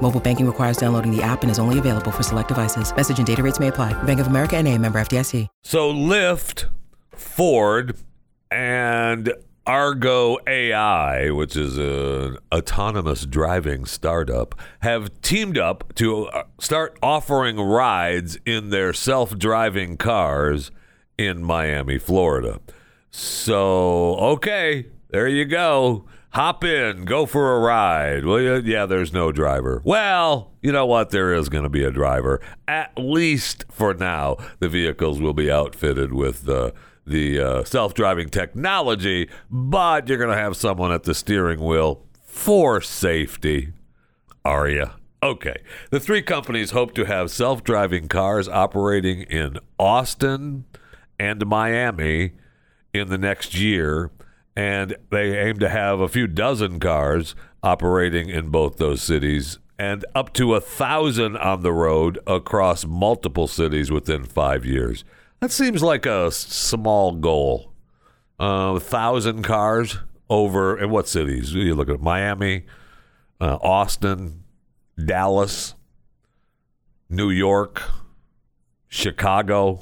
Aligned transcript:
Mobile 0.00 0.20
banking 0.20 0.46
requires 0.46 0.76
downloading 0.78 1.14
the 1.14 1.22
app 1.22 1.42
and 1.42 1.50
is 1.50 1.58
only 1.58 1.78
available 1.78 2.10
for 2.10 2.22
select 2.22 2.48
devices. 2.48 2.94
Message 2.96 3.18
and 3.18 3.26
data 3.26 3.42
rates 3.42 3.60
may 3.60 3.68
apply. 3.68 3.92
Bank 4.04 4.20
of 4.20 4.28
America 4.28 4.56
and 4.56 4.66
a 4.66 4.78
member 4.78 4.98
FDIC. 4.98 5.46
So 5.62 5.92
Lyft, 5.92 6.66
Ford, 7.12 7.96
and 8.50 9.32
Argo 9.68 10.38
AI, 10.46 11.30
which 11.30 11.54
is 11.54 11.76
an 11.76 12.38
autonomous 12.50 13.26
driving 13.26 13.84
startup, 13.84 14.54
have 14.80 15.20
teamed 15.20 15.58
up 15.58 15.94
to 15.96 16.26
uh, 16.28 16.44
start 16.58 16.98
offering 17.02 17.60
rides 17.60 18.38
in 18.46 18.70
their 18.70 18.94
self-driving 18.94 19.98
cars 19.98 20.70
in 21.18 21.42
Miami, 21.42 21.98
Florida. 21.98 22.60
So, 23.10 24.14
okay, 24.16 24.86
there 25.10 25.28
you 25.28 25.44
go. 25.44 26.06
Hop 26.38 26.62
in, 26.62 27.04
go 27.04 27.26
for 27.26 27.56
a 27.56 27.58
ride. 27.58 28.24
Well, 28.24 28.64
yeah, 28.64 28.86
there's 28.86 29.12
no 29.12 29.32
driver. 29.32 29.82
Well, 29.84 30.52
you 30.62 30.70
know 30.70 30.86
what? 30.86 31.10
There 31.10 31.34
is 31.34 31.48
going 31.48 31.64
to 31.64 31.68
be 31.68 31.82
a 31.82 31.90
driver. 31.90 32.40
At 32.68 32.92
least 32.96 33.64
for 33.72 33.92
now, 33.92 34.36
the 34.60 34.68
vehicles 34.68 35.20
will 35.20 35.34
be 35.34 35.50
outfitted 35.50 36.12
with 36.12 36.44
the 36.44 36.74
the 37.04 37.40
uh, 37.40 37.64
self-driving 37.64 38.28
technology, 38.28 39.28
but 39.50 40.08
you're 40.08 40.16
going 40.16 40.30
to 40.30 40.36
have 40.36 40.56
someone 40.56 40.92
at 40.92 41.02
the 41.02 41.12
steering 41.12 41.58
wheel 41.58 42.06
for 42.22 42.80
safety. 42.80 43.72
Are 44.44 44.68
you? 44.68 44.90
Okay. 45.20 45.56
The 45.90 45.98
three 45.98 46.22
companies 46.22 46.70
hope 46.70 46.94
to 46.94 47.04
have 47.06 47.32
self-driving 47.32 48.06
cars 48.06 48.46
operating 48.46 49.22
in 49.22 49.58
Austin 49.76 50.66
and 51.18 51.44
Miami 51.48 52.34
in 52.94 53.08
the 53.08 53.18
next 53.18 53.56
year, 53.56 54.12
and 54.58 54.96
they 55.10 55.38
aim 55.38 55.56
to 55.60 55.68
have 55.68 56.00
a 56.00 56.08
few 56.08 56.26
dozen 56.26 56.80
cars 56.80 57.36
operating 57.62 58.28
in 58.28 58.48
both 58.48 58.76
those 58.76 59.00
cities 59.00 59.60
and 59.78 60.04
up 60.16 60.32
to 60.32 60.56
a 60.56 60.60
thousand 60.60 61.36
on 61.36 61.62
the 61.62 61.72
road 61.72 62.18
across 62.26 62.84
multiple 62.84 63.46
cities 63.46 63.92
within 63.92 64.24
five 64.24 64.64
years. 64.64 65.04
That 65.38 65.52
seems 65.52 65.80
like 65.80 66.06
a 66.06 66.32
small 66.32 67.12
goal. 67.12 67.72
Uh, 68.40 68.74
a 68.74 68.80
thousand 68.80 69.44
cars 69.44 69.98
over 70.28 70.76
in 70.76 70.90
what 70.90 71.06
cities? 71.06 71.54
You 71.54 71.76
look 71.76 71.88
at 71.88 72.00
Miami, 72.00 72.64
uh, 73.40 73.58
Austin, 73.62 74.42
Dallas, 74.96 75.76
New 77.08 77.30
York, 77.30 77.80
Chicago, 78.88 79.78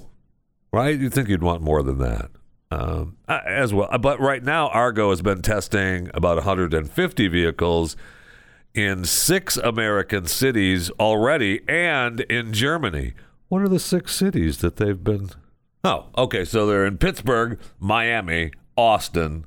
right? 0.71 1.01
You 1.01 1.09
think 1.09 1.31
you'd 1.31 1.43
want 1.43 1.63
more 1.63 1.83
than 1.83 1.97
that 2.01 2.31
um, 2.71 3.17
uh, 3.29 3.41
as 3.47 3.73
well. 3.73 3.89
But 3.99 4.21
right 4.21 4.43
now, 4.43 4.69
Argo 4.69 5.11
has 5.11 5.23
been 5.23 5.43
testing 5.43 6.11
about 6.15 6.37
150 6.37 7.29
vehicles 7.29 7.97
in 8.75 9.05
six 9.05 9.57
American 9.57 10.27
cities 10.27 10.91
already 11.01 11.61
and 11.69 12.21
in 12.23 12.53
Germany. 12.53 13.15
What 13.49 13.63
are 13.63 13.69
the 13.69 13.79
six 13.79 14.15
cities 14.15 14.59
that 14.59 14.77
they've 14.77 15.03
been? 15.03 15.31
Oh, 15.85 16.07
okay. 16.19 16.45
So 16.45 16.67
they're 16.67 16.85
in 16.85 16.99
Pittsburgh, 16.99 17.59
Miami, 17.79 18.51
Austin, 18.77 19.47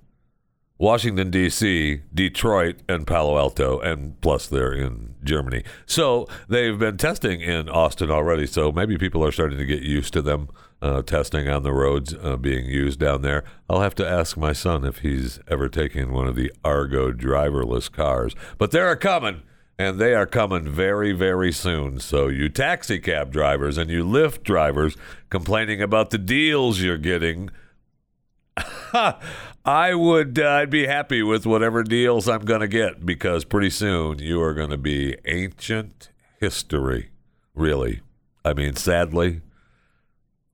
Washington, 0.77 1.29
D.C., 1.29 2.01
Detroit, 2.13 2.77
and 2.87 3.05
Palo 3.05 3.37
Alto, 3.37 3.79
and 3.79 4.19
plus 4.21 4.47
they're 4.47 4.73
in 4.73 5.15
Germany. 5.23 5.63
So 5.85 6.25
they've 6.47 6.79
been 6.79 6.95
testing 6.95 7.41
in 7.41 7.67
Austin 7.67 8.09
already. 8.09 8.47
So 8.47 8.71
maybe 8.71 8.97
people 8.97 9.23
are 9.25 9.33
starting 9.33 9.57
to 9.57 9.65
get 9.65 9.81
used 9.81 10.13
to 10.13 10.21
them 10.21 10.47
uh, 10.81 11.01
testing 11.01 11.47
on 11.49 11.63
the 11.63 11.73
roads 11.73 12.13
uh, 12.13 12.37
being 12.37 12.65
used 12.65 12.99
down 12.99 13.21
there. 13.21 13.43
I'll 13.69 13.81
have 13.81 13.95
to 13.95 14.07
ask 14.07 14.37
my 14.37 14.53
son 14.53 14.85
if 14.85 14.99
he's 14.99 15.39
ever 15.47 15.67
taken 15.67 16.11
one 16.11 16.27
of 16.27 16.35
the 16.35 16.51
Argo 16.63 17.11
driverless 17.11 17.91
cars. 17.91 18.33
But 18.57 18.71
they're 18.71 18.95
coming. 18.95 19.43
And 19.77 19.97
they 19.97 20.13
are 20.13 20.25
coming 20.25 20.67
very, 20.67 21.13
very 21.13 21.53
soon. 21.53 22.01
So, 22.01 22.27
you 22.27 22.49
taxi 22.49 22.99
cab 22.99 23.31
drivers 23.31 23.77
and 23.77 23.89
you 23.89 24.03
Lyft 24.03 24.43
drivers 24.43 24.97
complaining 25.29 25.81
about 25.81 26.09
the 26.09 26.17
deals 26.17 26.81
you're 26.81 26.97
getting, 26.97 27.49
I 29.65 29.93
would 29.93 30.39
uh, 30.39 30.49
I'd 30.49 30.69
be 30.69 30.87
happy 30.87 31.21
with 31.21 31.45
whatever 31.45 31.83
deals 31.83 32.27
I'm 32.27 32.43
going 32.43 32.61
to 32.61 32.67
get 32.67 33.05
because 33.05 33.45
pretty 33.45 33.69
soon 33.69 34.19
you 34.19 34.41
are 34.41 34.53
going 34.53 34.69
to 34.69 34.77
be 34.77 35.15
ancient 35.25 36.09
history. 36.39 37.11
Really. 37.53 38.01
I 38.43 38.53
mean, 38.53 38.75
sadly, 38.75 39.41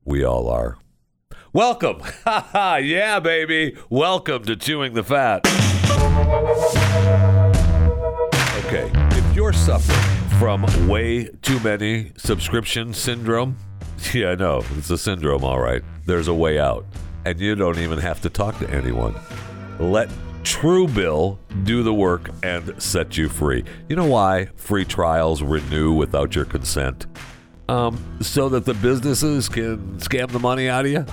we 0.05 0.23
all 0.23 0.47
are. 0.47 0.77
Welcome. 1.51 2.01
yeah, 2.25 3.19
baby. 3.19 3.75
Welcome 3.89 4.43
to 4.43 4.55
Chewing 4.55 4.93
the 4.93 5.03
Fat. 5.03 5.41
Okay, 8.65 8.91
if 9.17 9.35
you're 9.35 9.53
suffering 9.53 10.29
from 10.39 10.87
way 10.87 11.25
too 11.41 11.59
many 11.61 12.11
subscription 12.17 12.93
syndrome, 12.93 13.57
yeah, 14.13 14.31
I 14.31 14.35
know, 14.35 14.63
it's 14.77 14.91
a 14.91 14.97
syndrome, 14.97 15.43
all 15.43 15.59
right. 15.59 15.81
There's 16.05 16.27
a 16.27 16.33
way 16.33 16.59
out, 16.59 16.85
and 17.25 17.39
you 17.39 17.55
don't 17.55 17.79
even 17.79 17.97
have 17.97 18.21
to 18.21 18.29
talk 18.29 18.59
to 18.59 18.69
anyone. 18.69 19.15
Let 19.79 20.09
Truebill 20.43 21.39
do 21.63 21.81
the 21.81 21.93
work 21.93 22.29
and 22.43 22.79
set 22.81 23.17
you 23.17 23.27
free. 23.27 23.63
You 23.89 23.95
know 23.95 24.05
why 24.05 24.49
free 24.55 24.85
trials 24.85 25.41
renew 25.41 25.93
without 25.93 26.35
your 26.35 26.45
consent? 26.45 27.07
Um, 27.67 28.19
so 28.21 28.47
that 28.49 28.65
the 28.65 28.75
businesses 28.75 29.49
can 29.49 29.97
scam 29.97 30.29
the 30.29 30.39
money 30.39 30.69
out 30.69 30.85
of 30.85 30.91
you. 30.91 31.05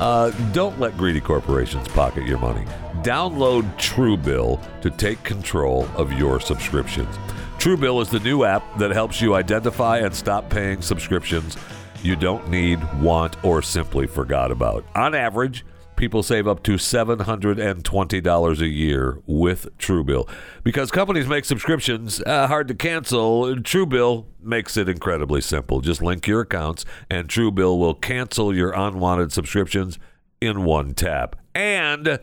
Uh, 0.00 0.30
don't 0.52 0.80
let 0.80 0.96
greedy 0.96 1.20
corporations 1.20 1.86
pocket 1.88 2.26
your 2.26 2.38
money. 2.38 2.64
Download 3.02 3.62
Truebill 3.76 4.60
to 4.80 4.90
take 4.90 5.22
control 5.22 5.88
of 5.94 6.12
your 6.12 6.40
subscriptions. 6.40 7.14
Truebill 7.58 8.02
is 8.02 8.08
the 8.08 8.20
new 8.20 8.44
app 8.44 8.78
that 8.78 8.90
helps 8.90 9.20
you 9.20 9.34
identify 9.34 9.98
and 9.98 10.14
stop 10.14 10.48
paying 10.50 10.82
subscriptions 10.82 11.56
you 12.02 12.16
don't 12.16 12.48
need, 12.48 12.80
want, 13.00 13.42
or 13.44 13.62
simply 13.62 14.06
forgot 14.06 14.50
about. 14.50 14.84
On 14.94 15.14
average, 15.14 15.64
people 16.00 16.22
save 16.22 16.48
up 16.48 16.62
to 16.62 16.76
$720 16.76 18.60
a 18.60 18.66
year 18.66 19.18
with 19.26 19.76
Truebill. 19.76 20.26
Because 20.64 20.90
companies 20.90 21.28
make 21.28 21.44
subscriptions 21.44 22.22
uh, 22.22 22.46
hard 22.46 22.68
to 22.68 22.74
cancel, 22.74 23.54
Truebill 23.56 24.24
makes 24.42 24.78
it 24.78 24.88
incredibly 24.88 25.42
simple. 25.42 25.82
Just 25.82 26.00
link 26.00 26.26
your 26.26 26.40
accounts, 26.40 26.86
and 27.10 27.28
Truebill 27.28 27.78
will 27.78 27.92
cancel 27.92 28.54
your 28.54 28.72
unwanted 28.72 29.30
subscriptions 29.30 29.98
in 30.40 30.64
one 30.64 30.94
tap. 30.94 31.36
And 31.54 32.18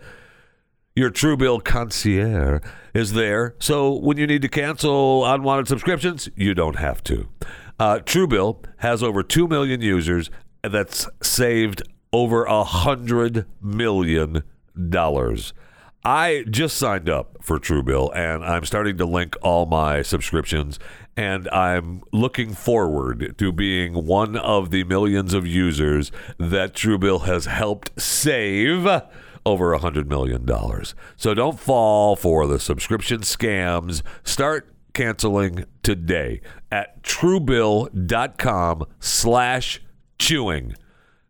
your 0.95 1.11
Truebill 1.11 1.63
concierge 1.63 2.63
is 2.95 3.13
there, 3.13 3.53
so 3.59 3.93
when 3.93 4.17
you 4.17 4.25
need 4.25 4.41
to 4.41 4.49
cancel 4.49 5.23
unwanted 5.23 5.67
subscriptions, 5.67 6.27
you 6.35 6.55
don't 6.55 6.77
have 6.77 7.03
to. 7.03 7.29
Uh, 7.79 7.99
Truebill 7.99 8.65
has 8.77 9.03
over 9.03 9.21
2 9.21 9.47
million 9.47 9.81
users 9.81 10.31
that's 10.63 11.07
saved 11.21 11.83
over 12.17 12.45
a 12.45 12.63
hundred 12.63 13.45
million 13.61 14.41
dollars. 14.89 15.53
I 16.03 16.45
just 16.49 16.75
signed 16.77 17.09
up 17.09 17.37
for 17.43 17.59
Truebill 17.59 18.15
and 18.15 18.43
I'm 18.43 18.65
starting 18.65 18.97
to 18.97 19.05
link 19.05 19.35
all 19.43 19.67
my 19.67 20.01
subscriptions 20.01 20.79
and 21.15 21.47
I'm 21.49 22.01
looking 22.11 22.53
forward 22.53 23.35
to 23.37 23.51
being 23.51 23.93
one 24.05 24.35
of 24.35 24.71
the 24.71 24.83
millions 24.83 25.35
of 25.35 25.45
users 25.45 26.11
that 26.39 26.73
Truebill 26.73 27.25
has 27.25 27.45
helped 27.45 28.01
save 28.01 28.87
over 29.45 29.73
a 29.73 29.79
hundred 29.79 30.09
million 30.09 30.43
dollars. 30.43 30.95
So 31.17 31.35
don't 31.35 31.59
fall 31.59 32.15
for 32.15 32.47
the 32.47 32.59
subscription 32.59 33.21
scams. 33.21 34.01
Start 34.23 34.73
canceling 34.93 35.65
today 35.83 36.41
at 36.71 37.03
truebill.com 37.03 38.85
slash 38.99 39.81
chewing. 40.17 40.73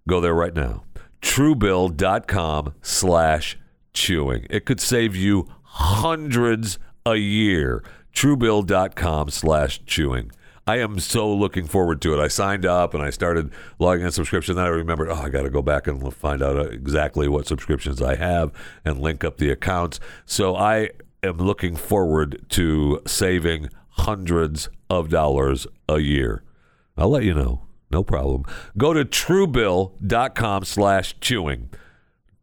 Go 0.07 0.21
there 0.21 0.33
right 0.33 0.55
now. 0.55 0.83
Truebill.com 1.21 2.73
slash 2.81 3.57
chewing. 3.93 4.47
It 4.49 4.65
could 4.65 4.79
save 4.79 5.15
you 5.15 5.47
hundreds 5.63 6.79
a 7.05 7.15
year. 7.15 7.83
Truebill.com 8.13 9.29
slash 9.29 9.81
chewing. 9.85 10.31
I 10.65 10.79
am 10.79 10.99
so 10.99 11.33
looking 11.33 11.65
forward 11.65 12.01
to 12.01 12.13
it. 12.13 12.21
I 12.21 12.27
signed 12.27 12.65
up 12.65 12.93
and 12.93 13.01
I 13.03 13.09
started 13.09 13.51
logging 13.79 14.05
in 14.05 14.11
subscription. 14.11 14.55
Then 14.55 14.65
I 14.65 14.69
remembered, 14.69 15.09
oh, 15.09 15.15
I 15.15 15.29
got 15.29 15.43
to 15.43 15.49
go 15.49 15.61
back 15.61 15.87
and 15.87 16.13
find 16.13 16.41
out 16.41 16.57
uh, 16.57 16.63
exactly 16.63 17.27
what 17.27 17.47
subscriptions 17.47 18.01
I 18.01 18.15
have 18.15 18.51
and 18.83 18.99
link 18.99 19.23
up 19.23 19.37
the 19.37 19.49
accounts. 19.49 19.99
So 20.25 20.55
I 20.55 20.89
am 21.23 21.37
looking 21.37 21.75
forward 21.75 22.45
to 22.49 23.01
saving 23.05 23.69
hundreds 23.91 24.69
of 24.89 25.09
dollars 25.09 25.67
a 25.87 25.99
year. 25.99 26.43
I'll 26.97 27.09
let 27.09 27.23
you 27.23 27.33
know. 27.33 27.66
No 27.89 28.03
problem. 28.03 28.43
Go 28.77 28.93
to 28.93 29.05
truebill.com 29.05 30.65
slash 30.65 31.15
chewing. 31.19 31.69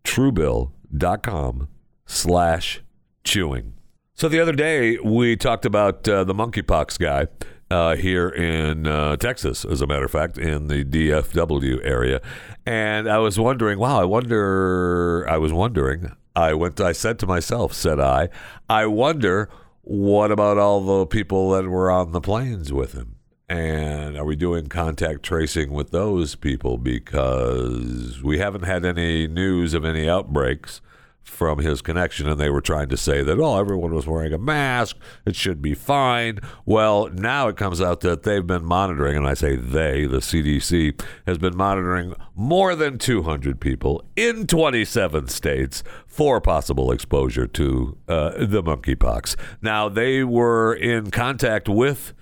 Truebill.com 0.04 1.68
slash 2.06 2.80
chewing. 3.24 3.74
So 4.14 4.28
the 4.28 4.40
other 4.40 4.52
day, 4.52 4.98
we 4.98 5.36
talked 5.36 5.64
about 5.64 6.08
uh, 6.08 6.24
the 6.24 6.34
monkeypox 6.34 6.98
guy 6.98 7.26
uh, 7.70 7.96
here 7.96 8.28
in 8.28 8.86
uh, 8.86 9.16
Texas, 9.16 9.64
as 9.64 9.80
a 9.80 9.86
matter 9.86 10.04
of 10.04 10.10
fact, 10.10 10.38
in 10.38 10.68
the 10.68 10.84
DFW 10.84 11.84
area. 11.84 12.20
And 12.64 13.08
I 13.08 13.18
was 13.18 13.38
wondering, 13.38 13.78
wow, 13.78 14.00
I 14.00 14.04
wonder, 14.04 15.26
I 15.28 15.38
was 15.38 15.52
wondering, 15.52 16.12
I 16.36 16.54
went, 16.54 16.80
I 16.80 16.92
said 16.92 17.18
to 17.20 17.26
myself, 17.26 17.72
said 17.72 17.98
I, 17.98 18.28
I 18.68 18.86
wonder 18.86 19.50
what 19.82 20.30
about 20.30 20.58
all 20.58 20.80
the 20.80 21.06
people 21.06 21.50
that 21.50 21.66
were 21.66 21.90
on 21.90 22.12
the 22.12 22.20
planes 22.20 22.72
with 22.72 22.92
him? 22.92 23.16
And 23.48 24.16
are 24.16 24.24
we 24.24 24.36
doing 24.36 24.68
contact 24.68 25.22
tracing 25.22 25.70
with 25.70 25.90
those 25.90 26.34
people? 26.34 26.78
Because 26.78 28.22
we 28.22 28.38
haven't 28.38 28.64
had 28.64 28.84
any 28.84 29.26
news 29.26 29.74
of 29.74 29.84
any 29.84 30.08
outbreaks 30.08 30.80
from 31.24 31.58
his 31.58 31.80
connection, 31.80 32.28
and 32.28 32.38
they 32.38 32.50
were 32.50 32.60
trying 32.60 32.88
to 32.88 32.96
say 32.96 33.22
that, 33.22 33.38
oh, 33.38 33.58
everyone 33.58 33.94
was 33.94 34.06
wearing 34.06 34.32
a 34.32 34.38
mask, 34.38 34.96
it 35.24 35.34
should 35.34 35.60
be 35.60 35.74
fine. 35.74 36.38
Well, 36.64 37.08
now 37.08 37.48
it 37.48 37.56
comes 37.56 37.80
out 37.80 38.00
that 38.00 38.22
they've 38.22 38.46
been 38.46 38.64
monitoring, 38.64 39.16
and 39.16 39.26
I 39.26 39.34
say 39.34 39.56
they, 39.56 40.06
the 40.06 40.18
CDC, 40.18 41.00
has 41.26 41.38
been 41.38 41.56
monitoring 41.56 42.14
more 42.34 42.74
than 42.74 42.98
200 42.98 43.58
people 43.58 44.04
in 44.16 44.46
27 44.46 45.28
states 45.28 45.82
for 46.06 46.40
possible 46.40 46.92
exposure 46.92 47.46
to 47.48 47.96
uh, 48.06 48.30
the 48.38 48.62
monkeypox. 48.62 49.34
Now, 49.62 49.88
they 49.88 50.24
were 50.24 50.74
in 50.74 51.10
contact 51.10 51.68
with 51.68 52.12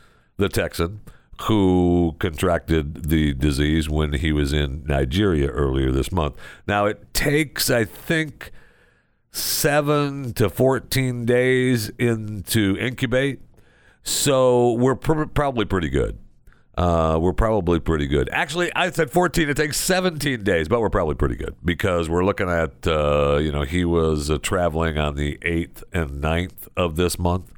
the 0.43 0.49
Texan 0.49 1.01
who 1.43 2.15
contracted 2.19 3.05
the 3.05 3.33
disease 3.33 3.89
when 3.89 4.13
he 4.13 4.33
was 4.33 4.53
in 4.53 4.85
Nigeria 4.87 5.49
earlier 5.49 5.91
this 5.91 6.13
month. 6.13 6.37
Now, 6.67 6.87
it 6.87 7.15
takes, 7.15 7.71
I 7.71 7.85
think, 7.85 8.53
seven 9.31 10.35
to 10.35 10.51
14 10.51 11.25
days 11.25 11.89
into 11.91 12.77
incubate. 12.79 13.41
So 14.03 14.73
we're 14.73 14.95
pr- 14.95 15.25
probably 15.25 15.65
pretty 15.65 15.89
good. 15.89 16.19
Uh, 16.77 17.19
we're 17.21 17.33
probably 17.33 17.81
pretty 17.81 18.07
good. 18.07 18.29
Actually, 18.33 18.73
I 18.75 18.91
said 18.91 19.11
14. 19.11 19.49
It 19.49 19.57
takes 19.57 19.77
17 19.79 20.43
days, 20.43 20.69
but 20.69 20.81
we're 20.81 20.91
probably 20.91 21.15
pretty 21.15 21.37
good 21.37 21.55
because 21.65 22.09
we're 22.09 22.25
looking 22.25 22.49
at, 22.49 22.87
uh, 22.87 23.39
you 23.41 23.53
know, 23.53 23.63
he 23.63 23.85
was 23.85 24.31
uh, 24.31 24.39
traveling 24.39 24.99
on 24.99 25.17
the 25.17 25.39
8th 25.43 25.83
and 25.93 26.23
9th 26.23 26.69
of 26.77 26.97
this 26.97 27.19
month. 27.19 27.53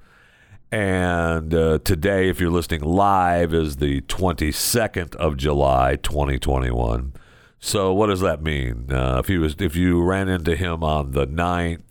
And 0.74 1.54
uh, 1.54 1.78
today, 1.84 2.28
if 2.28 2.40
you're 2.40 2.50
listening 2.50 2.80
live, 2.80 3.54
is 3.54 3.76
the 3.76 4.00
22nd 4.00 5.14
of 5.14 5.36
July, 5.36 5.94
2021. 5.94 7.12
So 7.60 7.92
what 7.92 8.08
does 8.08 8.18
that 8.22 8.42
mean? 8.42 8.90
Uh, 8.90 9.20
if 9.20 9.28
he 9.28 9.38
was, 9.38 9.54
if 9.60 9.76
you 9.76 10.02
ran 10.02 10.28
into 10.28 10.56
him 10.56 10.82
on 10.82 11.12
the 11.12 11.28
9th, 11.28 11.84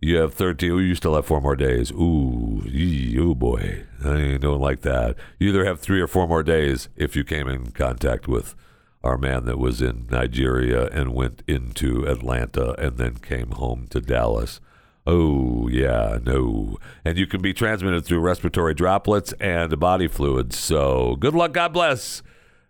you 0.00 0.16
have 0.16 0.34
13. 0.34 0.72
Ooh, 0.72 0.80
you 0.80 0.96
still 0.96 1.14
have 1.14 1.24
four 1.24 1.40
more 1.40 1.54
days. 1.54 1.92
Ooh, 1.92 2.64
yee, 2.66 3.16
oh 3.20 3.36
boy, 3.36 3.84
I 4.04 4.38
doing 4.38 4.60
like 4.60 4.80
that. 4.80 5.14
You 5.38 5.50
either 5.50 5.64
have 5.64 5.78
three 5.78 6.00
or 6.00 6.08
four 6.08 6.26
more 6.26 6.42
days 6.42 6.88
if 6.96 7.14
you 7.14 7.22
came 7.22 7.46
in 7.46 7.70
contact 7.70 8.26
with 8.26 8.56
our 9.04 9.16
man 9.16 9.44
that 9.44 9.56
was 9.56 9.80
in 9.80 10.08
Nigeria 10.10 10.88
and 10.88 11.14
went 11.14 11.44
into 11.46 12.04
Atlanta 12.08 12.72
and 12.72 12.96
then 12.96 13.18
came 13.18 13.52
home 13.52 13.86
to 13.90 14.00
Dallas. 14.00 14.60
Oh, 15.06 15.68
yeah, 15.68 16.18
no. 16.24 16.78
And 17.04 17.16
you 17.16 17.26
can 17.26 17.40
be 17.40 17.52
transmitted 17.52 18.04
through 18.04 18.20
respiratory 18.20 18.74
droplets 18.74 19.32
and 19.34 19.78
body 19.78 20.08
fluids. 20.08 20.58
So 20.58 21.16
good 21.16 21.34
luck. 21.34 21.52
God 21.52 21.72
bless. 21.72 22.22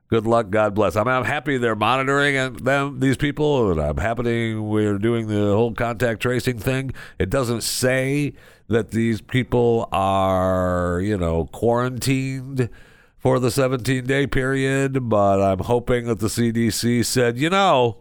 Good 0.08 0.26
luck. 0.26 0.50
God 0.50 0.74
bless. 0.74 0.96
I'm, 0.96 1.08
I'm 1.08 1.24
happy 1.24 1.56
they're 1.56 1.74
monitoring 1.74 2.52
them 2.58 3.00
these 3.00 3.16
people, 3.16 3.72
and 3.72 3.80
I'm 3.80 3.96
happy 3.96 4.54
we're 4.54 4.98
doing 4.98 5.26
the 5.28 5.54
whole 5.54 5.72
contact 5.72 6.20
tracing 6.20 6.58
thing. 6.58 6.92
It 7.18 7.30
doesn't 7.30 7.62
say 7.62 8.34
that 8.68 8.90
these 8.90 9.20
people 9.20 9.88
are, 9.90 11.00
you 11.00 11.16
know, 11.16 11.46
quarantined 11.46 12.68
for 13.18 13.40
the 13.40 13.50
17 13.50 14.04
day 14.04 14.26
period, 14.26 15.08
but 15.08 15.40
I'm 15.40 15.60
hoping 15.60 16.06
that 16.06 16.20
the 16.20 16.28
CDC 16.28 17.04
said, 17.04 17.38
you 17.38 17.50
know, 17.50 17.96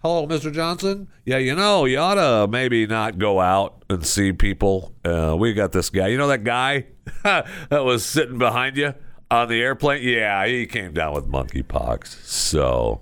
Hello, 0.00 0.28
Mr. 0.28 0.52
Johnson. 0.52 1.08
Yeah, 1.24 1.38
you 1.38 1.56
know, 1.56 1.84
you 1.84 1.98
ought 1.98 2.14
to 2.14 2.46
maybe 2.48 2.86
not 2.86 3.18
go 3.18 3.40
out 3.40 3.82
and 3.90 4.06
see 4.06 4.32
people. 4.32 4.94
Uh, 5.04 5.34
we 5.36 5.52
got 5.54 5.72
this 5.72 5.90
guy. 5.90 6.06
You 6.06 6.16
know 6.16 6.28
that 6.28 6.44
guy 6.44 6.86
that 7.24 7.84
was 7.84 8.04
sitting 8.04 8.38
behind 8.38 8.76
you 8.76 8.94
on 9.28 9.48
the 9.48 9.60
airplane? 9.60 10.04
Yeah, 10.04 10.46
he 10.46 10.66
came 10.66 10.92
down 10.92 11.14
with 11.14 11.26
monkeypox. 11.26 12.24
So, 12.24 13.00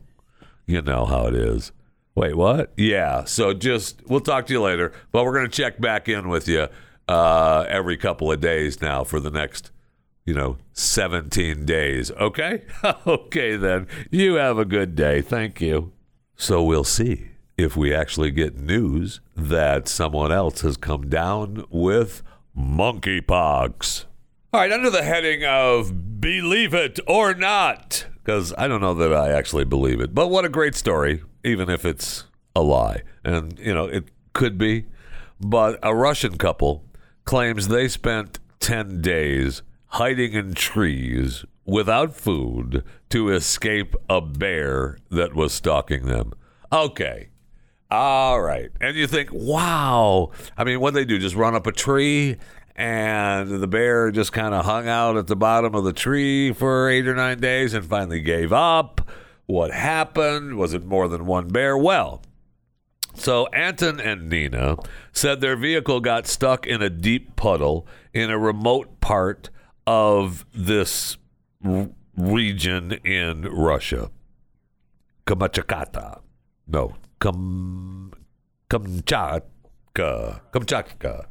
you 0.64 0.80
know 0.80 1.04
how 1.04 1.26
it 1.26 1.34
is. 1.34 1.70
Wait, 2.14 2.34
what? 2.34 2.72
Yeah. 2.78 3.24
So 3.24 3.52
just, 3.52 4.00
we'll 4.06 4.20
talk 4.20 4.46
to 4.46 4.54
you 4.54 4.62
later, 4.62 4.90
but 5.12 5.24
we're 5.24 5.34
going 5.34 5.50
to 5.50 5.54
check 5.54 5.78
back 5.78 6.08
in 6.08 6.30
with 6.30 6.48
you 6.48 6.66
uh, 7.08 7.66
every 7.68 7.98
couple 7.98 8.32
of 8.32 8.40
days 8.40 8.80
now 8.80 9.04
for 9.04 9.20
the 9.20 9.30
next, 9.30 9.70
you 10.24 10.32
know, 10.32 10.56
17 10.72 11.66
days. 11.66 12.10
Okay? 12.12 12.62
okay, 13.06 13.56
then. 13.56 13.86
You 14.10 14.36
have 14.36 14.56
a 14.56 14.64
good 14.64 14.96
day. 14.96 15.20
Thank 15.20 15.60
you. 15.60 15.92
So 16.36 16.62
we'll 16.62 16.84
see 16.84 17.30
if 17.56 17.76
we 17.76 17.94
actually 17.94 18.30
get 18.30 18.58
news 18.58 19.20
that 19.34 19.88
someone 19.88 20.30
else 20.30 20.60
has 20.60 20.76
come 20.76 21.08
down 21.08 21.64
with 21.70 22.22
monkeypox. 22.56 24.04
All 24.52 24.60
right, 24.60 24.70
under 24.70 24.90
the 24.90 25.02
heading 25.02 25.44
of 25.44 26.20
believe 26.20 26.74
it 26.74 27.00
or 27.06 27.34
not, 27.34 28.06
because 28.22 28.52
I 28.58 28.68
don't 28.68 28.82
know 28.82 28.94
that 28.94 29.14
I 29.14 29.32
actually 29.32 29.64
believe 29.64 30.00
it, 30.00 30.14
but 30.14 30.28
what 30.28 30.44
a 30.44 30.50
great 30.50 30.74
story, 30.74 31.22
even 31.42 31.70
if 31.70 31.84
it's 31.84 32.24
a 32.54 32.60
lie. 32.60 33.02
And, 33.24 33.58
you 33.58 33.74
know, 33.74 33.86
it 33.86 34.04
could 34.34 34.58
be. 34.58 34.84
But 35.40 35.78
a 35.82 35.94
Russian 35.94 36.36
couple 36.36 36.84
claims 37.24 37.68
they 37.68 37.88
spent 37.88 38.38
10 38.60 39.00
days 39.00 39.62
hiding 39.86 40.32
in 40.32 40.54
trees 40.54 41.44
without 41.64 42.14
food 42.14 42.84
to 43.10 43.30
escape 43.30 43.94
a 44.08 44.20
bear 44.20 44.98
that 45.10 45.34
was 45.34 45.52
stalking 45.52 46.06
them. 46.06 46.32
Okay. 46.72 47.28
All 47.90 48.40
right. 48.40 48.70
And 48.80 48.96
you 48.96 49.06
think, 49.06 49.30
wow. 49.32 50.30
I 50.56 50.64
mean, 50.64 50.80
what 50.80 50.94
they 50.94 51.04
do? 51.04 51.18
Just 51.18 51.36
run 51.36 51.54
up 51.54 51.66
a 51.66 51.72
tree 51.72 52.36
and 52.74 53.48
the 53.48 53.66
bear 53.66 54.10
just 54.10 54.32
kind 54.32 54.54
of 54.54 54.64
hung 54.64 54.86
out 54.86 55.16
at 55.16 55.28
the 55.28 55.36
bottom 55.36 55.74
of 55.74 55.84
the 55.84 55.92
tree 55.92 56.52
for 56.52 56.88
eight 56.88 57.08
or 57.08 57.14
nine 57.14 57.40
days 57.40 57.72
and 57.72 57.84
finally 57.84 58.20
gave 58.20 58.52
up. 58.52 59.08
What 59.46 59.70
happened? 59.70 60.56
Was 60.56 60.74
it 60.74 60.84
more 60.84 61.08
than 61.08 61.24
one 61.24 61.48
bear? 61.48 61.78
Well, 61.78 62.22
so 63.14 63.46
Anton 63.46 63.98
and 63.98 64.28
Nina 64.28 64.76
said 65.12 65.40
their 65.40 65.56
vehicle 65.56 66.00
got 66.00 66.26
stuck 66.26 66.66
in 66.66 66.82
a 66.82 66.90
deep 66.90 67.36
puddle 67.36 67.86
in 68.12 68.30
a 68.30 68.38
remote 68.38 69.00
part 69.00 69.48
of 69.86 70.44
this 70.52 71.16
region 72.16 72.92
in 73.04 73.42
Russia. 73.42 74.10
Kamchatka. 75.26 76.20
No, 76.66 76.94
Kam 77.20 78.12
Kamchatka. 78.70 80.40
Kamchatka. 80.52 81.26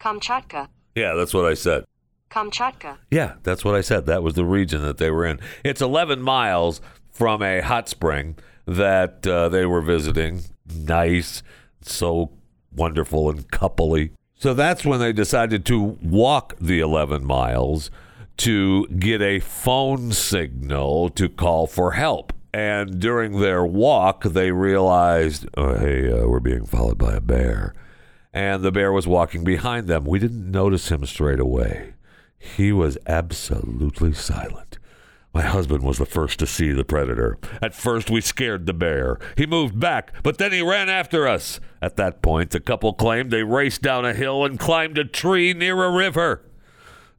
Kamchatka. 0.00 0.68
Yeah, 0.94 1.14
that's 1.14 1.34
what 1.34 1.46
I 1.46 1.54
said. 1.54 1.84
Kamchatka. 2.30 2.98
Yeah, 3.10 3.34
that's 3.42 3.64
what 3.64 3.74
I 3.74 3.80
said. 3.80 4.06
That 4.06 4.22
was 4.22 4.34
the 4.34 4.44
region 4.44 4.82
that 4.82 4.98
they 4.98 5.10
were 5.10 5.24
in. 5.24 5.40
It's 5.64 5.80
11 5.80 6.20
miles 6.20 6.80
from 7.10 7.42
a 7.42 7.60
hot 7.60 7.88
spring 7.88 8.36
that 8.66 9.26
uh, 9.26 9.48
they 9.48 9.66
were 9.66 9.80
visiting. 9.80 10.42
Nice, 10.74 11.42
so 11.80 12.32
wonderful 12.74 13.30
and 13.30 13.48
coupley. 13.48 14.10
So 14.34 14.52
that's 14.52 14.84
when 14.84 15.00
they 15.00 15.12
decided 15.12 15.64
to 15.66 15.80
walk 16.02 16.54
the 16.60 16.80
11 16.80 17.24
miles 17.24 17.90
to 18.38 18.86
get 18.86 19.22
a 19.22 19.40
phone 19.40 20.12
signal 20.12 21.08
to 21.10 21.28
call 21.28 21.66
for 21.66 21.92
help. 21.92 22.32
And 22.52 23.00
during 23.00 23.40
their 23.40 23.64
walk, 23.64 24.22
they 24.24 24.52
realized, 24.52 25.46
oh, 25.56 25.76
hey, 25.76 26.12
uh, 26.12 26.26
we're 26.26 26.40
being 26.40 26.66
followed 26.66 26.98
by 26.98 27.14
a 27.14 27.20
bear. 27.20 27.74
And 28.32 28.62
the 28.62 28.72
bear 28.72 28.92
was 28.92 29.06
walking 29.06 29.44
behind 29.44 29.86
them. 29.86 30.04
We 30.04 30.18
didn't 30.18 30.50
notice 30.50 30.88
him 30.90 31.04
straight 31.04 31.40
away. 31.40 31.94
He 32.38 32.72
was 32.72 32.98
absolutely 33.06 34.12
silent. 34.12 34.78
My 35.32 35.42
husband 35.42 35.82
was 35.82 35.98
the 35.98 36.06
first 36.06 36.38
to 36.38 36.46
see 36.46 36.70
the 36.70 36.84
predator. 36.84 37.38
At 37.60 37.74
first, 37.74 38.08
we 38.08 38.20
scared 38.20 38.66
the 38.66 38.72
bear. 38.72 39.18
He 39.36 39.46
moved 39.46 39.80
back, 39.80 40.12
but 40.22 40.38
then 40.38 40.52
he 40.52 40.62
ran 40.62 40.88
after 40.88 41.26
us. 41.26 41.58
At 41.82 41.96
that 41.96 42.22
point, 42.22 42.50
the 42.50 42.60
couple 42.60 42.92
claimed 42.92 43.32
they 43.32 43.42
raced 43.42 43.82
down 43.82 44.04
a 44.04 44.14
hill 44.14 44.44
and 44.44 44.60
climbed 44.60 44.96
a 44.96 45.04
tree 45.04 45.52
near 45.52 45.82
a 45.82 45.90
river. 45.90 46.42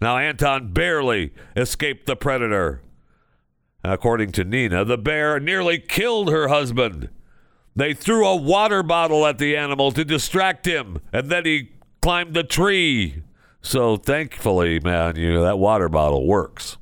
Now, 0.02 0.18
Anton 0.18 0.74
barely 0.74 1.34
escaped 1.56 2.06
the 2.06 2.16
predator. 2.16 2.82
According 3.84 4.32
to 4.34 4.44
Nina, 4.44 4.84
the 4.84 4.98
bear 4.98 5.40
nearly 5.40 5.78
killed 5.78 6.30
her 6.30 6.48
husband. 6.48 7.10
They 7.76 7.94
threw 7.94 8.26
a 8.26 8.36
water 8.36 8.84
bottle 8.84 9.26
at 9.26 9.38
the 9.38 9.56
animal 9.56 9.92
to 9.92 10.04
distract 10.04 10.66
him, 10.66 11.00
and 11.14 11.30
then 11.30 11.46
he 11.46 11.72
climbed 12.02 12.34
the 12.34 12.44
tree. 12.44 13.24
So 13.62 13.98
thankfully, 13.98 14.80
man, 14.80 15.18
you 15.18 15.34
know, 15.34 15.44
that 15.44 15.60
water 15.60 15.90
bottle 15.90 16.26
works. 16.26 16.78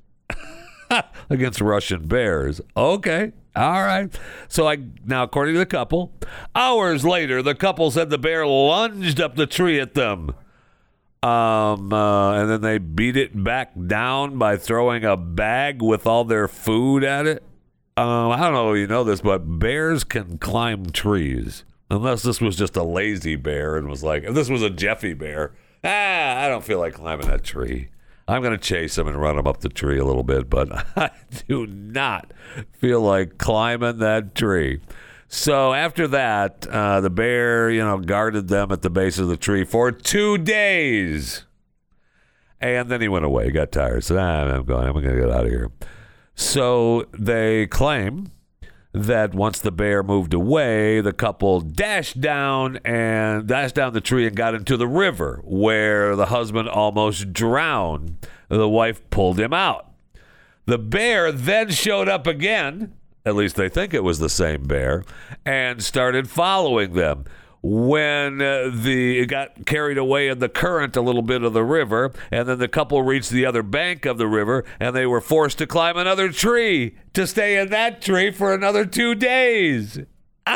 against 1.30 1.62
Russian 1.62 2.08
bears. 2.08 2.62
Okay. 2.76 3.32
All 3.56 3.84
right. 3.84 4.10
So 4.48 4.68
I 4.68 4.78
now 5.06 5.24
according 5.24 5.56
to 5.56 5.60
the 5.60 5.66
couple, 5.66 6.14
hours 6.56 7.06
later 7.06 7.42
the 7.42 7.56
couple 7.56 7.92
said 7.92 8.10
the 8.10 8.18
bear 8.18 8.48
lunged 8.48 9.22
up 9.22 9.36
the 9.36 9.46
tree 9.48 9.80
at 9.80 9.94
them. 9.94 10.34
Um, 11.24 11.94
uh, 11.94 12.34
and 12.34 12.50
then 12.50 12.62
they 12.62 12.78
beat 12.80 13.16
it 13.16 13.44
back 13.44 13.72
down 13.88 14.38
by 14.38 14.58
throwing 14.58 15.06
a 15.06 15.16
bag 15.16 15.82
with 15.82 16.06
all 16.06 16.26
their 16.26 16.50
food 16.50 17.06
at 17.06 17.26
it. 17.26 17.44
Um, 17.96 18.32
I 18.32 18.42
don't 18.42 18.54
know 18.54 18.74
if 18.74 18.80
you 18.80 18.88
know 18.88 19.06
this, 19.06 19.22
but 19.22 19.60
bears 19.60 20.04
can 20.04 20.38
climb 20.38 20.88
trees. 20.88 21.64
Unless 21.90 22.24
this 22.24 22.42
was 22.42 22.58
just 22.58 22.76
a 22.76 22.84
lazy 22.84 23.38
bear 23.38 23.78
and 23.78 23.88
was 23.88 24.04
like, 24.04 24.24
if 24.24 24.34
this 24.34 24.50
was 24.50 24.64
a 24.64 24.70
Jeffy 24.70 25.14
bear, 25.14 25.54
ah, 25.84 26.40
I 26.42 26.50
don't 26.50 26.64
feel 26.64 26.80
like 26.80 26.96
climbing 26.96 27.28
that 27.28 27.44
tree. 27.44 27.90
I'm 28.28 28.42
going 28.42 28.58
to 28.58 28.64
chase 28.64 28.98
him 28.98 29.08
and 29.08 29.20
run 29.20 29.38
him 29.38 29.48
up 29.48 29.62
the 29.62 29.70
tree 29.70 30.00
a 30.00 30.06
little 30.06 30.24
bit, 30.24 30.50
but 30.50 30.72
I 30.98 31.12
do 31.48 31.68
not 31.68 32.34
feel 32.74 33.00
like 33.00 33.38
climbing 33.38 34.00
that 34.00 34.36
tree. 34.36 34.82
So 35.36 35.74
after 35.74 36.08
that, 36.10 36.68
uh, 36.68 37.02
the 37.02 37.10
bear, 37.10 37.72
you 37.72 37.84
know, 37.84 37.98
guarded 37.98 38.50
them 38.50 38.72
at 38.72 38.84
the 38.84 38.90
base 38.92 39.18
of 39.18 39.30
the 39.30 39.36
tree 39.36 39.64
for 39.64 39.92
two 39.92 40.38
days. 40.38 41.46
And 42.62 42.88
then 42.88 43.02
he 43.02 43.08
went 43.08 43.26
away, 43.26 43.50
got 43.50 43.72
tired, 43.72 44.04
said, 44.04 44.18
ah, 44.18 44.44
I'm 44.44 44.64
going, 44.64 44.86
I'm 44.86 44.94
going 44.94 45.06
to 45.06 45.16
get 45.16 45.32
out 45.32 45.46
of 45.46 45.50
here. 45.50 45.72
So 46.36 47.08
they 47.18 47.66
claim 47.66 48.32
that 48.94 49.34
once 49.34 49.60
the 49.60 49.72
bear 49.72 50.04
moved 50.04 50.36
away, 50.36 51.02
the 51.02 51.14
couple 51.14 51.62
dashed 51.62 52.22
down 52.22 52.78
and 52.86 53.48
dashed 53.48 53.74
down 53.74 53.94
the 53.94 54.02
tree 54.02 54.28
and 54.28 54.36
got 54.36 54.54
into 54.54 54.78
the 54.78 54.88
river 54.88 55.42
where 55.44 56.16
the 56.16 56.28
husband 56.28 56.70
almost 56.70 57.34
drowned. 57.34 58.28
The 58.50 58.70
wife 58.70 59.10
pulled 59.10 59.40
him 59.40 59.52
out. 59.52 59.90
The 60.68 60.78
bear 60.78 61.32
then 61.32 61.72
showed 61.72 62.08
up 62.08 62.28
again, 62.28 62.94
at 63.26 63.36
least 63.36 63.56
they 63.56 63.70
think 63.70 63.94
it 63.94 64.04
was 64.04 64.20
the 64.20 64.30
same 64.30 64.64
bear, 64.64 65.04
and 65.46 65.84
started 65.84 66.30
following 66.30 66.94
them. 66.94 67.26
When 67.66 68.42
uh, 68.42 68.72
the 68.74 69.20
it 69.20 69.28
got 69.28 69.66
carried 69.66 69.98
away 69.98 70.28
in 70.28 70.40
the 70.40 70.50
current 70.50 70.98
a 70.98 71.02
little 71.02 71.22
bit 71.22 71.44
of 71.44 71.54
the 71.54 71.64
river 71.64 72.12
and 72.30 72.46
then 72.46 72.60
the 72.60 72.68
couple 72.68 73.02
reached 73.04 73.30
the 73.30 73.46
other 73.46 73.64
bank 73.64 74.06
of 74.06 74.18
the 74.18 74.28
river 74.28 74.66
and 74.82 74.94
they 74.94 75.06
were 75.06 75.22
forced 75.22 75.60
to 75.60 75.66
climb 75.66 75.96
another 75.96 76.30
tree 76.30 76.98
to 77.14 77.26
stay 77.26 77.58
in 77.58 77.70
that 77.70 78.02
tree 78.02 78.32
for 78.32 78.54
another 78.54 78.86
2 78.86 79.16
days. 79.16 80.00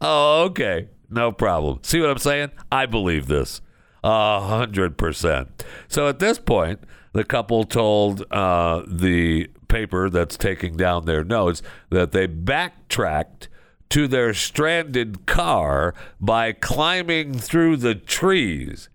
Oh 0.00 0.44
okay. 0.44 0.88
No 1.10 1.32
problem. 1.32 1.80
See 1.82 2.00
what 2.00 2.10
i'm 2.10 2.18
saying? 2.18 2.50
I 2.70 2.86
believe 2.86 3.26
this. 3.26 3.60
A 4.04 4.40
hundred 4.40 4.96
percent. 4.96 5.64
So 5.88 6.08
at 6.08 6.18
this 6.18 6.38
point 6.38 6.80
the 7.16 7.24
couple 7.24 7.64
told 7.64 8.24
uh, 8.30 8.82
the 8.86 9.48
paper 9.68 10.10
that's 10.10 10.36
taking 10.36 10.76
down 10.76 11.04
their 11.06 11.24
notes 11.24 11.62
that 11.90 12.12
they 12.12 12.26
backtracked 12.26 13.48
to 13.88 14.06
their 14.06 14.34
stranded 14.34 15.26
car 15.26 15.94
by 16.20 16.52
climbing 16.52 17.34
through 17.34 17.76
the 17.76 17.94
trees. 17.94 18.88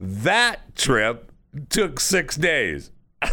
That 0.00 0.74
trip 0.74 1.30
took 1.68 2.00
six 2.00 2.36
days. 2.36 2.90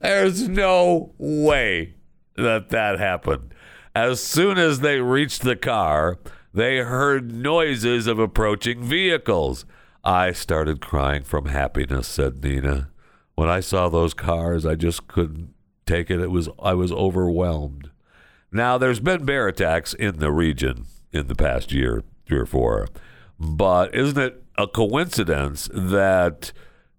There's 0.00 0.48
no 0.48 1.12
way 1.18 1.94
that 2.36 2.68
that 2.70 2.98
happened. 2.98 3.54
As 3.94 4.22
soon 4.22 4.58
as 4.58 4.80
they 4.80 5.00
reached 5.00 5.42
the 5.42 5.56
car, 5.56 6.18
they 6.54 6.78
heard 6.78 7.32
noises 7.32 8.06
of 8.06 8.18
approaching 8.18 8.82
vehicles. 8.82 9.64
I 10.04 10.32
started 10.32 10.80
crying 10.80 11.22
from 11.22 11.46
happiness, 11.46 12.08
said 12.08 12.42
Nina. 12.42 12.90
When 13.34 13.48
I 13.48 13.60
saw 13.60 13.88
those 13.88 14.14
cars, 14.14 14.66
I 14.66 14.74
just 14.74 15.08
couldn't 15.08 15.54
take 15.86 16.10
it. 16.10 16.20
It 16.20 16.30
was 16.30 16.48
I 16.62 16.74
was 16.74 16.92
overwhelmed. 16.92 17.90
Now 18.50 18.76
there's 18.76 19.00
been 19.00 19.24
bear 19.24 19.48
attacks 19.48 19.94
in 19.94 20.18
the 20.18 20.30
region 20.30 20.86
in 21.12 21.28
the 21.28 21.34
past 21.34 21.72
year, 21.72 22.02
three 22.26 22.38
or 22.38 22.46
four. 22.46 22.88
But 23.38 23.94
isn't 23.94 24.18
it 24.18 24.42
a 24.58 24.66
coincidence 24.66 25.70
that 25.72 26.52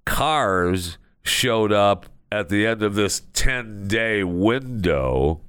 cars 0.05 0.97
showed 1.21 1.71
up 1.71 2.07
at 2.31 2.49
the 2.49 2.65
end 2.65 2.81
of 2.81 2.95
this 2.95 3.21
10 3.33 3.87
day 3.87 4.23
window 4.23 5.41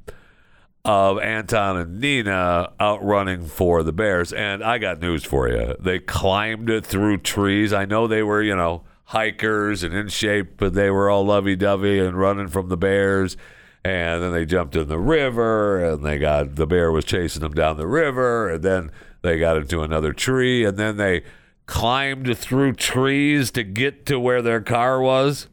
of 0.84 1.18
Anton 1.18 1.78
and 1.78 2.00
Nina 2.00 2.72
outrunning 2.78 3.46
for 3.46 3.82
the 3.82 3.92
Bears. 3.92 4.32
And 4.32 4.62
I 4.62 4.78
got 4.78 5.00
news 5.00 5.24
for 5.24 5.48
you. 5.48 5.74
They 5.80 5.98
climbed 5.98 6.68
it 6.68 6.84
through 6.84 7.18
trees. 7.18 7.72
I 7.72 7.86
know 7.86 8.06
they 8.06 8.22
were, 8.22 8.42
you 8.42 8.54
know, 8.54 8.82
hikers 9.06 9.82
and 9.82 9.94
in 9.94 10.08
shape, 10.08 10.58
but 10.58 10.74
they 10.74 10.90
were 10.90 11.08
all 11.08 11.24
lovey 11.24 11.56
dovey 11.56 11.98
and 11.98 12.18
running 12.18 12.48
from 12.48 12.68
the 12.68 12.76
Bears. 12.76 13.36
And 13.82 14.22
then 14.22 14.32
they 14.32 14.44
jumped 14.44 14.76
in 14.76 14.88
the 14.88 14.98
river 14.98 15.84
and 15.84 16.04
they 16.04 16.18
got 16.18 16.56
the 16.56 16.66
bear 16.66 16.90
was 16.90 17.04
chasing 17.04 17.42
them 17.42 17.52
down 17.52 17.76
the 17.76 17.86
river. 17.86 18.50
And 18.50 18.62
then 18.62 18.90
they 19.22 19.38
got 19.38 19.56
into 19.56 19.82
another 19.82 20.12
tree. 20.12 20.64
And 20.64 20.76
then 20.76 20.96
they 20.96 21.22
climbed 21.66 22.36
through 22.36 22.74
trees 22.74 23.50
to 23.52 23.62
get 23.62 24.04
to 24.06 24.20
where 24.20 24.42
their 24.42 24.60
car 24.60 25.00
was 25.00 25.48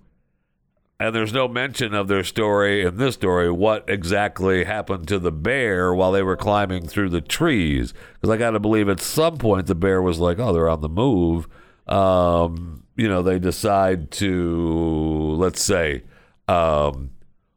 and 1.01 1.15
there's 1.15 1.33
no 1.33 1.47
mention 1.47 1.95
of 1.95 2.07
their 2.07 2.23
story 2.23 2.85
in 2.85 2.97
this 2.97 3.15
story 3.15 3.49
what 3.49 3.89
exactly 3.89 4.65
happened 4.65 5.07
to 5.07 5.17
the 5.17 5.31
bear 5.31 5.95
while 5.95 6.11
they 6.11 6.21
were 6.21 6.37
climbing 6.37 6.87
through 6.87 7.09
the 7.09 7.21
trees. 7.21 7.91
Because 8.13 8.29
i 8.29 8.37
got 8.37 8.51
to 8.51 8.59
believe 8.59 8.87
at 8.87 9.01
some 9.01 9.37
point 9.37 9.65
the 9.65 9.73
bear 9.73 9.99
was 9.99 10.19
like 10.19 10.37
oh 10.37 10.53
they're 10.53 10.69
on 10.69 10.81
the 10.81 10.89
move. 10.89 11.47
Um, 11.87 12.83
you 12.95 13.09
know 13.09 13.23
they 13.23 13.39
decide 13.39 14.11
to 14.11 15.35
let's 15.39 15.63
say 15.63 16.03
um, 16.47 17.09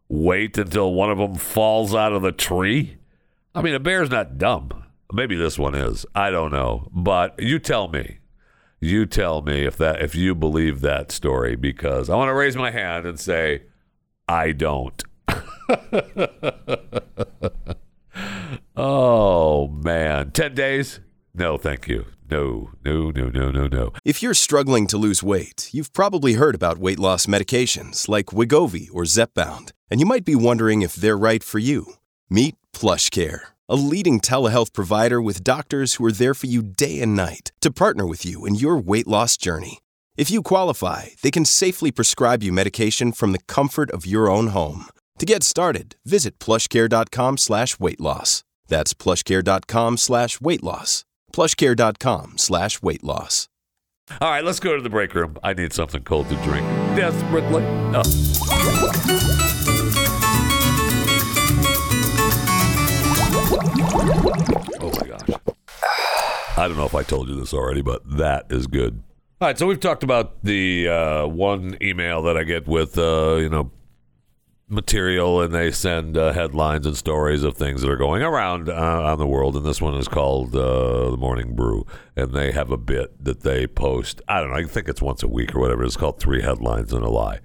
wait 0.08 0.56
until 0.56 0.94
one 0.94 1.10
of 1.10 1.18
them 1.18 1.34
falls 1.34 1.94
out 1.94 2.14
of 2.14 2.22
the 2.22 2.32
tree. 2.32 2.96
I 3.54 3.60
mean 3.60 3.74
a 3.74 3.80
bear's 3.80 4.10
not 4.10 4.38
dumb. 4.38 4.84
Maybe 5.12 5.36
this 5.36 5.58
one 5.58 5.74
is. 5.74 6.06
I 6.14 6.30
don't 6.30 6.50
know. 6.50 6.88
But 6.94 7.34
you 7.38 7.58
tell 7.58 7.88
me 7.88 8.20
you 8.84 9.06
tell 9.06 9.42
me 9.42 9.64
if 9.64 9.76
that 9.78 10.00
if 10.02 10.14
you 10.14 10.34
believe 10.34 10.80
that 10.80 11.10
story 11.10 11.56
because 11.56 12.10
I 12.10 12.16
want 12.16 12.28
to 12.28 12.34
raise 12.34 12.56
my 12.56 12.70
hand 12.70 13.06
and 13.06 13.18
say 13.18 13.62
I 14.28 14.52
don't. 14.52 15.02
oh 18.76 19.68
man, 19.68 20.30
10 20.30 20.54
days? 20.54 21.00
No, 21.34 21.56
thank 21.56 21.88
you. 21.88 22.06
No, 22.30 22.70
no, 22.84 23.10
no, 23.10 23.28
no, 23.28 23.50
no, 23.50 23.66
no. 23.66 23.92
If 24.04 24.22
you're 24.22 24.34
struggling 24.34 24.86
to 24.88 24.96
lose 24.96 25.22
weight, 25.22 25.68
you've 25.72 25.92
probably 25.92 26.34
heard 26.34 26.54
about 26.54 26.78
weight 26.78 26.98
loss 26.98 27.26
medications 27.26 28.08
like 28.08 28.26
Wegovy 28.26 28.88
or 28.92 29.02
Zepbound, 29.02 29.72
and 29.90 30.00
you 30.00 30.06
might 30.06 30.24
be 30.24 30.34
wondering 30.34 30.82
if 30.82 30.94
they're 30.94 31.18
right 31.18 31.44
for 31.44 31.58
you. 31.58 31.94
Meet 32.30 32.56
PlushCare 32.72 33.53
a 33.68 33.76
leading 33.76 34.20
telehealth 34.20 34.72
provider 34.72 35.20
with 35.20 35.44
doctors 35.44 35.94
who 35.94 36.04
are 36.04 36.12
there 36.12 36.34
for 36.34 36.46
you 36.46 36.62
day 36.62 37.00
and 37.00 37.16
night 37.16 37.52
to 37.60 37.70
partner 37.70 38.06
with 38.06 38.24
you 38.24 38.46
in 38.46 38.54
your 38.54 38.76
weight 38.76 39.06
loss 39.06 39.36
journey. 39.36 39.78
If 40.16 40.30
you 40.30 40.42
qualify, 40.42 41.06
they 41.22 41.30
can 41.30 41.44
safely 41.44 41.90
prescribe 41.90 42.42
you 42.42 42.52
medication 42.52 43.12
from 43.12 43.32
the 43.32 43.42
comfort 43.46 43.90
of 43.90 44.06
your 44.06 44.30
own 44.30 44.48
home. 44.48 44.86
To 45.18 45.26
get 45.26 45.42
started, 45.42 45.96
visit 46.04 46.38
plushcare.com 46.38 47.38
slash 47.38 47.78
weight 47.78 48.00
loss. 48.00 48.44
That's 48.68 48.94
plushcare.com 48.94 49.96
slash 49.98 50.40
weight 50.40 50.62
loss. 50.62 51.04
Plushcare.com 51.32 52.38
slash 52.38 52.80
weight 52.82 53.04
loss. 53.04 53.48
All 54.20 54.30
right, 54.30 54.44
let's 54.44 54.60
go 54.60 54.76
to 54.76 54.82
the 54.82 54.90
break 54.90 55.14
room. 55.14 55.38
I 55.42 55.54
need 55.54 55.72
something 55.72 56.02
cold 56.02 56.28
to 56.28 56.36
drink 56.42 56.66
desperately. 56.94 57.64
Oh. 57.96 59.60
Oh 63.66 64.92
my 65.00 65.06
gosh. 65.06 65.28
I 66.56 66.68
don't 66.68 66.76
know 66.76 66.84
if 66.84 66.94
I 66.94 67.02
told 67.02 67.28
you 67.28 67.34
this 67.34 67.54
already, 67.54 67.82
but 67.82 68.02
that 68.18 68.46
is 68.50 68.66
good. 68.66 69.02
All 69.40 69.48
right, 69.48 69.58
so 69.58 69.66
we've 69.66 69.80
talked 69.80 70.02
about 70.02 70.44
the 70.44 70.88
uh, 70.88 71.26
one 71.26 71.76
email 71.82 72.22
that 72.22 72.36
I 72.36 72.44
get 72.44 72.66
with, 72.68 72.96
uh, 72.98 73.36
you 73.36 73.48
know, 73.48 73.70
material, 74.68 75.40
and 75.40 75.52
they 75.52 75.70
send 75.70 76.16
uh, 76.16 76.32
headlines 76.32 76.86
and 76.86 76.96
stories 76.96 77.42
of 77.42 77.56
things 77.56 77.82
that 77.82 77.90
are 77.90 77.96
going 77.96 78.22
around 78.22 78.68
uh, 78.68 78.72
on 79.04 79.18
the 79.18 79.26
world. 79.26 79.56
And 79.56 79.64
this 79.64 79.80
one 79.80 79.94
is 79.94 80.08
called 80.08 80.54
uh, 80.54 81.10
The 81.10 81.16
Morning 81.16 81.54
Brew, 81.54 81.86
and 82.16 82.32
they 82.32 82.52
have 82.52 82.70
a 82.70 82.76
bit 82.76 83.24
that 83.24 83.40
they 83.40 83.66
post. 83.66 84.22
I 84.28 84.40
don't 84.40 84.50
know, 84.50 84.56
I 84.56 84.64
think 84.64 84.88
it's 84.88 85.02
once 85.02 85.22
a 85.22 85.28
week 85.28 85.54
or 85.54 85.60
whatever. 85.60 85.84
It's 85.84 85.96
called 85.96 86.20
Three 86.20 86.42
Headlines 86.42 86.92
and 86.92 87.04
a 87.04 87.10
Lie. 87.10 87.40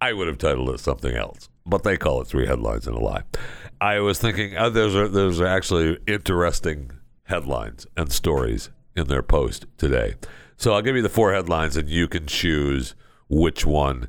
I 0.00 0.12
would 0.12 0.28
have 0.28 0.38
titled 0.38 0.70
it 0.70 0.80
something 0.80 1.14
else, 1.14 1.48
but 1.64 1.82
they 1.82 1.96
call 1.96 2.20
it 2.20 2.26
Three 2.26 2.46
Headlines 2.46 2.86
and 2.86 2.96
a 2.96 3.00
Lie. 3.00 3.22
I 3.80 4.00
was 4.00 4.18
thinking 4.18 4.56
uh, 4.56 4.70
are 4.70 5.04
a, 5.04 5.08
there's 5.08 5.40
actually 5.40 5.98
interesting 6.06 6.92
headlines 7.24 7.86
and 7.96 8.10
stories 8.12 8.70
in 8.96 9.06
their 9.06 9.22
post 9.22 9.66
today. 9.76 10.14
So 10.56 10.72
I'll 10.72 10.82
give 10.82 10.96
you 10.96 11.02
the 11.02 11.08
four 11.08 11.32
headlines, 11.32 11.76
and 11.76 11.88
you 11.88 12.08
can 12.08 12.26
choose 12.26 12.94
which 13.28 13.64
one 13.64 14.08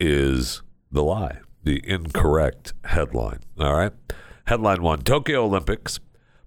is 0.00 0.62
the 0.90 1.02
lie, 1.02 1.40
the 1.62 1.82
incorrect 1.86 2.72
headline. 2.84 3.40
All 3.58 3.74
right. 3.74 3.92
Headline 4.46 4.82
one: 4.82 5.02
Tokyo 5.02 5.44
Olympics, 5.44 6.00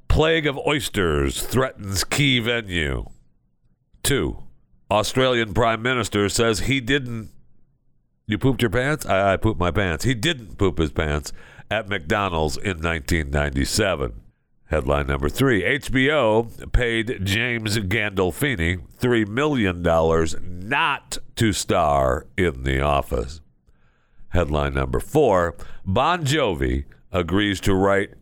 plague 0.08 0.48
of 0.48 0.58
oysters 0.66 1.44
threatens 1.44 2.04
key 2.04 2.40
venue. 2.40 3.06
Two, 4.02 4.44
Australian 4.90 5.54
Prime 5.54 5.82
Minister 5.82 6.30
says 6.30 6.62
he 6.62 6.82
didn't. 6.82 7.30
You 8.28 8.40
pooped 8.40 8.64
your 8.64 8.72
pants? 8.72 9.06
I, 9.06 9.34
I 9.34 9.38
pooped 9.38 9.60
my 9.60 9.70
pants. 9.70 10.04
He 10.04 10.16
didn't 10.16 10.58
poop 10.58 10.80
his 10.80 10.92
pants 10.92 11.32
at 11.70 11.90
McDonald's 11.90 12.58
in 12.58 12.82
1997. 12.82 14.22
Headline 14.70 15.08
number 15.08 15.30
three 15.30 15.62
HBO 15.62 16.72
paid 16.72 17.22
James 17.24 17.78
Gandolfini 17.78 18.82
$3 19.00 19.28
million 19.28 19.82
not 20.68 21.18
to 21.36 21.54
star 21.54 22.26
in 22.36 22.64
The 22.64 22.82
Office. 22.82 23.42
Headline 24.30 24.74
number 24.74 25.00
four 25.00 25.56
Bon 25.86 26.26
Jovi 26.26 26.86
agrees 27.12 27.62
to 27.62 27.76
write 27.76 28.16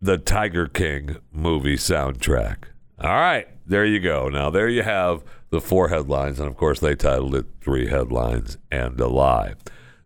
the 0.00 0.16
Tiger 0.16 0.66
King 0.66 1.18
movie 1.30 1.76
soundtrack. 1.76 2.64
All 2.98 3.10
right, 3.10 3.46
there 3.66 3.84
you 3.84 4.00
go. 4.00 4.28
Now, 4.28 4.50
there 4.50 4.68
you 4.68 4.82
have 4.82 5.22
the 5.50 5.60
four 5.60 5.88
headlines. 5.88 6.40
And 6.40 6.48
of 6.48 6.56
course, 6.56 6.80
they 6.80 6.94
titled 6.94 7.34
it 7.34 7.46
Three 7.60 7.88
Headlines 7.88 8.56
and 8.70 8.98
a 9.00 9.08
Lie. 9.08 9.54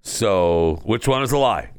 So, 0.02 0.80
which 0.84 1.08
one 1.08 1.22
is 1.22 1.32
a 1.32 1.38
lie? 1.38 1.70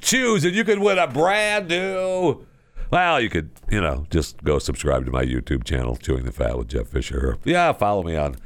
Choose, 0.00 0.44
and 0.44 0.54
you 0.54 0.64
could 0.64 0.78
win 0.78 0.98
a 0.98 1.06
brand 1.06 1.68
new. 1.68 2.46
Well, 2.90 3.20
you 3.20 3.28
could, 3.28 3.50
you 3.68 3.80
know, 3.80 4.06
just 4.10 4.44
go 4.44 4.58
subscribe 4.60 5.04
to 5.06 5.10
my 5.10 5.24
YouTube 5.24 5.64
channel, 5.64 5.96
Chewing 5.96 6.24
the 6.24 6.30
Fat 6.32 6.56
with 6.56 6.68
Jeff 6.68 6.86
Fisher. 6.86 7.36
Yeah, 7.44 7.72
follow 7.72 8.04
me 8.04 8.14
on 8.14 8.36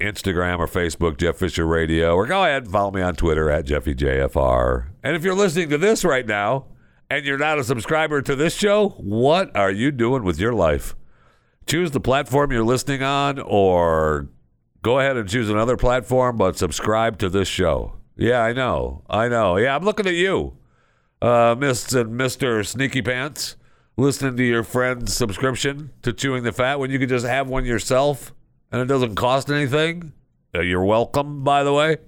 Instagram 0.00 0.58
or 0.58 0.66
Facebook, 0.66 1.16
Jeff 1.16 1.36
Fisher 1.36 1.64
Radio, 1.64 2.14
or 2.14 2.26
go 2.26 2.42
ahead 2.42 2.64
and 2.64 2.72
follow 2.72 2.90
me 2.90 3.00
on 3.00 3.14
Twitter 3.14 3.48
at 3.50 3.66
JeffyJFR. 3.66 4.88
And 5.04 5.14
if 5.14 5.22
you're 5.22 5.36
listening 5.36 5.68
to 5.70 5.78
this 5.78 6.04
right 6.04 6.26
now 6.26 6.66
and 7.08 7.24
you're 7.24 7.38
not 7.38 7.60
a 7.60 7.64
subscriber 7.64 8.20
to 8.22 8.34
this 8.34 8.54
show, 8.54 8.88
what 8.98 9.56
are 9.56 9.70
you 9.70 9.92
doing 9.92 10.24
with 10.24 10.40
your 10.40 10.52
life? 10.52 10.96
Choose 11.66 11.92
the 11.92 12.00
platform 12.00 12.50
you're 12.50 12.64
listening 12.64 13.02
on, 13.02 13.38
or 13.38 14.28
go 14.82 14.98
ahead 14.98 15.16
and 15.16 15.28
choose 15.28 15.48
another 15.48 15.76
platform, 15.76 16.36
but 16.36 16.56
subscribe 16.56 17.18
to 17.18 17.28
this 17.28 17.46
show. 17.46 17.97
Yeah, 18.18 18.42
I 18.42 18.52
know. 18.52 19.04
I 19.08 19.28
know. 19.28 19.56
Yeah, 19.56 19.76
I'm 19.76 19.84
looking 19.84 20.06
at 20.06 20.14
you, 20.14 20.56
uh, 21.22 21.54
Miss 21.56 21.92
and 21.92 22.18
Mr. 22.18 22.66
Sneaky 22.66 23.00
Pants, 23.00 23.54
listening 23.96 24.36
to 24.36 24.42
your 24.42 24.64
friend's 24.64 25.14
subscription 25.14 25.90
to 26.02 26.12
Chewing 26.12 26.42
the 26.42 26.50
Fat 26.50 26.80
when 26.80 26.90
you 26.90 26.98
could 26.98 27.08
just 27.08 27.24
have 27.24 27.48
one 27.48 27.64
yourself 27.64 28.34
and 28.72 28.82
it 28.82 28.86
doesn't 28.86 29.14
cost 29.14 29.50
anything. 29.50 30.12
Uh, 30.52 30.62
you're 30.62 30.84
welcome, 30.84 31.44
by 31.44 31.62
the 31.62 31.72
way. 31.72 31.98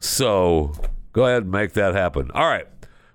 So 0.00 0.72
go 1.14 1.24
ahead 1.24 1.44
and 1.44 1.50
make 1.50 1.72
that 1.72 1.94
happen. 1.94 2.30
All 2.32 2.46
right. 2.46 2.66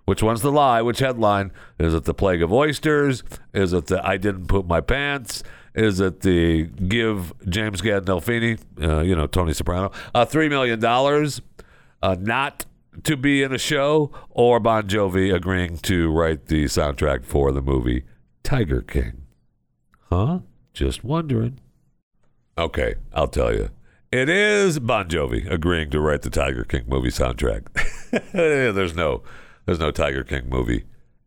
Which 0.06 0.24
one's 0.24 0.42
the 0.42 0.52
lie? 0.52 0.82
Which 0.82 1.00
headline? 1.00 1.52
Is 1.80 1.94
it 1.94 2.06
the 2.06 2.16
plague 2.16 2.42
of 2.42 2.52
oysters? 2.52 3.24
Is 3.54 3.74
it 3.74 3.86
the 3.86 4.06
I 4.06 4.18
didn't 4.18 4.48
poop 4.48 4.66
my 4.66 4.82
pants? 4.82 5.44
Is 5.76 6.00
it 6.00 6.22
the 6.22 6.64
give 6.64 7.32
James 7.48 7.82
Gandolfini, 7.82 8.60
uh, 8.82 9.02
you 9.02 9.16
know, 9.16 9.28
Tony 9.28 9.54
Soprano, 9.54 9.92
uh, 10.14 10.26
$3 10.26 10.50
million 10.50 10.80
uh, 12.04 12.18
not 12.20 12.66
to 13.04 13.18
be 13.18 13.42
in 13.42 13.52
a 13.52 13.58
show, 13.58 14.12
or 14.30 14.60
Bon 14.60 14.84
Jovi 14.84 15.34
agreeing 15.34 15.78
to 15.80 16.12
write 16.12 16.48
the 16.48 16.66
soundtrack 16.66 17.26
for 17.26 17.52
the 17.52 17.62
movie 17.62 18.04
Tiger 18.44 18.82
King? 18.82 19.24
Huh? 20.12 20.40
Just 20.74 21.04
wondering. 21.04 21.60
Okay, 22.58 22.96
I'll 23.14 23.30
tell 23.30 23.54
you. 23.54 23.70
It 24.12 24.30
is 24.30 24.78
Bon 24.80 25.08
Jovi 25.10 25.50
agreeing 25.50 25.90
to 25.90 26.00
write 26.00 26.22
the 26.22 26.30
Tiger 26.30 26.64
King 26.64 26.84
movie 26.88 27.10
soundtrack. 27.10 27.64
there's 28.32 28.96
no 28.96 29.24
there's 29.66 29.80
no 29.80 29.90
Tiger 29.90 30.24
King 30.24 30.50
movie 30.50 30.84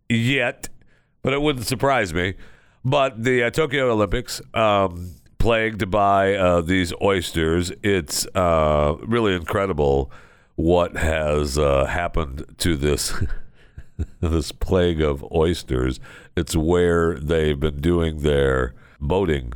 yet, 0.09 0.69
but 1.23 1.33
it 1.33 1.43
wouldn't 1.43 1.67
surprise 1.67 2.15
me. 2.15 2.35
But 2.85 3.25
the 3.25 3.45
uh, 3.45 3.51
Tokyo 3.51 3.91
Olympics, 3.91 4.41
um, 4.55 5.17
plagued 5.39 5.91
by 5.91 6.35
uh, 6.35 6.61
these 6.61 6.93
oysters, 7.03 7.73
it's 7.83 8.25
uh, 8.37 8.95
really 9.01 9.35
incredible 9.35 10.13
what 10.57 10.97
has 10.97 11.57
uh, 11.57 11.87
happened 11.87 12.45
to 12.59 12.77
this 12.77 13.15
this 14.21 14.53
plague 14.53 15.01
of 15.01 15.25
oysters. 15.33 16.01
It's 16.37 16.57
where 16.57 17.15
they've 17.15 17.59
been 17.59 17.81
doing 17.81 18.19
their 18.23 18.75
boating 19.01 19.55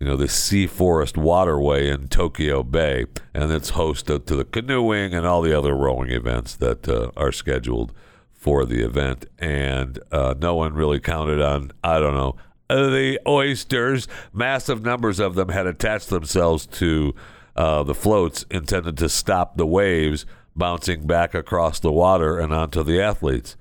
you 0.00 0.06
know, 0.06 0.16
the 0.16 0.28
Sea 0.28 0.66
Forest 0.66 1.18
Waterway 1.18 1.90
in 1.90 2.08
Tokyo 2.08 2.62
Bay, 2.62 3.04
and 3.34 3.52
it's 3.52 3.72
hosted 3.72 4.24
to, 4.26 4.34
the 4.34 4.46
canoeing 4.46 5.12
and 5.12 5.26
all 5.26 5.42
the 5.42 5.56
other 5.56 5.74
rowing 5.74 6.10
events 6.10 6.56
that 6.56 6.88
uh, 6.88 7.10
are 7.18 7.32
scheduled 7.32 7.92
for 8.32 8.64
the 8.64 8.82
event. 8.82 9.26
And 9.38 9.98
uh, 10.10 10.34
no 10.40 10.54
one 10.54 10.72
really 10.72 11.00
counted 11.00 11.42
on, 11.42 11.72
I 11.84 11.98
don't 11.98 12.14
know, 12.14 12.36
the 12.70 13.20
oysters. 13.28 14.08
Massive 14.32 14.82
numbers 14.82 15.20
of 15.20 15.34
them 15.34 15.50
had 15.50 15.66
attached 15.66 16.08
themselves 16.08 16.66
to 16.66 17.14
uh, 17.54 17.82
the 17.82 17.94
floats 17.94 18.46
intended 18.50 18.96
to 18.96 19.08
stop 19.10 19.58
the 19.58 19.66
waves 19.66 20.24
bouncing 20.60 21.06
back 21.06 21.34
across 21.34 21.80
the 21.80 21.90
water 21.90 22.38
and 22.38 22.52
onto 22.52 22.84
the 22.84 23.00
athletes. 23.00 23.56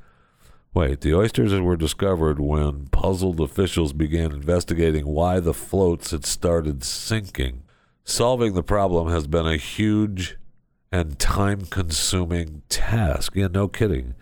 Wait, 0.71 1.01
the 1.01 1.15
oysters 1.15 1.51
were 1.59 1.75
discovered 1.75 2.39
when 2.39 2.87
puzzled 2.87 3.39
officials 3.39 3.91
began 3.91 4.31
investigating 4.31 5.07
why 5.07 5.39
the 5.39 5.53
floats 5.53 6.11
had 6.11 6.25
started 6.25 6.83
sinking. 6.83 7.63
Solving 8.03 8.53
the 8.53 8.61
problem 8.61 9.07
has 9.07 9.25
been 9.25 9.47
a 9.47 9.57
huge 9.57 10.37
and 10.91 11.17
time 11.17 11.61
consuming 11.61 12.63
task. 12.69 13.33
Yeah, 13.35 13.47
no 13.47 13.67
kidding. 13.67 14.13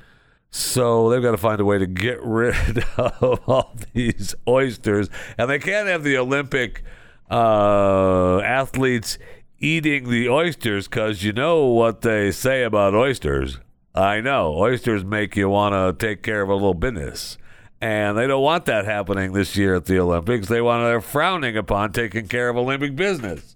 So 0.49 1.09
they've 1.09 1.21
got 1.21 1.31
to 1.31 1.37
find 1.37 1.59
a 1.59 1.65
way 1.65 1.79
to 1.79 1.87
get 1.87 2.21
rid 2.23 2.83
of 2.97 3.41
all 3.47 3.75
these 3.93 4.35
oysters. 4.47 5.09
And 5.37 5.49
they 5.49 5.59
can't 5.59 5.87
have 5.87 6.03
the 6.03 6.17
Olympic 6.17 6.83
uh, 7.29 8.39
athletes 8.39 9.17
eating 9.59 10.09
the 10.09 10.29
oysters 10.29 10.87
because 10.87 11.23
you 11.23 11.33
know 11.33 11.65
what 11.65 12.01
they 12.01 12.31
say 12.31 12.63
about 12.63 12.93
oysters. 12.93 13.59
I 13.93 14.21
know. 14.21 14.55
Oysters 14.55 15.03
make 15.03 15.35
you 15.35 15.49
want 15.49 15.73
to 15.73 16.05
take 16.05 16.21
care 16.21 16.41
of 16.41 16.49
a 16.49 16.53
little 16.53 16.73
business. 16.73 17.37
And 17.79 18.17
they 18.17 18.27
don't 18.27 18.41
want 18.41 18.65
that 18.65 18.85
happening 18.85 19.33
this 19.33 19.55
year 19.55 19.75
at 19.75 19.85
the 19.85 19.99
Olympics. 19.99 20.47
They 20.47 20.61
want 20.61 20.83
they're 20.83 21.01
frowning 21.01 21.57
upon 21.57 21.91
taking 21.91 22.27
care 22.27 22.49
of 22.49 22.57
Olympic 22.57 22.95
business. 22.95 23.55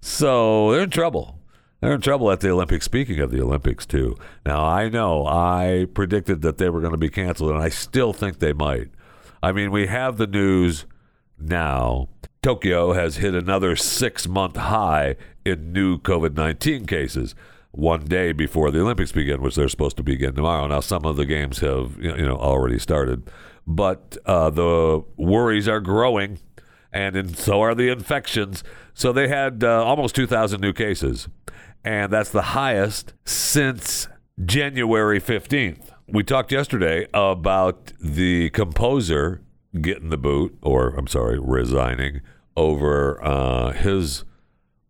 So 0.00 0.70
they're 0.70 0.82
in 0.82 0.90
trouble. 0.90 1.38
They're 1.80 1.94
in 1.94 2.00
trouble 2.00 2.30
at 2.30 2.40
the 2.40 2.50
Olympics. 2.50 2.84
Speaking 2.84 3.20
of 3.20 3.30
the 3.30 3.40
Olympics, 3.40 3.86
too. 3.86 4.16
Now, 4.44 4.64
I 4.64 4.88
know 4.88 5.26
I 5.26 5.86
predicted 5.94 6.42
that 6.42 6.58
they 6.58 6.68
were 6.68 6.80
going 6.80 6.92
to 6.92 6.98
be 6.98 7.08
canceled, 7.08 7.50
and 7.50 7.62
I 7.62 7.68
still 7.68 8.12
think 8.12 8.38
they 8.38 8.52
might. 8.52 8.88
I 9.42 9.52
mean, 9.52 9.70
we 9.70 9.86
have 9.86 10.16
the 10.16 10.26
news 10.26 10.86
now. 11.38 12.08
Tokyo 12.42 12.92
has 12.92 13.16
hit 13.16 13.34
another 13.34 13.74
six 13.74 14.28
month 14.28 14.56
high 14.56 15.16
in 15.44 15.72
new 15.72 15.98
COVID 15.98 16.36
19 16.36 16.86
cases 16.86 17.34
one 17.72 18.04
day 18.04 18.32
before 18.32 18.70
the 18.70 18.80
Olympics 18.80 19.12
begin, 19.12 19.42
which 19.42 19.54
they're 19.54 19.68
supposed 19.68 19.96
to 19.96 20.02
begin 20.02 20.34
tomorrow. 20.34 20.66
Now, 20.66 20.80
some 20.80 21.04
of 21.04 21.16
the 21.16 21.26
games 21.26 21.58
have 21.58 21.96
you 22.00 22.26
know 22.26 22.36
already 22.36 22.78
started, 22.78 23.30
but 23.66 24.16
uh, 24.26 24.50
the 24.50 25.04
worries 25.16 25.68
are 25.68 25.80
growing, 25.80 26.38
and, 26.92 27.16
and 27.16 27.36
so 27.36 27.60
are 27.60 27.74
the 27.74 27.88
infections. 27.88 28.62
So 28.94 29.12
they 29.12 29.28
had 29.28 29.62
uh, 29.62 29.84
almost 29.84 30.14
2,000 30.14 30.60
new 30.60 30.72
cases, 30.72 31.28
and 31.84 32.12
that's 32.12 32.30
the 32.30 32.42
highest 32.42 33.14
since 33.24 34.08
January 34.44 35.20
15th. 35.20 35.90
We 36.08 36.24
talked 36.24 36.52
yesterday 36.52 37.06
about 37.12 37.92
the 38.00 38.50
composer 38.50 39.42
getting 39.80 40.10
the 40.10 40.16
boot, 40.16 40.56
or 40.62 40.90
I'm 40.90 41.06
sorry, 41.06 41.38
resigning 41.38 42.20
over 42.56 43.22
uh, 43.24 43.72
his 43.72 44.24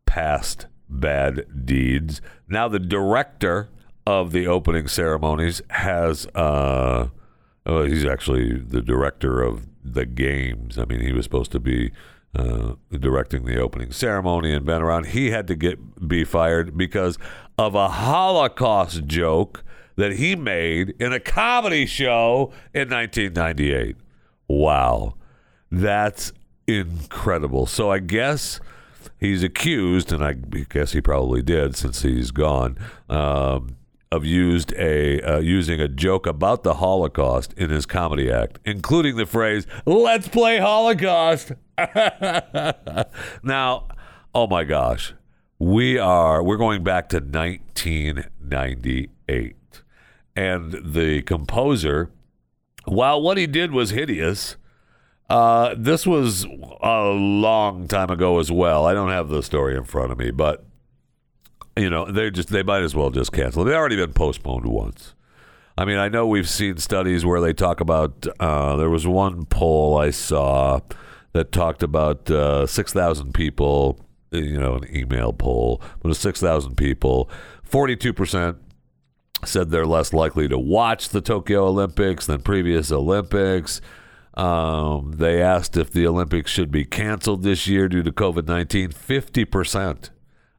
past 0.06 0.66
bad 0.88 1.66
deeds. 1.66 2.20
Now 2.48 2.68
the 2.68 2.78
director 2.78 3.68
of 4.06 4.32
the 4.32 4.46
opening 4.46 4.88
ceremonies 4.88 5.60
has 5.68 6.26
uh 6.28 7.08
oh, 7.66 7.84
he's 7.84 8.06
actually 8.06 8.56
the 8.56 8.80
director 8.80 9.42
of 9.42 9.66
the 9.84 10.06
games. 10.06 10.78
I 10.78 10.86
mean, 10.86 11.00
he 11.00 11.12
was 11.12 11.24
supposed 11.24 11.52
to 11.52 11.60
be 11.60 11.92
uh, 12.34 12.74
directing 12.90 13.44
the 13.44 13.60
opening 13.60 13.92
ceremony 13.92 14.52
and 14.52 14.64
been 14.64 14.82
around. 14.82 15.08
He 15.08 15.30
had 15.30 15.46
to 15.48 15.54
get 15.54 16.08
be 16.08 16.24
fired 16.24 16.76
because 16.76 17.18
of 17.58 17.74
a 17.74 17.88
Holocaust 17.88 19.06
joke 19.06 19.62
that 19.96 20.12
he 20.12 20.36
made 20.36 20.94
in 21.00 21.12
a 21.12 21.20
comedy 21.20 21.84
show 21.84 22.52
in 22.72 22.88
1998. 22.88 23.96
Wow, 24.48 25.14
that's 25.70 26.32
incredible. 26.66 27.66
So 27.66 27.90
I 27.90 27.98
guess 27.98 28.60
he's 29.18 29.42
accused, 29.42 30.12
and 30.12 30.24
I 30.24 30.34
guess 30.34 30.92
he 30.92 31.00
probably 31.00 31.42
did 31.42 31.74
since 31.76 32.02
he's 32.02 32.30
gone, 32.30 32.78
um, 33.08 33.76
of 34.10 34.24
used 34.24 34.72
a 34.74 35.20
uh, 35.20 35.38
using 35.38 35.80
a 35.80 35.88
joke 35.88 36.26
about 36.26 36.62
the 36.62 36.74
Holocaust 36.74 37.52
in 37.54 37.70
his 37.70 37.84
comedy 37.84 38.30
act, 38.30 38.60
including 38.64 39.16
the 39.16 39.26
phrase 39.26 39.66
"Let's 39.84 40.28
play 40.28 40.58
Holocaust." 40.58 41.52
now, 43.42 43.88
oh 44.34 44.46
my 44.46 44.64
gosh, 44.64 45.12
we 45.58 45.98
are 45.98 46.42
we're 46.42 46.56
going 46.56 46.82
back 46.82 47.10
to 47.10 47.18
1998, 47.18 49.56
and 50.34 50.94
the 50.94 51.20
composer, 51.22 52.10
while 52.88 53.20
what 53.20 53.36
he 53.36 53.46
did 53.46 53.72
was 53.72 53.90
hideous 53.90 54.56
Uh, 55.30 55.74
this 55.76 56.06
was 56.06 56.46
a 56.80 57.02
long 57.12 57.86
time 57.86 58.10
ago 58.10 58.38
as 58.38 58.50
well. 58.50 58.86
I 58.86 58.94
don't 58.94 59.10
have 59.10 59.28
the 59.28 59.42
story 59.42 59.76
in 59.76 59.84
front 59.84 60.10
of 60.10 60.18
me, 60.18 60.30
but 60.30 60.64
you 61.76 61.90
know, 61.90 62.10
they 62.10 62.30
just 62.30 62.48
they 62.48 62.62
might 62.62 62.82
as 62.82 62.94
well 62.94 63.10
just 63.10 63.30
cancel. 63.32 63.62
They've 63.62 63.74
already 63.74 63.96
been 63.96 64.14
postponed 64.14 64.64
once. 64.64 65.14
I 65.76 65.84
mean, 65.84 65.98
I 65.98 66.08
know 66.08 66.26
we've 66.26 66.48
seen 66.48 66.78
studies 66.78 67.24
where 67.26 67.40
they 67.40 67.52
talk 67.52 67.80
about. 67.80 68.26
Uh, 68.40 68.76
there 68.76 68.88
was 68.90 69.06
one 69.06 69.44
poll 69.44 69.98
I 69.98 70.10
saw 70.10 70.80
that 71.34 71.52
talked 71.52 71.82
about 71.82 72.30
uh, 72.30 72.66
six 72.66 72.92
thousand 72.94 73.34
people. 73.34 74.00
You 74.30 74.58
know, 74.58 74.76
an 74.76 74.96
email 74.96 75.32
poll, 75.32 75.80
but 76.02 76.16
six 76.16 76.40
thousand 76.40 76.76
people. 76.76 77.28
Forty-two 77.62 78.14
percent 78.14 78.56
said 79.44 79.70
they're 79.70 79.86
less 79.86 80.12
likely 80.12 80.48
to 80.48 80.58
watch 80.58 81.10
the 81.10 81.20
Tokyo 81.20 81.66
Olympics 81.66 82.26
than 82.26 82.42
previous 82.42 82.90
Olympics. 82.90 83.80
Um, 84.34 85.14
they 85.16 85.42
asked 85.42 85.76
if 85.76 85.90
the 85.90 86.06
Olympics 86.06 86.50
should 86.50 86.70
be 86.70 86.84
canceled 86.84 87.42
this 87.42 87.66
year 87.66 87.88
due 87.88 88.02
to 88.02 88.12
COVID 88.12 88.46
19. 88.46 88.90
50% 88.90 90.10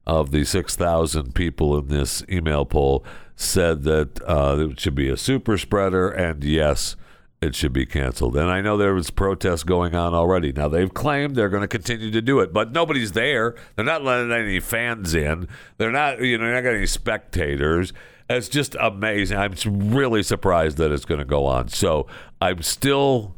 of 0.05 0.31
the 0.31 0.43
6,000 0.43 1.35
people 1.35 1.77
in 1.77 1.87
this 1.87 2.23
email 2.29 2.65
poll 2.65 3.05
said 3.35 3.83
that 3.83 4.19
uh, 4.25 4.67
it 4.71 4.79
should 4.79 4.95
be 4.95 5.07
a 5.07 5.15
super 5.15 5.57
spreader, 5.57 6.09
and 6.09 6.43
yes, 6.43 6.97
it 7.41 7.55
should 7.55 7.71
be 7.71 7.85
canceled. 7.85 8.35
And 8.35 8.49
I 8.49 8.59
know 8.59 8.75
there 8.75 8.93
was 8.93 9.11
protests 9.11 9.63
going 9.63 9.95
on 9.95 10.13
already. 10.13 10.51
Now 10.51 10.67
they've 10.67 10.93
claimed 10.93 11.35
they're 11.35 11.47
going 11.47 11.61
to 11.61 11.67
continue 11.67 12.11
to 12.11 12.21
do 12.21 12.39
it, 12.39 12.51
but 12.51 12.73
nobody's 12.73 13.13
there. 13.13 13.55
They're 13.75 13.85
not 13.85 14.03
letting 14.03 14.31
any 14.31 14.59
fans 14.59 15.15
in. 15.15 15.47
They're 15.77 15.91
not, 15.91 16.21
you 16.21 16.37
know, 16.37 16.51
not 16.51 16.61
getting 16.61 16.79
any 16.79 16.87
spectators. 16.87 17.93
It's 18.29 18.47
just 18.47 18.75
amazing. 18.79 19.37
I'm 19.37 19.55
really 19.91 20.21
surprised 20.21 20.77
that 20.77 20.91
it's 20.91 21.05
going 21.05 21.19
to 21.19 21.25
go 21.25 21.45
on. 21.45 21.69
So 21.69 22.05
I'm 22.39 22.61
still, 22.61 23.35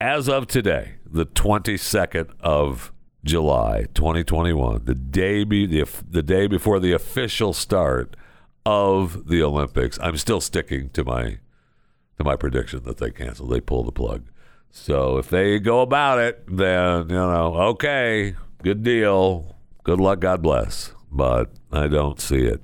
as 0.00 0.28
of 0.28 0.46
today, 0.46 0.96
the 1.06 1.24
22nd 1.24 2.30
of 2.40 2.92
July 3.24 3.86
2021, 3.94 4.84
the 4.84 4.94
day 4.94 5.44
be 5.44 5.64
the 5.64 5.88
the 6.08 6.22
day 6.22 6.46
before 6.46 6.78
the 6.78 6.92
official 6.92 7.54
start 7.54 8.16
of 8.66 9.28
the 9.28 9.42
Olympics. 9.42 9.98
I'm 10.02 10.18
still 10.18 10.42
sticking 10.42 10.90
to 10.90 11.04
my 11.04 11.38
to 12.18 12.24
my 12.24 12.36
prediction 12.36 12.82
that 12.84 12.98
they 12.98 13.10
cancel. 13.10 13.46
They 13.46 13.60
pull 13.60 13.82
the 13.82 13.92
plug. 13.92 14.24
So 14.70 15.16
if 15.16 15.30
they 15.30 15.58
go 15.58 15.80
about 15.80 16.18
it, 16.18 16.44
then 16.46 17.08
you 17.08 17.14
know, 17.14 17.54
okay, 17.70 18.34
good 18.62 18.82
deal. 18.82 19.56
Good 19.84 20.00
luck, 20.00 20.20
God 20.20 20.42
bless. 20.42 20.92
But 21.10 21.50
I 21.72 21.86
don't 21.86 22.20
see 22.20 22.44
it. 22.44 22.60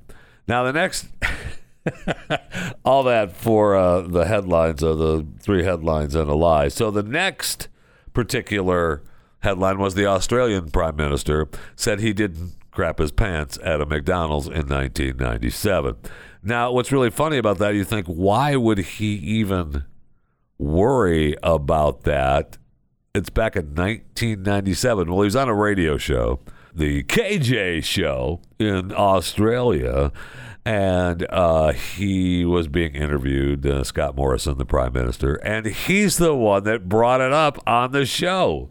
Now 0.47 0.65
the 0.65 0.73
next 0.75 1.07
all 2.85 3.03
that 3.05 3.33
for 3.33 3.77
uh, 3.77 4.03
the 4.03 4.27
headlines 4.27 4.83
of 4.83 4.99
the 4.99 5.27
three 5.39 5.65
headlines 5.65 6.15
and 6.15 6.31
a 6.31 6.35
lie. 6.35 6.69
So 6.69 6.91
the 6.91 7.03
next 7.03 7.69
particular 8.13 9.03
headline 9.41 9.79
was 9.79 9.95
the 9.95 10.07
Australian 10.07 10.71
Prime 10.71 10.97
Minister 10.97 11.49
said 11.77 12.01
he 12.01 12.13
didn't 12.13 12.53
crap 12.71 12.99
his 12.99 13.13
pants 13.13 13.59
at 13.63 13.81
a 13.81 13.87
McDonald's 13.87 14.47
in 14.47 14.69
1997. 14.69 15.97
Now, 16.43 16.73
what's 16.73 16.93
really 16.93 17.11
funny 17.11 17.37
about 17.37 17.59
that, 17.59 17.75
you 17.75 17.85
think, 17.85 18.07
why 18.07 18.57
would 18.57 18.79
he 18.79 19.15
even 19.15 19.85
worry 20.59 21.37
about 21.43 22.03
that? 22.05 22.57
It's 23.15 23.31
back 23.31 23.57
in 23.57 23.75
1997. 23.75 25.11
Well, 25.11 25.23
he 25.23 25.25
was 25.27 25.37
on 25.37 25.49
a 25.49 25.55
radio 25.55 25.99
show, 25.99 26.41
the 26.75 27.03
KJ 27.03 27.85
show 27.85 28.41
in 28.59 28.93
Australia, 28.93 30.13
and 30.65 31.27
uh, 31.31 31.73
he 31.73 32.45
was 32.45 32.69
being 32.69 32.95
interviewed, 32.95 33.67
uh, 33.67 33.85
Scott 33.85 34.17
Morrison, 34.17 34.59
the 34.59 34.65
prime 34.67 34.93
minister, 34.93 35.35
and 35.37 35.67
he's 35.67 36.17
the 36.19 36.35
one 36.35 36.65
that 36.65 36.89
brought 36.89 37.21
it 37.21 37.33
up 37.33 37.59
on 37.67 37.93
the 37.93 38.05
show. 38.07 38.71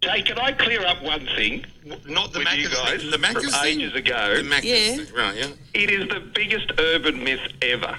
Jay, 0.00 0.22
can 0.22 0.38
I 0.38 0.52
clear 0.52 0.84
up 0.86 1.02
one 1.02 1.26
thing? 1.36 1.64
Not 2.06 2.32
the 2.32 2.38
with 2.40 2.48
Macca's 2.48 2.74
guys 2.74 3.00
thing. 3.02 3.10
The 3.10 3.16
Macca's 3.18 3.42
from 3.56 3.64
thing? 3.64 3.80
ages 3.80 3.94
ago. 3.94 4.36
The 4.36 4.42
Macca's 4.42 4.64
Yeah. 4.64 5.04
thing. 5.04 5.14
Right, 5.16 5.36
yeah. 5.36 5.46
It 5.74 5.90
is 5.90 6.08
the 6.08 6.20
biggest 6.20 6.70
urban 6.78 7.22
myth 7.24 7.40
ever. 7.62 7.98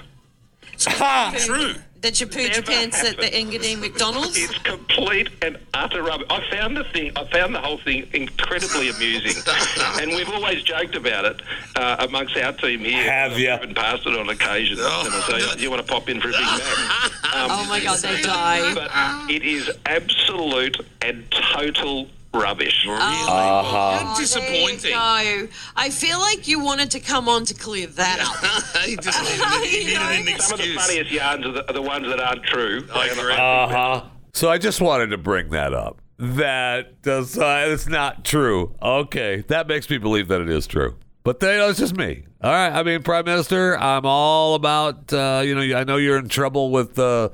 True. 1.38 1.74
That 2.00 2.18
you 2.18 2.26
pooed 2.26 2.54
your 2.54 2.62
pants 2.62 3.04
at 3.04 3.18
the. 3.18 3.26
Engadine 3.26 3.78
McDonald's? 3.78 4.34
It's 4.38 4.56
complete 4.60 5.28
and 5.42 5.58
utter 5.74 6.02
rubbish. 6.02 6.26
I 6.30 6.40
found 6.50 6.74
the 6.74 6.84
thing. 6.84 7.12
I 7.14 7.24
found 7.26 7.54
the 7.54 7.60
whole 7.60 7.76
thing 7.76 8.08
incredibly 8.14 8.88
amusing, 8.94 9.42
and 10.00 10.10
we've 10.12 10.30
always 10.30 10.62
joked 10.62 10.94
about 10.94 11.26
it 11.26 11.42
uh, 11.76 11.96
amongst 12.00 12.34
our 12.38 12.52
team 12.54 12.80
here. 12.80 13.02
Have 13.02 13.32
I've 13.32 13.38
ya? 13.38 13.56
Driven 13.58 13.74
past 13.74 14.06
it 14.06 14.18
on 14.18 14.30
occasion, 14.30 14.78
Oh. 14.80 15.02
and 15.04 15.14
I 15.14 15.40
say, 15.40 15.56
"Do 15.56 15.62
you 15.62 15.70
want 15.70 15.86
to 15.86 15.92
pop 15.92 16.08
in 16.08 16.22
for 16.22 16.28
a 16.28 16.32
Big 16.32 16.40
Mac?" 16.40 17.34
Um, 17.34 17.50
oh 17.50 17.66
my 17.68 17.80
god, 17.80 17.98
they 17.98 18.22
die. 18.22 18.72
But 18.74 18.90
it 19.30 19.42
is 19.42 19.70
absolute 19.84 20.78
and 21.02 21.30
total 21.52 22.08
rubbish. 22.32 22.84
Really? 22.86 22.98
Uh-huh. 23.00 23.98
How 23.98 24.16
disappointing. 24.18 24.92
No, 24.92 25.48
I 25.76 25.90
feel 25.90 26.18
like 26.20 26.46
you 26.48 26.60
wanted 26.62 26.90
to 26.92 27.00
come 27.00 27.28
on 27.28 27.44
to 27.46 27.54
clear 27.54 27.86
that 27.86 28.20
up. 28.20 28.82
he 28.84 28.96
just 28.96 29.22
needed, 29.22 29.68
he 29.68 29.78
You 29.78 29.84
needed 29.86 29.94
know? 30.26 30.32
an 30.34 30.40
Some 30.40 30.60
of 30.60 30.66
the 30.66 30.74
funniest 30.74 31.10
yarns 31.10 31.46
are 31.46 31.52
the, 31.52 31.68
are 31.68 31.72
the 31.72 31.82
ones 31.82 32.06
that 32.06 32.20
aren't 32.20 32.44
true. 32.44 32.86
I 32.94 33.06
agree. 33.08 33.32
Uh 33.34 33.68
huh. 33.68 34.04
So 34.32 34.48
I 34.48 34.58
just 34.58 34.80
wanted 34.80 35.08
to 35.08 35.18
bring 35.18 35.50
that 35.50 35.74
up. 35.74 36.00
That 36.18 37.00
does, 37.02 37.38
uh, 37.38 37.64
it's 37.68 37.88
not 37.88 38.24
true. 38.24 38.74
Okay, 38.82 39.42
that 39.48 39.66
makes 39.66 39.88
me 39.88 39.96
believe 39.96 40.28
that 40.28 40.40
it 40.42 40.50
is 40.50 40.66
true. 40.66 40.96
But 41.24 41.40
they, 41.40 41.58
it's 41.66 41.78
just 41.78 41.96
me. 41.96 42.24
All 42.42 42.50
right. 42.50 42.70
I 42.70 42.82
mean, 42.82 43.02
Prime 43.02 43.24
Minister, 43.24 43.78
I'm 43.78 44.06
all 44.06 44.54
about. 44.54 45.12
Uh, 45.12 45.42
you 45.44 45.54
know, 45.54 45.78
I 45.78 45.84
know 45.84 45.96
you're 45.96 46.18
in 46.18 46.28
trouble 46.28 46.70
with. 46.70 46.98
Uh, 46.98 47.30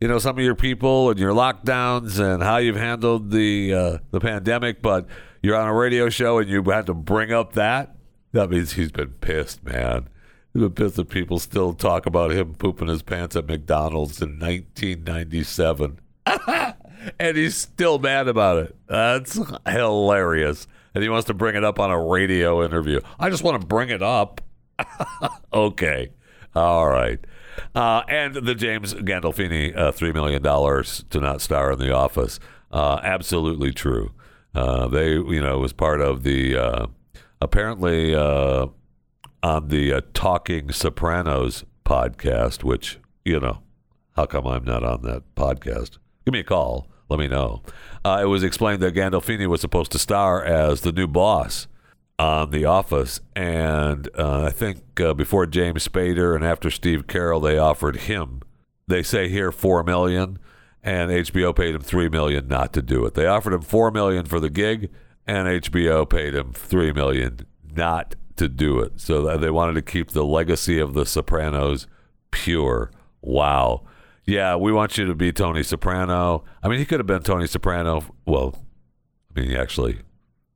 you 0.00 0.08
know 0.08 0.18
some 0.18 0.38
of 0.38 0.44
your 0.44 0.54
people 0.54 1.10
and 1.10 1.18
your 1.18 1.32
lockdowns 1.32 2.18
and 2.18 2.42
how 2.42 2.58
you've 2.58 2.76
handled 2.76 3.30
the 3.30 3.74
uh, 3.74 3.98
the 4.10 4.20
pandemic, 4.20 4.82
but 4.82 5.06
you're 5.42 5.56
on 5.56 5.68
a 5.68 5.74
radio 5.74 6.08
show 6.08 6.38
and 6.38 6.48
you 6.48 6.62
had 6.64 6.86
to 6.86 6.94
bring 6.94 7.32
up 7.32 7.52
that. 7.54 7.96
That 8.32 8.50
means 8.50 8.72
he's 8.72 8.92
been 8.92 9.10
pissed, 9.20 9.64
man. 9.64 10.08
He's 10.52 10.62
been 10.62 10.72
pissed 10.72 10.96
that 10.96 11.08
people 11.08 11.38
still 11.38 11.72
talk 11.72 12.06
about 12.06 12.30
him 12.32 12.54
pooping 12.54 12.88
his 12.88 13.02
pants 13.02 13.36
at 13.36 13.46
McDonald's 13.46 14.20
in 14.20 14.38
1997. 14.38 15.98
and 17.18 17.36
he's 17.36 17.56
still 17.56 17.98
mad 17.98 18.28
about 18.28 18.58
it. 18.58 18.76
That's 18.86 19.38
hilarious. 19.66 20.66
And 20.94 21.02
he 21.02 21.08
wants 21.08 21.26
to 21.26 21.34
bring 21.34 21.54
it 21.54 21.64
up 21.64 21.78
on 21.78 21.90
a 21.90 22.00
radio 22.00 22.64
interview. 22.64 23.00
I 23.18 23.30
just 23.30 23.42
want 23.42 23.60
to 23.60 23.66
bring 23.66 23.88
it 23.88 24.02
up. 24.02 24.40
okay. 25.52 26.10
All 26.54 26.88
right. 26.88 27.20
Uh, 27.74 28.02
and 28.08 28.34
the 28.34 28.54
James 28.54 28.94
Gandolfini 28.94 29.76
uh, 29.76 29.92
$3 29.92 30.14
million 30.14 30.42
to 30.42 31.20
not 31.20 31.40
star 31.40 31.72
in 31.72 31.78
The 31.78 31.92
Office. 31.92 32.38
Uh, 32.70 33.00
absolutely 33.02 33.72
true. 33.72 34.12
Uh, 34.54 34.88
they, 34.88 35.12
you 35.12 35.40
know, 35.40 35.58
was 35.58 35.72
part 35.72 36.00
of 36.00 36.22
the, 36.22 36.56
uh, 36.56 36.86
apparently, 37.40 38.14
uh, 38.14 38.66
on 39.42 39.68
the 39.68 40.02
Talking 40.14 40.72
Sopranos 40.72 41.64
podcast, 41.84 42.64
which, 42.64 42.98
you 43.24 43.38
know, 43.38 43.58
how 44.16 44.26
come 44.26 44.46
I'm 44.46 44.64
not 44.64 44.82
on 44.82 45.02
that 45.02 45.22
podcast? 45.36 45.98
Give 46.24 46.32
me 46.32 46.40
a 46.40 46.44
call. 46.44 46.88
Let 47.08 47.20
me 47.20 47.28
know. 47.28 47.62
It 48.04 48.28
was 48.28 48.42
explained 48.42 48.82
that 48.82 48.94
Gandolfini 48.94 49.46
was 49.46 49.60
supposed 49.60 49.92
to 49.92 49.98
star 49.98 50.42
as 50.42 50.80
the 50.80 50.92
new 50.92 51.06
boss 51.06 51.68
on 52.18 52.50
The 52.50 52.64
Office, 52.64 53.20
and 53.36 54.08
uh, 54.18 54.42
I 54.42 54.50
think 54.50 55.00
uh, 55.00 55.14
before 55.14 55.46
James 55.46 55.86
Spader 55.86 56.34
and 56.34 56.44
after 56.44 56.70
Steve 56.70 57.06
Carell, 57.06 57.42
they 57.42 57.58
offered 57.58 57.96
him. 57.96 58.40
They 58.88 59.02
say 59.02 59.28
here 59.28 59.52
four 59.52 59.84
million, 59.84 60.38
and 60.82 61.10
HBO 61.10 61.54
paid 61.54 61.74
him 61.74 61.80
three 61.80 62.08
million 62.08 62.48
not 62.48 62.72
to 62.72 62.82
do 62.82 63.04
it. 63.06 63.14
They 63.14 63.26
offered 63.26 63.52
him 63.52 63.62
four 63.62 63.90
million 63.90 64.26
for 64.26 64.40
the 64.40 64.50
gig, 64.50 64.90
and 65.26 65.46
HBO 65.46 66.08
paid 66.08 66.34
him 66.34 66.52
three 66.52 66.92
million 66.92 67.46
not 67.74 68.16
to 68.36 68.48
do 68.48 68.80
it. 68.80 69.00
So 69.00 69.36
they 69.36 69.50
wanted 69.50 69.74
to 69.74 69.82
keep 69.82 70.10
the 70.10 70.24
legacy 70.24 70.78
of 70.80 70.94
The 70.94 71.06
Sopranos 71.06 71.86
pure. 72.30 72.90
Wow. 73.20 73.84
Yeah, 74.24 74.56
we 74.56 74.72
want 74.72 74.98
you 74.98 75.06
to 75.06 75.14
be 75.14 75.32
Tony 75.32 75.62
Soprano. 75.62 76.44
I 76.62 76.68
mean, 76.68 76.78
he 76.78 76.84
could 76.84 77.00
have 77.00 77.06
been 77.06 77.22
Tony 77.22 77.46
Soprano. 77.46 78.04
Well, 78.26 78.62
I 79.30 79.40
mean, 79.40 79.50
he 79.50 79.56
actually 79.56 80.00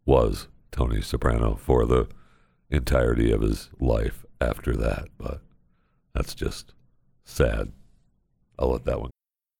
was 0.04 0.48
Tony 0.72 1.00
Soprano 1.00 1.54
for 1.54 1.86
the 1.86 2.08
entirety 2.70 3.30
of 3.30 3.42
his 3.42 3.70
life 3.78 4.24
after 4.40 4.74
that. 4.76 5.08
But 5.16 5.40
that's 6.14 6.34
just 6.34 6.72
sad. 7.24 7.70
I'll 8.58 8.72
let 8.72 8.84
that 8.86 9.00
one. 9.00 9.10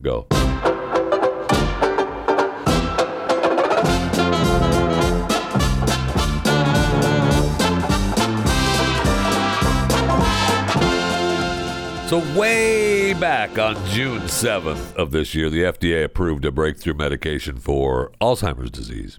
Go. 0.00 0.28
So, 12.06 12.20
way 12.38 13.12
back 13.14 13.58
on 13.58 13.74
June 13.86 14.20
7th 14.20 14.94
of 14.94 15.10
this 15.10 15.34
year, 15.34 15.50
the 15.50 15.62
FDA 15.64 16.04
approved 16.04 16.44
a 16.44 16.52
breakthrough 16.52 16.94
medication 16.94 17.56
for 17.56 18.12
Alzheimer's 18.20 18.70
disease. 18.70 19.18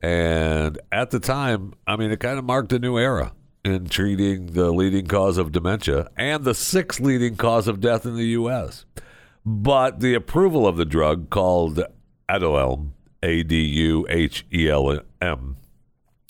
And 0.00 0.78
at 0.92 1.10
the 1.10 1.18
time, 1.18 1.74
I 1.88 1.96
mean, 1.96 2.12
it 2.12 2.20
kind 2.20 2.38
of 2.38 2.44
marked 2.44 2.72
a 2.72 2.78
new 2.78 2.96
era 2.96 3.32
in 3.64 3.86
treating 3.86 4.52
the 4.52 4.70
leading 4.70 5.06
cause 5.06 5.38
of 5.38 5.50
dementia 5.52 6.08
and 6.16 6.44
the 6.44 6.54
sixth 6.54 7.00
leading 7.00 7.36
cause 7.36 7.66
of 7.66 7.80
death 7.80 8.06
in 8.06 8.14
the 8.14 8.26
U.S. 8.28 8.86
But 9.44 10.00
the 10.00 10.14
approval 10.14 10.66
of 10.66 10.76
the 10.76 10.84
drug 10.84 11.30
called 11.30 11.82
Aduhelm, 12.28 12.92
A 13.22 13.42
D 13.42 13.56
U 13.60 14.06
H 14.08 14.46
E 14.52 14.68
L 14.68 15.00
M, 15.20 15.56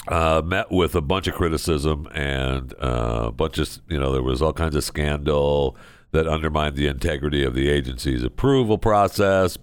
uh, 0.09 0.42
met 0.44 0.70
with 0.70 0.94
a 0.94 1.01
bunch 1.01 1.27
of 1.27 1.35
criticism 1.35 2.07
and 2.14 2.73
uh, 2.75 3.25
a 3.27 3.33
bunch 3.33 3.59
of, 3.59 3.81
you 3.88 3.99
know, 3.99 4.12
there 4.12 4.23
was 4.23 4.40
all 4.40 4.53
kinds 4.53 4.77
of 4.77 4.85
scandal 4.85 5.77
that 6.12 6.27
undermined 6.27 6.77
the 6.77 6.87
integrity 6.87 7.44
of 7.44 7.55
the 7.55 7.68
agency's 7.68 8.23
approval 8.23 8.79
process 8.79 9.59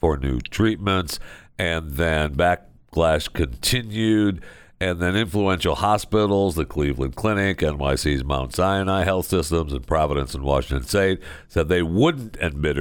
for 0.00 0.16
new 0.16 0.40
treatments. 0.40 1.18
And 1.58 1.92
then 1.92 2.34
backlash 2.36 3.32
continued. 3.32 4.42
And 4.80 4.98
then 4.98 5.14
influential 5.14 5.74
hospitals, 5.74 6.54
the 6.54 6.64
Cleveland 6.64 7.14
Clinic, 7.14 7.58
NYC's 7.58 8.24
Mount 8.24 8.54
Sinai 8.54 9.04
Health 9.04 9.26
Systems, 9.26 9.74
and 9.74 9.86
Providence 9.86 10.34
and 10.34 10.42
Washington 10.42 10.86
State, 10.86 11.20
said 11.48 11.68
they 11.68 11.82
wouldn't 11.82 12.38
admit 12.40 12.78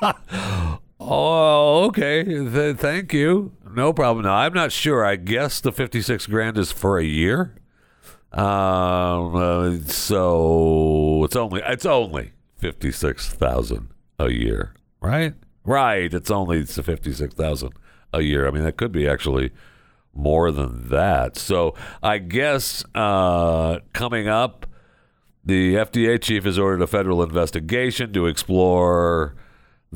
oh, 1.00 1.84
okay. 1.86 2.24
Th- 2.24 2.76
thank 2.76 3.12
you. 3.12 3.52
No 3.74 3.92
problem. 3.92 4.24
Now, 4.24 4.34
I'm 4.36 4.54
not 4.54 4.72
sure. 4.72 5.04
I 5.04 5.16
guess 5.16 5.60
the 5.60 5.72
56 5.72 6.26
grand 6.26 6.56
is 6.58 6.72
for 6.72 6.98
a 6.98 7.04
year. 7.04 7.54
Um, 8.32 9.34
uh, 9.34 9.78
so 9.86 11.24
it's 11.24 11.36
only 11.36 11.62
it's 11.64 11.86
only 11.86 12.32
fifty 12.56 12.92
six 12.92 13.30
thousand 13.30 13.88
a 14.18 14.28
year, 14.30 14.74
right? 15.00 15.32
Right. 15.64 16.12
It's 16.12 16.30
only 16.30 16.58
it's 16.58 16.78
fifty 16.78 17.12
six 17.14 17.32
thousand 17.34 17.72
a 18.12 18.20
year. 18.20 18.46
I 18.46 18.50
mean, 18.50 18.64
that 18.64 18.76
could 18.76 18.92
be 18.92 19.08
actually 19.08 19.52
more 20.12 20.50
than 20.50 20.88
that. 20.90 21.36
So 21.36 21.74
I 22.02 22.18
guess 22.18 22.84
uh, 22.94 23.78
coming 23.94 24.28
up, 24.28 24.66
the 25.42 25.76
FDA 25.76 26.20
chief 26.20 26.44
has 26.44 26.58
ordered 26.58 26.82
a 26.82 26.86
federal 26.86 27.22
investigation 27.22 28.12
to 28.12 28.26
explore 28.26 29.34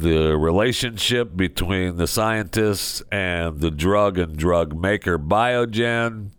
the 0.01 0.37
relationship 0.37 1.37
between 1.37 1.97
the 1.97 2.07
scientists 2.07 3.03
and 3.13 3.61
the 3.61 3.71
drug 3.71 4.19
and 4.19 4.37
drug 4.37 4.79
maker 4.79 5.19
Biogen. 5.19 6.31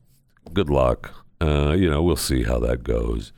Good 0.53 0.69
luck. 0.69 1.13
Uh, 1.39 1.71
you 1.71 1.89
know, 1.89 2.03
we'll 2.03 2.15
see 2.15 2.43
how 2.43 2.59
that 2.59 2.83
goes. 2.83 3.31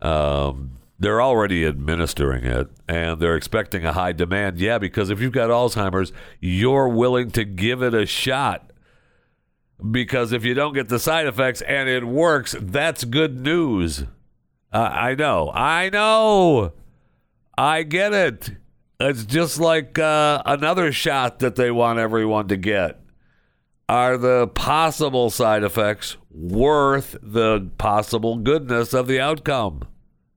Um, 0.00 0.72
they're 0.98 1.20
already 1.20 1.66
administering 1.66 2.44
it 2.44 2.68
and 2.88 3.20
they're 3.20 3.36
expecting 3.36 3.84
a 3.84 3.92
high 3.92 4.12
demand. 4.12 4.58
Yeah, 4.58 4.78
because 4.78 5.10
if 5.10 5.20
you've 5.20 5.32
got 5.32 5.50
Alzheimer's, 5.50 6.12
you're 6.40 6.88
willing 6.88 7.30
to 7.32 7.44
give 7.44 7.82
it 7.82 7.94
a 7.94 8.06
shot. 8.06 8.70
Because 9.90 10.32
if 10.32 10.44
you 10.44 10.54
don't 10.54 10.72
get 10.72 10.88
the 10.88 10.98
side 10.98 11.26
effects 11.26 11.60
and 11.62 11.88
it 11.88 12.04
works, 12.04 12.54
that's 12.60 13.04
good 13.04 13.38
news. 13.40 14.04
Uh, 14.72 14.90
I 14.92 15.14
know. 15.14 15.50
I 15.52 15.90
know. 15.90 16.72
I 17.58 17.82
get 17.82 18.12
it. 18.12 18.50
It's 19.00 19.24
just 19.24 19.58
like 19.58 19.98
uh, 19.98 20.42
another 20.46 20.92
shot 20.92 21.40
that 21.40 21.56
they 21.56 21.70
want 21.70 21.98
everyone 21.98 22.48
to 22.48 22.56
get. 22.56 23.00
Are 23.88 24.16
the 24.16 24.46
possible 24.48 25.30
side 25.30 25.62
effects 25.62 26.16
worth 26.30 27.16
the 27.20 27.70
possible 27.76 28.36
goodness 28.36 28.94
of 28.94 29.06
the 29.06 29.20
outcome? 29.20 29.82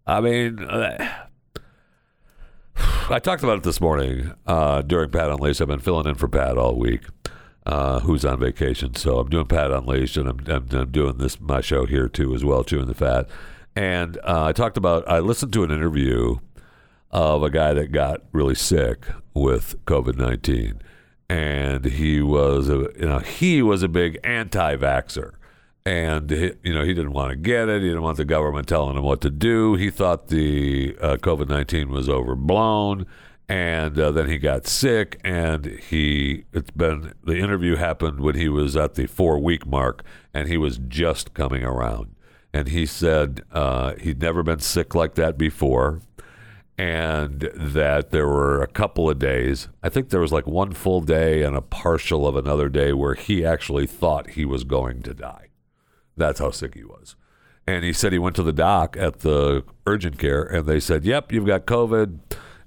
I 0.06 0.22
mean, 0.22 0.60
uh, 0.64 1.26
I 3.10 3.20
talked 3.20 3.44
about 3.44 3.60
it 3.60 3.64
this 3.64 3.80
morning 3.80 4.34
uh, 4.46 4.82
during 4.82 5.12
Pat 5.12 5.30
Unleashed. 5.30 5.62
I've 5.62 5.68
been 5.68 5.80
filling 5.80 6.08
in 6.08 6.16
for 6.16 6.28
Pat 6.28 6.58
all 6.58 6.76
week, 6.76 7.04
uh, 7.66 8.00
who's 8.02 8.26
on 8.26 8.40
vacation. 8.40 8.96
So 8.96 9.20
I'm 9.20 9.30
doing 9.30 9.46
Pat 9.46 9.72
Unleashed, 9.72 10.18
and 10.18 10.28
I'm, 10.30 10.40
I'm, 10.48 10.68
I'm 10.72 10.92
doing 10.92 11.18
this 11.18 11.40
my 11.40 11.62
show 11.62 11.86
here 11.86 12.10
too 12.10 12.34
as 12.34 12.44
well, 12.44 12.64
chewing 12.64 12.88
the 12.88 12.94
fat. 12.94 13.30
And 13.76 14.18
uh, 14.24 14.46
I 14.46 14.52
talked 14.52 14.76
about. 14.76 15.08
I 15.08 15.20
listened 15.20 15.54
to 15.54 15.64
an 15.64 15.72
interview 15.72 16.38
of 17.12 17.44
a 17.44 17.50
guy 17.50 17.74
that 17.74 17.92
got 17.92 18.22
really 18.32 18.56
sick 18.56 19.06
with 19.34 19.84
COVID 19.86 20.18
nineteen, 20.18 20.82
and 21.30 21.86
he 21.86 22.22
was 22.22 22.70
a 22.70 22.90
you 22.98 23.08
know 23.08 23.20
he 23.20 23.62
was 23.62 23.84
a 23.84 23.88
big 23.88 24.20
anti-vaxer 24.24 25.34
and 25.88 26.30
he, 26.30 26.52
you 26.64 26.74
know 26.74 26.84
he 26.84 26.94
didn't 26.94 27.14
want 27.14 27.30
to 27.30 27.38
get 27.38 27.70
it. 27.70 27.82
He 27.82 27.88
didn't 27.88 28.02
want 28.02 28.18
the 28.18 28.26
government 28.26 28.68
telling 28.68 28.98
him 28.98 29.04
what 29.04 29.22
to 29.22 29.30
do. 29.30 29.76
He 29.76 29.90
thought 29.90 30.28
the 30.28 30.98
uh, 31.02 31.16
covid-19 31.18 31.88
was 31.88 32.10
overblown. 32.10 33.06
And 33.50 33.98
uh, 33.98 34.12
then 34.12 34.28
he 34.28 34.38
got 34.40 34.68
sick. 34.68 35.22
And 35.24 35.66
he 35.66 36.44
it's 36.52 36.72
been 36.72 37.14
the 37.24 37.38
interview 37.38 37.78
happened 37.78 38.20
when 38.20 38.36
he 38.36 38.50
was 38.50 38.76
at 38.76 38.96
the 38.96 39.06
four 39.08 39.40
week 39.40 39.66
mark. 39.66 40.04
And 40.34 40.50
he 40.50 40.58
was 40.58 40.78
just 40.78 41.34
coming 41.34 41.64
around. 41.64 42.14
And 42.54 42.68
he 42.68 42.86
said 42.86 43.42
uh, 43.54 43.94
he'd 43.96 44.22
never 44.22 44.44
been 44.44 44.60
sick 44.60 44.94
like 44.94 45.16
that 45.16 45.38
before 45.38 46.02
and 46.78 47.50
that 47.56 48.12
there 48.12 48.28
were 48.28 48.62
a 48.62 48.68
couple 48.68 49.10
of 49.10 49.18
days. 49.18 49.68
I 49.82 49.90
think 49.90 50.10
there 50.10 50.22
was 50.22 50.32
like 50.32 50.46
one 50.46 50.74
full 50.74 51.02
day 51.02 51.42
and 51.42 51.56
a 51.56 51.62
partial 51.62 52.28
of 52.28 52.36
another 52.36 52.70
day 52.70 52.94
where 52.94 53.16
he 53.16 53.44
actually 53.44 53.88
thought 53.88 54.32
he 54.32 54.46
was 54.46 54.64
going 54.64 55.02
to 55.04 55.14
die. 55.14 55.48
That's 56.16 56.40
how 56.40 56.52
sick 56.52 56.76
he 56.76 56.84
was. 56.84 57.16
And 57.66 57.84
he 57.84 57.94
said 57.94 58.14
he 58.14 58.20
went 58.20 58.36
to 58.38 58.44
the 58.44 58.54
doc 58.54 58.96
at 58.98 59.20
the 59.20 59.64
urgent 59.86 60.20
care 60.20 60.44
and 60.44 60.66
they 60.66 60.80
said, 60.80 61.04
Yep, 61.04 61.32
you've 61.32 61.48
got 61.48 61.66
COVID 61.66 62.20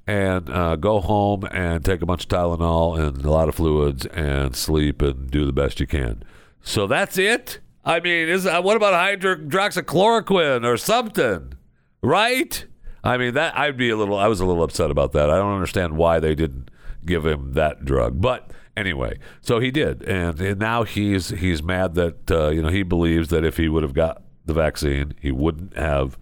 and 0.07 0.51
uh, 0.51 0.77
go 0.77 1.01
home 1.01 1.45
and 1.53 1.85
take 1.85 2.03
a 2.03 2.07
bunch 2.07 2.25
of 2.25 2.29
Tylenol 2.29 2.99
and 2.99 3.25
a 3.25 3.31
lot 3.31 3.49
of 3.49 3.55
fluids 3.55 4.07
and 4.07 4.57
sleep 4.57 5.01
and 5.01 5.31
do 5.31 5.47
the 5.47 5.53
best 5.53 5.79
you 5.79 5.87
can. 5.87 6.23
So 6.63 6.87
that's 6.87 7.17
it. 7.17 7.61
I 7.85 8.01
mean, 8.01 8.29
is 8.29 8.45
uh, 8.45 8.61
what 8.61 8.77
about 8.77 8.93
hydroxychloroquine 8.93 10.67
or 10.67 10.77
something? 10.77 11.55
Right? 12.03 12.67
I 13.03 13.17
mean, 13.17 13.35
that 13.35 13.57
I'd 13.59 13.77
be 13.77 13.91
a 13.91 13.97
little. 13.97 14.17
I 14.17 14.27
was 14.27 14.41
a 14.41 14.47
little 14.47 14.63
upset 14.63 14.91
about 14.91 15.13
that. 15.13 15.31
I 15.31 15.37
don't 15.37 15.55
understand 15.55 15.97
why 15.97 16.21
they 16.21 16.35
didn't 16.35 16.71
give 17.05 17.25
him 17.25 17.55
that 17.55 17.85
drug, 17.85 18.21
but 18.21 18.51
anyway, 18.77 19.19
so 19.41 19.59
he 19.59 19.71
did, 19.71 20.03
and, 20.03 20.41
and 20.41 20.59
now 20.59 20.83
he's 20.83 21.31
he's 21.31 21.63
mad 21.63 21.95
that 21.95 22.31
uh, 22.31 22.49
you 22.51 22.63
know 22.63 22.69
he 22.69 22.83
believes 22.83 23.29
that 23.29 23.45
if 23.45 23.57
he 23.57 23.69
would 23.69 23.83
have 23.83 23.95
got 23.95 24.23
the 24.45 24.55
vaccine, 24.55 25.15
he 25.21 25.31
wouldn't 25.33 25.77
have 25.77 26.19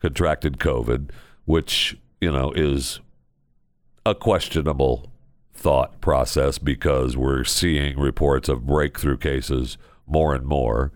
contracted 0.00 0.58
COVID, 0.58 1.10
which 1.44 1.96
you 2.20 2.30
know 2.30 2.52
is 2.52 3.00
a 4.04 4.14
questionable 4.14 5.10
thought 5.54 6.00
process 6.00 6.58
because 6.58 7.16
we're 7.16 7.44
seeing 7.44 7.98
reports 7.98 8.48
of 8.48 8.66
breakthrough 8.66 9.16
cases 9.16 9.78
more 10.06 10.34
and 10.34 10.44
more. 10.44 10.92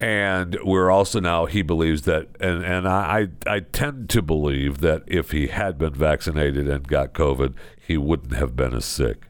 And 0.00 0.56
we're 0.64 0.90
also 0.90 1.20
now 1.20 1.44
he 1.44 1.60
believes 1.60 2.02
that, 2.02 2.28
and 2.40 2.64
and 2.64 2.88
I 2.88 3.28
I 3.46 3.60
tend 3.60 4.08
to 4.10 4.22
believe 4.22 4.80
that 4.80 5.02
if 5.06 5.32
he 5.32 5.48
had 5.48 5.76
been 5.76 5.92
vaccinated 5.92 6.68
and 6.68 6.88
got 6.88 7.12
COVID, 7.12 7.54
he 7.86 7.98
wouldn't 7.98 8.34
have 8.34 8.56
been 8.56 8.74
as 8.74 8.86
sick 8.86 9.26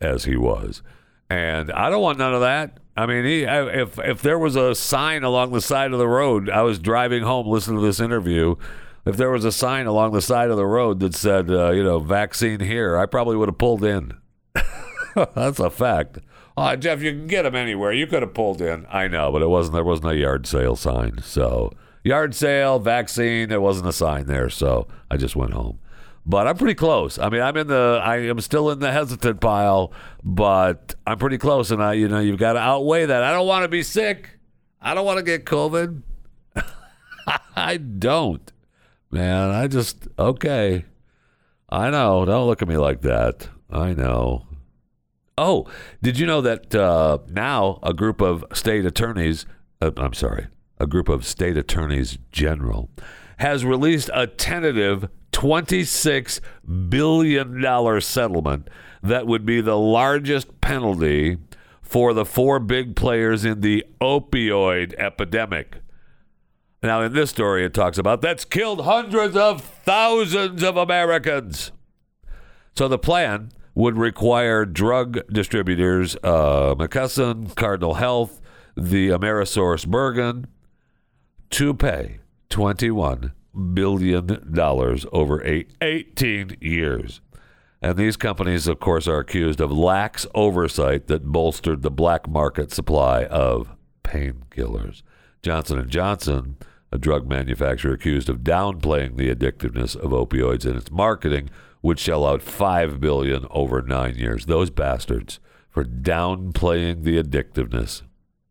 as 0.00 0.24
he 0.24 0.36
was. 0.36 0.82
And 1.30 1.72
I 1.72 1.88
don't 1.88 2.02
want 2.02 2.18
none 2.18 2.34
of 2.34 2.42
that. 2.42 2.78
I 2.94 3.06
mean, 3.06 3.24
he, 3.24 3.42
if 3.42 3.98
if 3.98 4.20
there 4.20 4.38
was 4.38 4.54
a 4.54 4.74
sign 4.74 5.22
along 5.22 5.52
the 5.52 5.60
side 5.60 5.92
of 5.92 5.98
the 5.98 6.08
road, 6.08 6.50
I 6.50 6.62
was 6.62 6.78
driving 6.78 7.22
home 7.22 7.46
listening 7.46 7.80
to 7.80 7.86
this 7.86 8.00
interview. 8.00 8.56
If 9.06 9.16
there 9.16 9.30
was 9.30 9.44
a 9.44 9.52
sign 9.52 9.86
along 9.86 10.12
the 10.12 10.22
side 10.22 10.50
of 10.50 10.56
the 10.56 10.66
road 10.66 11.00
that 11.00 11.14
said, 11.14 11.50
uh, 11.50 11.70
you 11.70 11.84
know, 11.84 12.00
vaccine 12.00 12.60
here, 12.60 12.98
I 12.98 13.06
probably 13.06 13.36
would 13.36 13.48
have 13.48 13.58
pulled 13.58 13.84
in. 13.84 14.12
That's 15.14 15.60
a 15.60 15.70
fact. 15.70 16.18
Uh, 16.56 16.74
Jeff, 16.74 17.02
you 17.02 17.12
can 17.12 17.26
get 17.26 17.42
them 17.42 17.54
anywhere. 17.54 17.92
You 17.92 18.06
could 18.06 18.22
have 18.22 18.32
pulled 18.32 18.62
in. 18.62 18.86
I 18.90 19.08
know, 19.08 19.30
but 19.30 19.42
it 19.42 19.48
wasn't. 19.48 19.74
There 19.74 19.84
wasn't 19.84 20.12
a 20.12 20.16
yard 20.16 20.46
sale 20.46 20.74
sign. 20.74 21.20
So 21.22 21.72
yard 22.02 22.34
sale, 22.34 22.78
vaccine. 22.78 23.50
There 23.50 23.60
wasn't 23.60 23.88
a 23.88 23.92
sign 23.92 24.26
there. 24.26 24.48
So 24.48 24.88
I 25.10 25.18
just 25.18 25.36
went 25.36 25.52
home. 25.52 25.78
But 26.24 26.48
I'm 26.48 26.56
pretty 26.56 26.74
close. 26.74 27.18
I 27.18 27.28
mean, 27.28 27.42
I'm 27.42 27.56
in 27.56 27.66
the. 27.66 28.00
I 28.02 28.16
am 28.18 28.40
still 28.40 28.70
in 28.70 28.78
the 28.80 28.90
hesitant 28.90 29.40
pile, 29.40 29.92
but 30.24 30.94
I'm 31.06 31.18
pretty 31.18 31.38
close. 31.38 31.70
And 31.70 31.82
I, 31.82 31.92
you 31.92 32.08
know, 32.08 32.20
you've 32.20 32.38
got 32.38 32.54
to 32.54 32.58
outweigh 32.58 33.06
that. 33.06 33.22
I 33.22 33.32
don't 33.32 33.46
want 33.46 33.62
to 33.64 33.68
be 33.68 33.82
sick. 33.82 34.30
I 34.80 34.94
don't 34.94 35.04
want 35.04 35.18
to 35.18 35.22
get 35.22 35.44
COVID. 35.44 36.02
I 37.56 37.76
don't, 37.76 38.52
man. 39.10 39.50
I 39.50 39.68
just 39.68 40.08
okay. 40.18 40.84
I 41.68 41.90
know. 41.90 42.24
Don't 42.24 42.46
look 42.46 42.62
at 42.62 42.68
me 42.68 42.76
like 42.76 43.02
that. 43.02 43.48
I 43.70 43.92
know. 43.92 44.46
Oh, 45.38 45.66
did 46.02 46.18
you 46.18 46.26
know 46.26 46.40
that 46.40 46.74
uh, 46.74 47.18
now 47.28 47.78
a 47.82 47.92
group 47.92 48.22
of 48.22 48.44
state 48.54 48.86
attorneys, 48.86 49.44
uh, 49.82 49.90
I'm 49.98 50.14
sorry, 50.14 50.46
a 50.78 50.86
group 50.86 51.08
of 51.08 51.26
state 51.26 51.58
attorneys 51.58 52.16
general 52.32 52.90
has 53.38 53.64
released 53.64 54.08
a 54.14 54.26
tentative 54.26 55.08
$26 55.32 56.40
billion 56.88 58.00
settlement 58.00 58.68
that 59.02 59.26
would 59.26 59.44
be 59.44 59.60
the 59.60 59.76
largest 59.76 60.60
penalty 60.62 61.36
for 61.82 62.14
the 62.14 62.24
four 62.24 62.58
big 62.58 62.96
players 62.96 63.44
in 63.44 63.60
the 63.60 63.84
opioid 64.00 64.94
epidemic. 64.94 65.76
Now, 66.82 67.02
in 67.02 67.12
this 67.12 67.30
story, 67.30 67.64
it 67.64 67.74
talks 67.74 67.98
about 67.98 68.22
that's 68.22 68.46
killed 68.46 68.84
hundreds 68.84 69.36
of 69.36 69.62
thousands 69.62 70.62
of 70.62 70.78
Americans. 70.78 71.72
So 72.74 72.88
the 72.88 72.98
plan 72.98 73.50
would 73.76 73.98
require 73.98 74.64
drug 74.64 75.20
distributors, 75.30 76.16
uh, 76.24 76.74
McKesson, 76.74 77.54
Cardinal 77.54 77.94
Health, 77.94 78.40
the 78.74 79.10
Amerisource 79.10 79.86
Bergen, 79.86 80.46
to 81.50 81.74
pay 81.74 82.18
$21 82.48 83.32
billion 83.74 84.58
over 85.12 85.44
eight, 85.44 85.70
18 85.82 86.56
years. 86.58 87.20
And 87.82 87.98
these 87.98 88.16
companies, 88.16 88.66
of 88.66 88.80
course, 88.80 89.06
are 89.06 89.18
accused 89.18 89.60
of 89.60 89.70
lax 89.70 90.26
oversight 90.34 91.06
that 91.08 91.26
bolstered 91.26 91.82
the 91.82 91.90
black 91.90 92.26
market 92.26 92.72
supply 92.72 93.24
of 93.24 93.76
painkillers. 94.02 95.02
Johnson 95.42 95.86
& 95.88 95.90
Johnson, 95.90 96.56
a 96.96 96.98
drug 96.98 97.28
manufacturer 97.28 97.92
accused 97.92 98.28
of 98.28 98.38
downplaying 98.38 99.16
the 99.16 99.32
addictiveness 99.32 99.94
of 99.94 100.10
opioids 100.10 100.66
in 100.66 100.76
its 100.76 100.90
marketing, 100.90 101.50
would 101.82 101.98
shell 101.98 102.26
out 102.26 102.42
5 102.42 102.98
billion 102.98 103.46
over 103.50 103.80
9 103.80 104.14
years. 104.16 104.46
Those 104.46 104.70
bastards 104.70 105.38
for 105.70 105.84
downplaying 105.84 107.04
the 107.04 107.22
addictiveness. 107.22 108.02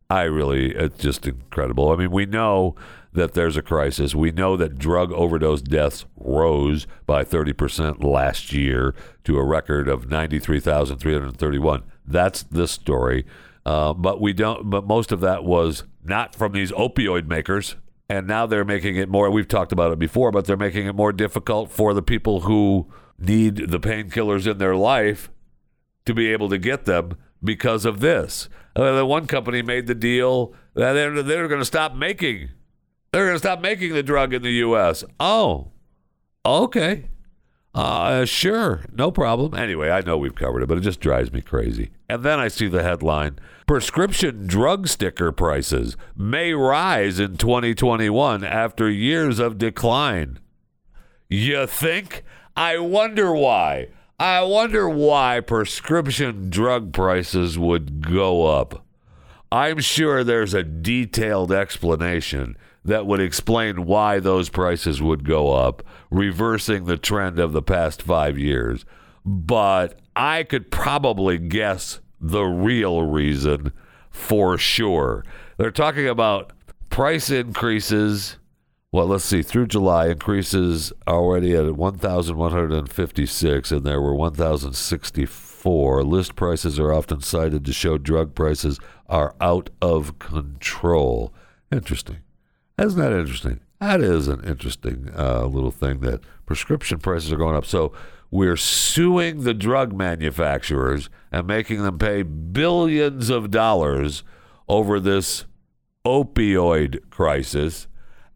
I 0.09 0.23
really 0.23 0.75
it's 0.75 0.99
just 0.99 1.25
incredible. 1.27 1.91
I 1.91 1.95
mean, 1.95 2.11
we 2.11 2.25
know 2.25 2.75
that 3.11 3.33
there's 3.33 3.57
a 3.57 3.61
crisis. 3.61 4.13
We 4.13 4.31
know 4.31 4.55
that 4.57 4.77
drug 4.77 5.11
overdose 5.11 5.61
deaths 5.61 6.05
rose 6.15 6.85
by 7.07 7.23
30% 7.23 8.03
last 8.03 8.53
year 8.53 8.93
to 9.23 9.37
a 9.37 9.43
record 9.43 9.87
of 9.87 10.09
93,331. 10.09 11.83
That's 12.05 12.43
the 12.43 12.67
story. 12.67 13.25
Uh, 13.65 13.93
but 13.93 14.21
we 14.21 14.31
don't. 14.31 14.69
But 14.69 14.85
most 14.85 15.11
of 15.11 15.21
that 15.21 15.43
was 15.43 15.83
not 16.03 16.35
from 16.35 16.51
these 16.51 16.71
opioid 16.73 17.27
makers, 17.27 17.75
and 18.09 18.27
now 18.27 18.45
they're 18.45 18.65
making 18.65 18.95
it 18.95 19.09
more. 19.09 19.29
We've 19.29 19.47
talked 19.47 19.71
about 19.71 19.91
it 19.91 19.99
before, 19.99 20.31
but 20.31 20.45
they're 20.45 20.57
making 20.57 20.87
it 20.87 20.95
more 20.95 21.11
difficult 21.11 21.71
for 21.71 21.93
the 21.93 22.01
people 22.01 22.41
who 22.41 22.91
need 23.17 23.69
the 23.69 23.79
painkillers 23.79 24.49
in 24.49 24.57
their 24.57 24.75
life 24.75 25.29
to 26.05 26.13
be 26.13 26.31
able 26.31 26.49
to 26.49 26.57
get 26.57 26.85
them 26.85 27.17
because 27.43 27.85
of 27.85 27.99
this. 27.99 28.49
Uh, 28.75 28.95
the 28.95 29.05
one 29.05 29.27
company 29.27 29.61
made 29.61 29.87
the 29.87 29.95
deal 29.95 30.53
that 30.73 30.93
they're, 30.93 31.23
they're 31.23 31.47
going 31.47 31.61
to 31.61 31.65
stop 31.65 31.95
making. 31.95 32.49
They're 33.11 33.25
going 33.25 33.35
to 33.35 33.39
stop 33.39 33.61
making 33.61 33.93
the 33.93 34.03
drug 34.03 34.33
in 34.33 34.41
the 34.41 34.51
U.S. 34.51 35.03
Oh, 35.19 35.71
okay. 36.45 37.05
Uh, 37.75 38.23
sure, 38.23 38.85
no 38.93 39.11
problem. 39.11 39.53
Anyway, 39.53 39.89
I 39.89 39.99
know 39.99 40.17
we've 40.17 40.33
covered 40.33 40.63
it, 40.63 40.67
but 40.67 40.77
it 40.77 40.81
just 40.81 41.01
drives 41.01 41.33
me 41.33 41.41
crazy. 41.41 41.91
And 42.07 42.23
then 42.23 42.39
I 42.39 42.47
see 42.47 42.69
the 42.69 42.81
headline 42.81 43.37
Prescription 43.67 44.47
drug 44.47 44.87
sticker 44.87 45.31
prices 45.31 45.97
may 46.15 46.53
rise 46.53 47.19
in 47.19 47.35
2021 47.35 48.43
after 48.43 48.89
years 48.89 49.39
of 49.39 49.57
decline. 49.57 50.39
You 51.29 51.65
think? 51.65 52.23
I 52.55 52.77
wonder 52.77 53.33
why. 53.33 53.87
I 54.19 54.43
wonder 54.43 54.87
why 54.87 55.41
prescription 55.41 56.49
drug 56.49 56.93
prices 56.93 57.59
would 57.59 58.07
go 58.07 58.45
up. 58.45 58.85
I'm 59.51 59.79
sure 59.79 60.23
there's 60.23 60.53
a 60.53 60.63
detailed 60.63 61.51
explanation 61.51 62.55
that 62.85 63.05
would 63.07 63.19
explain 63.19 63.85
why 63.85 64.19
those 64.19 64.47
prices 64.49 65.01
would 65.01 65.27
go 65.27 65.51
up, 65.51 65.83
reversing 66.11 66.85
the 66.85 66.97
trend 66.97 67.39
of 67.39 67.51
the 67.51 67.63
past 67.63 68.03
five 68.03 68.37
years. 68.37 68.85
But 69.25 69.99
I 70.15 70.43
could 70.43 70.71
probably 70.71 71.39
guess 71.39 71.99
the 72.21 72.43
real 72.43 73.01
reason 73.01 73.73
for 74.11 74.57
sure. 74.57 75.25
They're 75.57 75.71
talking 75.71 76.07
about 76.07 76.53
price 76.89 77.29
increases. 77.31 78.37
Well, 78.91 79.07
let's 79.07 79.25
see. 79.25 79.41
Through 79.41 79.65
July, 79.67 80.07
increases 80.07 80.93
already 81.07 81.55
at 81.55 81.75
1,156, 81.75 83.71
and 83.71 83.83
there 83.83 83.99
were 83.99 84.13
1,064. 84.15 86.03
List 86.03 86.35
prices 86.35 86.79
are 86.79 86.93
often 86.93 87.19
cited 87.21 87.65
to 87.65 87.73
show 87.73 87.97
drug 87.97 88.35
prices 88.35 88.79
are 89.07 89.35
out 89.41 89.71
of 89.81 90.19
control. 90.19 91.33
Interesting. 91.71 92.19
Isn't 92.77 92.99
that 92.99 93.13
interesting? 93.13 93.61
That 93.79 94.01
is 94.01 94.27
an 94.27 94.43
interesting 94.43 95.09
uh, 95.17 95.45
little 95.45 95.71
thing 95.71 95.99
that 96.01 96.21
prescription 96.45 96.99
prices 96.99 97.31
are 97.31 97.37
going 97.37 97.55
up. 97.55 97.65
So 97.65 97.93
we're 98.31 98.57
suing 98.57 99.43
the 99.43 99.53
drug 99.53 99.93
manufacturers 99.93 101.09
and 101.31 101.47
making 101.47 101.83
them 101.83 101.97
pay 101.97 102.23
billions 102.23 103.29
of 103.29 103.51
dollars 103.51 104.23
over 104.67 104.99
this 104.99 105.45
opioid 106.05 107.09
crisis. 107.09 107.87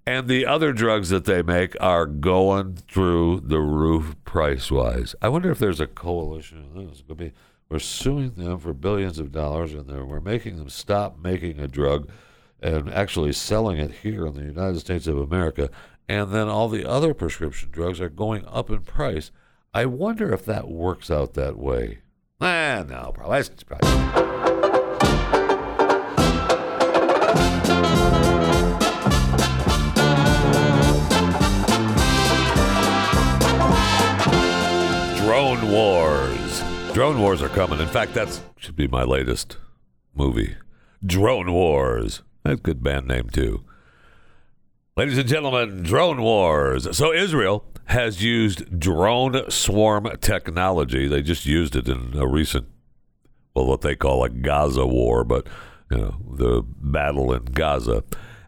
And 0.05 0.27
the 0.27 0.45
other 0.45 0.73
drugs 0.73 1.09
that 1.09 1.25
they 1.25 1.43
make 1.43 1.75
are 1.81 2.05
going 2.05 2.77
through 2.89 3.41
the 3.41 3.59
roof 3.59 4.15
price 4.23 4.71
wise. 4.71 5.15
I 5.21 5.29
wonder 5.29 5.51
if 5.51 5.59
there's 5.59 5.79
a 5.79 5.87
coalition 5.87 6.71
of. 6.75 7.07
Could 7.07 7.17
be, 7.17 7.33
we're 7.69 7.79
suing 7.79 8.31
them 8.31 8.57
for 8.59 8.73
billions 8.73 9.19
of 9.19 9.31
dollars 9.31 9.73
and 9.73 9.87
we're 10.07 10.19
making 10.19 10.57
them 10.57 10.69
stop 10.69 11.19
making 11.19 11.59
a 11.59 11.67
drug 11.67 12.09
and 12.61 12.89
actually 12.91 13.33
selling 13.33 13.77
it 13.77 13.91
here 14.03 14.25
in 14.25 14.33
the 14.33 14.43
United 14.43 14.79
States 14.79 15.07
of 15.07 15.17
America. 15.17 15.69
And 16.07 16.31
then 16.31 16.47
all 16.47 16.69
the 16.69 16.89
other 16.89 17.13
prescription 17.13 17.69
drugs 17.71 18.01
are 18.01 18.09
going 18.09 18.45
up 18.47 18.69
in 18.69 18.81
price. 18.81 19.31
I 19.73 19.85
wonder 19.85 20.33
if 20.33 20.45
that 20.45 20.67
works 20.67 21.11
out 21.11 21.35
that 21.35 21.57
way. 21.57 21.99
Ah, 22.41 22.83
no, 22.87 23.11
probably. 23.13 23.43
Drone 35.17 35.71
Wars. 35.71 36.63
Drone 36.93 37.21
Wars 37.21 37.41
are 37.43 37.49
coming. 37.49 37.79
In 37.79 37.87
fact, 37.87 38.15
that 38.15 38.39
should 38.57 38.75
be 38.75 38.87
my 38.87 39.03
latest 39.03 39.57
movie. 40.15 40.55
Drone 41.05 41.53
Wars. 41.53 42.23
That's 42.49 42.59
a 42.59 42.63
good 42.63 42.81
band 42.81 43.07
name, 43.07 43.29
too. 43.29 43.63
Ladies 44.97 45.19
and 45.19 45.29
gentlemen, 45.29 45.83
Drone 45.83 46.19
Wars. 46.19 46.97
So, 46.97 47.13
Israel 47.13 47.63
has 47.85 48.23
used 48.23 48.79
drone 48.79 49.49
swarm 49.51 50.09
technology. 50.19 51.07
They 51.07 51.21
just 51.21 51.45
used 51.45 51.75
it 51.75 51.87
in 51.87 52.15
a 52.17 52.25
recent, 52.25 52.67
well, 53.53 53.67
what 53.67 53.81
they 53.81 53.95
call 53.95 54.23
a 54.23 54.29
Gaza 54.29 54.87
war, 54.87 55.23
but, 55.23 55.45
you 55.91 55.97
know, 55.97 56.15
the 56.27 56.63
battle 56.65 57.31
in 57.33 57.45
Gaza. 57.45 58.03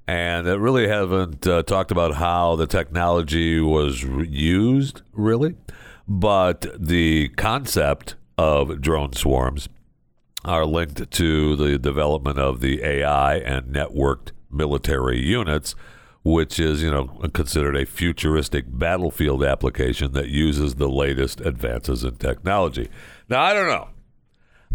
And 0.08 0.48
they 0.48 0.58
really 0.58 0.88
haven't 0.88 1.46
uh, 1.46 1.62
talked 1.62 1.92
about 1.92 2.16
how 2.16 2.56
the 2.56 2.66
technology 2.66 3.60
was 3.60 4.04
re- 4.04 4.28
used, 4.28 5.04
really. 5.14 5.56
But 6.08 6.66
the 6.76 7.30
concept 7.30 8.16
of 8.36 8.82
drone 8.82 9.14
swarms 9.14 9.70
are 10.44 10.66
linked 10.66 11.12
to 11.12 11.56
the 11.56 11.78
development 11.78 12.40
of 12.40 12.62
the 12.62 12.84
AI 12.84 13.36
and 13.36 13.74
networked 13.74 14.32
military 14.50 15.20
units, 15.20 15.76
which 16.24 16.60
is, 16.60 16.82
you 16.82 16.92
know, 16.92 17.08
considered 17.34 17.76
a 17.76 17.86
futuristic 17.86 18.66
battlefield 18.68 19.44
application 19.44 20.14
that 20.14 20.30
uses 20.30 20.76
the 20.76 20.90
latest 20.90 21.42
advances 21.42 22.04
in 22.04 22.16
technology. 22.16 22.90
Now, 23.30 23.44
I 23.44 23.54
don't 23.54 23.68
know. 23.68 23.88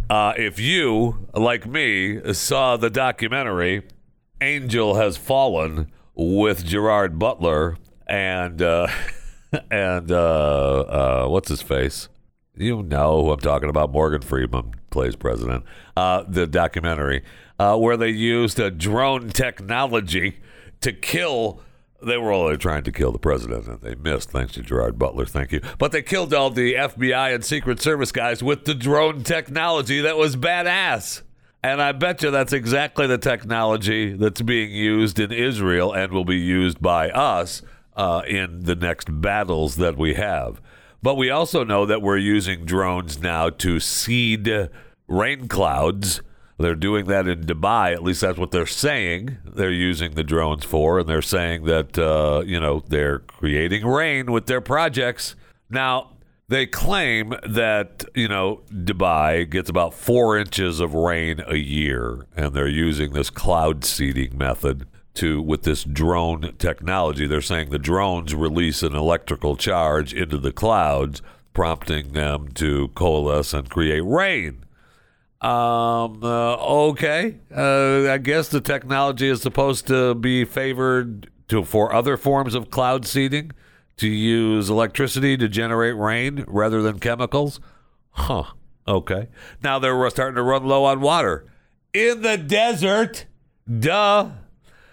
Uh, 0.08 0.34
if 0.36 0.60
you, 0.60 1.26
like 1.34 1.66
me, 1.66 2.32
saw 2.32 2.76
the 2.76 2.90
documentary 2.90 3.82
Angel 4.40 4.94
Has 4.94 5.16
Fallen 5.16 5.90
with 6.14 6.64
Gerard 6.64 7.18
Butler 7.18 7.76
and 8.06 8.62
uh, 8.62 8.86
and 9.70 10.10
uh, 10.10 10.80
uh, 10.80 11.26
what's 11.28 11.48
his 11.48 11.62
face? 11.62 12.08
You 12.54 12.82
know 12.82 13.24
who 13.24 13.32
I'm 13.32 13.40
talking 13.40 13.68
about. 13.68 13.90
Morgan 13.90 14.22
Freeman 14.22 14.74
plays 14.96 15.14
president. 15.14 15.62
Uh, 15.94 16.24
the 16.26 16.46
documentary 16.46 17.22
uh, 17.58 17.76
where 17.76 17.98
they 17.98 18.08
used 18.08 18.58
a 18.58 18.70
drone 18.70 19.28
technology 19.28 20.38
to 20.80 20.90
kill. 20.90 21.60
They 22.02 22.16
were 22.16 22.32
only 22.32 22.56
trying 22.56 22.84
to 22.84 22.92
kill 22.92 23.12
the 23.12 23.18
president, 23.18 23.66
and 23.66 23.80
they 23.82 23.94
missed, 23.94 24.30
thanks 24.30 24.54
to 24.54 24.62
Gerard 24.62 24.98
Butler. 24.98 25.26
Thank 25.26 25.52
you. 25.52 25.60
But 25.76 25.92
they 25.92 26.00
killed 26.00 26.32
all 26.32 26.48
the 26.48 26.74
FBI 26.74 27.34
and 27.34 27.44
Secret 27.44 27.80
Service 27.80 28.10
guys 28.10 28.42
with 28.42 28.64
the 28.64 28.74
drone 28.74 29.22
technology 29.22 30.00
that 30.00 30.16
was 30.16 30.34
badass. 30.34 31.20
And 31.62 31.82
I 31.82 31.92
bet 31.92 32.22
you 32.22 32.30
that's 32.30 32.54
exactly 32.54 33.06
the 33.06 33.18
technology 33.18 34.14
that's 34.14 34.40
being 34.40 34.70
used 34.70 35.18
in 35.18 35.30
Israel 35.30 35.92
and 35.92 36.12
will 36.12 36.24
be 36.24 36.38
used 36.38 36.80
by 36.80 37.10
us 37.10 37.60
uh, 37.96 38.22
in 38.26 38.64
the 38.64 38.76
next 38.76 39.20
battles 39.20 39.76
that 39.76 39.98
we 39.98 40.14
have. 40.14 40.60
But 41.02 41.16
we 41.16 41.30
also 41.30 41.64
know 41.64 41.86
that 41.86 42.02
we're 42.02 42.18
using 42.18 42.64
drones 42.64 43.20
now 43.20 43.50
to 43.50 43.80
seed 43.80 44.68
rain 45.08 45.48
clouds. 45.48 46.22
They're 46.58 46.74
doing 46.74 47.06
that 47.06 47.28
in 47.28 47.42
Dubai. 47.44 47.92
At 47.92 48.02
least 48.02 48.22
that's 48.22 48.38
what 48.38 48.50
they're 48.50 48.66
saying. 48.66 49.36
They're 49.44 49.70
using 49.70 50.14
the 50.14 50.24
drones 50.24 50.64
for, 50.64 50.98
and 50.98 51.08
they're 51.08 51.20
saying 51.20 51.64
that 51.64 51.98
uh, 51.98 52.42
you 52.46 52.58
know 52.58 52.82
they're 52.88 53.18
creating 53.20 53.86
rain 53.86 54.32
with 54.32 54.46
their 54.46 54.62
projects. 54.62 55.34
Now 55.68 56.12
they 56.48 56.66
claim 56.66 57.34
that 57.46 58.04
you 58.14 58.28
know 58.28 58.62
Dubai 58.72 59.48
gets 59.50 59.68
about 59.68 59.92
four 59.94 60.38
inches 60.38 60.80
of 60.80 60.94
rain 60.94 61.42
a 61.46 61.56
year, 61.56 62.26
and 62.36 62.54
they're 62.54 62.68
using 62.68 63.12
this 63.12 63.30
cloud 63.30 63.84
seeding 63.84 64.38
method 64.38 64.86
to 65.14 65.42
with 65.42 65.64
this 65.64 65.84
drone 65.84 66.54
technology. 66.58 67.26
They're 67.26 67.40
saying 67.40 67.70
the 67.70 67.78
drones 67.78 68.34
release 68.34 68.82
an 68.82 68.94
electrical 68.94 69.56
charge 69.56 70.14
into 70.14 70.38
the 70.38 70.52
clouds, 70.52 71.20
prompting 71.52 72.12
them 72.12 72.48
to 72.54 72.88
coalesce 72.88 73.52
and 73.52 73.68
create 73.68 74.04
rain. 74.04 74.65
Um. 75.40 76.22
Uh, 76.22 76.56
okay. 76.88 77.36
Uh, 77.54 78.10
I 78.10 78.18
guess 78.18 78.48
the 78.48 78.60
technology 78.60 79.28
is 79.28 79.42
supposed 79.42 79.86
to 79.88 80.14
be 80.14 80.44
favored 80.44 81.30
to 81.48 81.62
for 81.62 81.92
other 81.92 82.16
forms 82.16 82.54
of 82.54 82.70
cloud 82.70 83.06
seeding 83.06 83.52
to 83.98 84.08
use 84.08 84.70
electricity 84.70 85.36
to 85.36 85.48
generate 85.48 85.96
rain 85.96 86.44
rather 86.46 86.82
than 86.82 86.98
chemicals. 86.98 87.60
Huh. 88.10 88.44
Okay. 88.88 89.28
Now 89.62 89.78
they're 89.78 90.08
starting 90.10 90.36
to 90.36 90.42
run 90.42 90.64
low 90.64 90.84
on 90.84 91.00
water 91.00 91.46
in 91.92 92.22
the 92.22 92.36
desert. 92.38 93.26
Duh. 93.68 94.30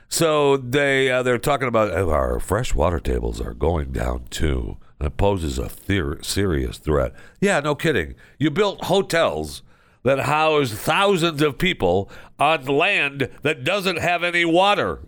So 0.10 0.58
they 0.58 1.10
uh, 1.10 1.24
they're 1.24 1.38
talking 1.38 1.68
about 1.68 1.92
uh, 1.92 2.08
our 2.10 2.40
fresh 2.40 2.76
water 2.76 3.00
tables 3.00 3.42
are 3.42 3.54
going 3.54 3.92
down 3.92 4.26
too. 4.30 4.78
It 5.00 5.18
poses 5.18 5.58
a 5.58 5.68
ther- 5.68 6.22
serious 6.22 6.78
threat. 6.78 7.14
Yeah, 7.42 7.60
no 7.60 7.76
kidding. 7.76 8.16
You 8.38 8.52
built 8.52 8.86
hotels 8.86 9.64
that 10.04 10.20
house 10.20 10.72
thousands 10.72 11.42
of 11.42 11.58
people 11.58 12.10
on 12.40 12.66
land 12.66 13.30
that 13.42 13.64
doesn't 13.64 14.00
have 14.00 14.24
any 14.24 14.46
water. 14.46 15.08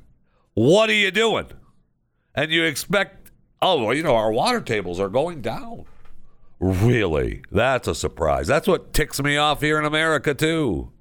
What 0.54 0.90
are 0.90 0.94
you 0.94 1.12
doing? 1.12 1.48
And 2.34 2.52
you 2.52 2.64
expect, 2.64 3.32
oh, 3.62 3.84
well, 3.84 3.94
you 3.94 4.04
know, 4.04 4.16
our 4.16 4.32
water 4.32 4.62
tables 4.62 5.00
are 5.00 5.10
going 5.10 5.42
down. 5.42 5.86
Really? 6.60 7.44
That's 7.52 7.88
a 7.88 7.96
surprise. 7.96 8.48
That's 8.48 8.68
what 8.68 8.94
ticks 8.94 9.22
me 9.22 9.38
off 9.38 9.62
here 9.62 9.78
in 9.78 9.86
America, 9.86 10.34
too. 10.34 10.92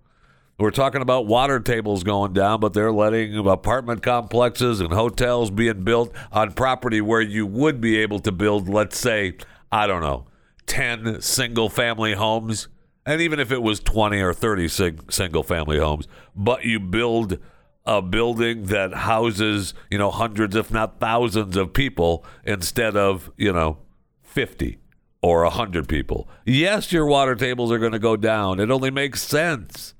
We're 0.58 0.70
talking 0.70 1.02
about 1.02 1.26
water 1.26 1.58
tables 1.58 2.04
going 2.04 2.32
down, 2.32 2.60
but 2.60 2.74
they're 2.74 2.92
letting 2.92 3.36
apartment 3.46 4.02
complexes 4.02 4.80
and 4.80 4.92
hotels 4.92 5.50
being 5.50 5.82
built 5.82 6.12
on 6.30 6.52
property 6.52 7.00
where 7.00 7.20
you 7.20 7.44
would 7.46 7.80
be 7.80 7.98
able 7.98 8.20
to 8.20 8.30
build, 8.30 8.68
let's 8.68 8.98
say, 8.98 9.36
I 9.72 9.88
don't 9.88 10.02
know, 10.02 10.26
10 10.66 11.20
single 11.20 11.68
family 11.68 12.14
homes. 12.14 12.68
And 13.06 13.20
even 13.20 13.38
if 13.38 13.52
it 13.52 13.62
was 13.62 13.80
20 13.80 14.20
or 14.20 14.32
30 14.32 14.68
sing- 14.68 15.00
single 15.10 15.42
family 15.42 15.78
homes, 15.78 16.08
but 16.34 16.64
you 16.64 16.80
build 16.80 17.38
a 17.86 18.00
building 18.00 18.66
that 18.66 18.94
houses, 18.94 19.74
you 19.90 19.98
know, 19.98 20.10
hundreds, 20.10 20.56
if 20.56 20.70
not 20.70 21.00
thousands 21.00 21.56
of 21.56 21.74
people 21.74 22.24
instead 22.44 22.96
of, 22.96 23.30
you 23.36 23.52
know, 23.52 23.78
50 24.22 24.78
or 25.22 25.42
100 25.42 25.86
people. 25.88 26.28
Yes, 26.46 26.92
your 26.92 27.04
water 27.06 27.34
tables 27.34 27.70
are 27.70 27.78
going 27.78 27.92
to 27.92 27.98
go 27.98 28.16
down. 28.16 28.58
It 28.58 28.70
only 28.70 28.90
makes 28.90 29.22
sense 29.22 29.94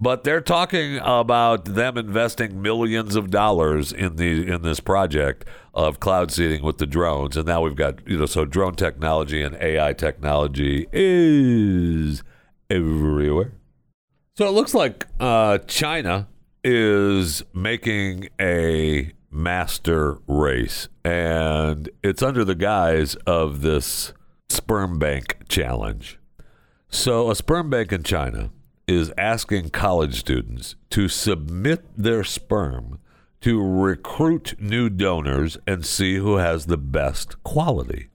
but 0.00 0.24
they're 0.24 0.40
talking 0.40 0.98
about 0.98 1.64
them 1.64 1.98
investing 1.98 2.62
millions 2.62 3.16
of 3.16 3.30
dollars 3.30 3.92
in 3.92 4.16
the 4.16 4.46
in 4.46 4.62
this 4.62 4.80
project 4.80 5.44
of 5.74 6.00
cloud 6.00 6.30
seeding 6.30 6.62
with 6.62 6.78
the 6.78 6.86
drones 6.86 7.36
and 7.36 7.46
now 7.46 7.60
we've 7.60 7.76
got 7.76 8.06
you 8.08 8.18
know 8.18 8.26
so 8.26 8.44
drone 8.44 8.74
technology 8.74 9.42
and 9.42 9.56
AI 9.56 9.92
technology 9.92 10.86
is 10.92 12.22
everywhere 12.70 13.52
so 14.36 14.46
it 14.46 14.52
looks 14.52 14.74
like 14.74 15.06
uh, 15.18 15.58
China 15.58 16.28
is 16.62 17.42
making 17.52 18.28
a 18.40 19.12
master 19.30 20.18
race 20.26 20.88
and 21.04 21.88
it's 22.02 22.22
under 22.22 22.44
the 22.44 22.54
guise 22.54 23.14
of 23.26 23.62
this 23.62 24.12
sperm 24.48 24.98
bank 24.98 25.36
challenge 25.48 26.18
so 26.88 27.30
a 27.30 27.34
sperm 27.34 27.68
bank 27.68 27.92
in 27.92 28.02
China 28.02 28.50
is 28.86 29.12
asking 29.18 29.68
college 29.68 30.18
students 30.18 30.74
to 30.88 31.08
submit 31.08 31.84
their 31.96 32.24
sperm 32.24 32.98
to 33.42 33.62
recruit 33.62 34.54
new 34.58 34.88
donors 34.88 35.58
and 35.66 35.84
see 35.84 36.16
who 36.16 36.36
has 36.36 36.66
the 36.66 36.78
best 36.78 37.40
quality. 37.44 38.08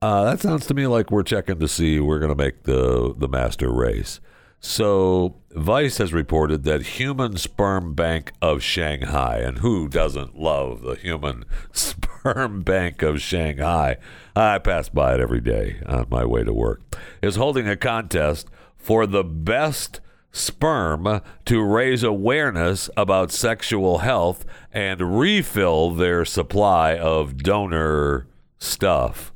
Uh, 0.00 0.24
that 0.24 0.40
sounds 0.40 0.66
to 0.66 0.74
me 0.74 0.86
like 0.86 1.10
we're 1.10 1.24
checking 1.24 1.58
to 1.58 1.66
see 1.66 1.98
we're 1.98 2.20
going 2.20 2.34
to 2.34 2.44
make 2.44 2.62
the 2.62 3.14
the 3.16 3.28
master 3.28 3.72
race. 3.72 4.20
So 4.60 5.36
Vice 5.52 5.98
has 5.98 6.12
reported 6.12 6.64
that 6.64 6.82
Human 6.82 7.36
Sperm 7.36 7.94
Bank 7.94 8.32
of 8.42 8.62
Shanghai, 8.62 9.38
and 9.38 9.58
who 9.58 9.88
doesn't 9.88 10.38
love 10.38 10.82
the 10.82 10.94
Human 10.94 11.44
Sperm 11.72 12.62
Bank 12.62 13.02
of 13.02 13.20
Shanghai? 13.20 13.96
I 14.34 14.58
pass 14.58 14.88
by 14.88 15.14
it 15.14 15.20
every 15.20 15.40
day 15.40 15.80
on 15.86 16.06
my 16.10 16.24
way 16.24 16.44
to 16.44 16.52
work. 16.52 16.96
Is 17.22 17.36
holding 17.36 17.68
a 17.68 17.76
contest 17.76 18.48
for 18.76 19.06
the 19.06 19.24
best 19.24 20.00
sperm 20.30 21.20
to 21.44 21.62
raise 21.62 22.02
awareness 22.02 22.90
about 22.96 23.32
sexual 23.32 23.98
health 23.98 24.44
and 24.72 25.18
refill 25.18 25.90
their 25.90 26.24
supply 26.24 26.96
of 26.96 27.42
donor 27.42 28.26
stuff. 28.58 29.32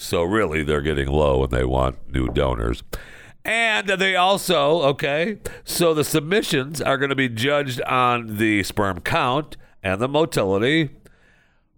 So, 0.00 0.22
really, 0.22 0.62
they're 0.62 0.80
getting 0.80 1.08
low 1.08 1.42
and 1.42 1.52
they 1.52 1.64
want 1.64 2.12
new 2.12 2.28
donors. 2.28 2.82
And 3.44 3.88
they 3.88 4.14
also, 4.14 4.82
okay, 4.82 5.38
so 5.64 5.92
the 5.92 6.04
submissions 6.04 6.80
are 6.80 6.96
going 6.96 7.10
to 7.10 7.16
be 7.16 7.28
judged 7.28 7.82
on 7.82 8.36
the 8.36 8.62
sperm 8.62 9.00
count 9.00 9.56
and 9.82 10.00
the 10.00 10.08
motility 10.08 10.90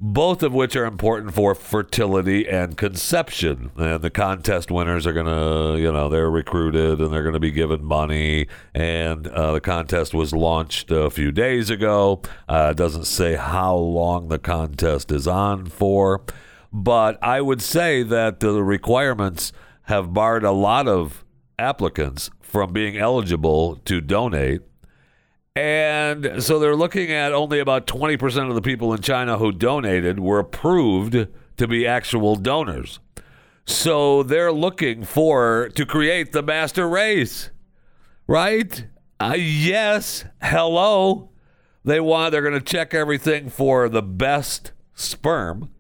both 0.01 0.43
of 0.43 0.55
which 0.55 0.75
are 0.77 0.87
important 0.87 1.35
for 1.35 1.55
fertility 1.55 2.49
and 2.49 2.77
conception. 2.79 3.71
And 3.77 4.01
the 4.01 4.11
contest 4.11 4.71
winners 4.71 5.07
are 5.07 5.13
going 5.13 5.27
to, 5.27 5.79
you 5.79 5.93
know, 5.93 6.09
they're 6.09 6.31
recruited 6.31 7.01
and 7.01 7.13
they're 7.13 7.23
going 7.23 7.35
to 7.35 7.41
be 7.41 7.51
given 7.51 7.85
money. 7.85 8.47
And 8.75 9.27
uh, 9.29 9.53
the 9.53 9.61
contest 9.61 10.15
was 10.15 10.33
launched 10.33 10.91
a 10.91 11.11
few 11.11 11.31
days 11.31 11.69
ago. 11.69 12.23
Uh, 12.49 12.69
it 12.71 12.79
doesn't 12.79 13.05
say 13.05 13.35
how 13.35 13.77
long 13.77 14.29
the 14.29 14.39
contest 14.39 15.13
is 15.13 15.29
on 15.29 15.67
for, 15.67 16.23
but 16.73 17.23
I 17.23 17.41
would 17.41 17.63
say 17.63 18.03
that 18.03 18.41
the 18.41 18.63
requirements 18.63 19.53
have 19.85 20.15
barred 20.15 20.45
a 20.45 20.53
lot 20.53 20.87
of 20.87 21.25
applicants 21.59 22.31
from 22.41 22.73
being 22.73 22.97
eligible 22.97 23.77
to 23.85 24.01
donate 24.01 24.63
and 25.57 26.43
so 26.43 26.59
they're 26.59 26.77
looking 26.77 27.11
at 27.11 27.33
only 27.33 27.59
about 27.59 27.87
20% 27.87 28.49
of 28.49 28.55
the 28.55 28.63
people 28.63 28.95
in 28.95 29.03
China 29.03 29.39
who 29.39 29.51
donated 29.53 30.21
were 30.21 30.39
approved 30.39 31.27
to 31.57 31.69
be 31.69 31.87
actual 31.87 32.37
donors. 32.37 33.01
So 33.67 34.23
they're 34.23 34.53
looking 34.53 35.05
for 35.05 35.69
to 35.75 35.85
create 35.85 36.33
the 36.33 36.43
master 36.43 36.89
race. 36.89 37.51
Right? 38.27 38.87
Uh, 39.19 39.35
yes. 39.37 40.25
Hello. 40.41 41.31
They 41.85 42.01
want 42.01 42.33
they're 42.33 42.43
going 42.43 42.55
to 42.55 42.61
check 42.61 42.95
everything 42.95 43.51
for 43.51 43.89
the 43.89 44.03
best 44.03 44.73
sperm. 44.95 45.71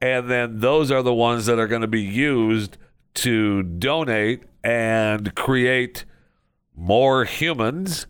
And 0.00 0.30
then 0.30 0.60
those 0.60 0.90
are 0.90 1.02
the 1.02 1.14
ones 1.14 1.46
that 1.46 1.58
are 1.58 1.66
going 1.66 1.82
to 1.82 1.86
be 1.86 2.02
used 2.02 2.78
to 3.14 3.62
donate 3.62 4.44
and 4.64 5.34
create 5.34 6.04
more 6.74 7.24
humans 7.24 8.06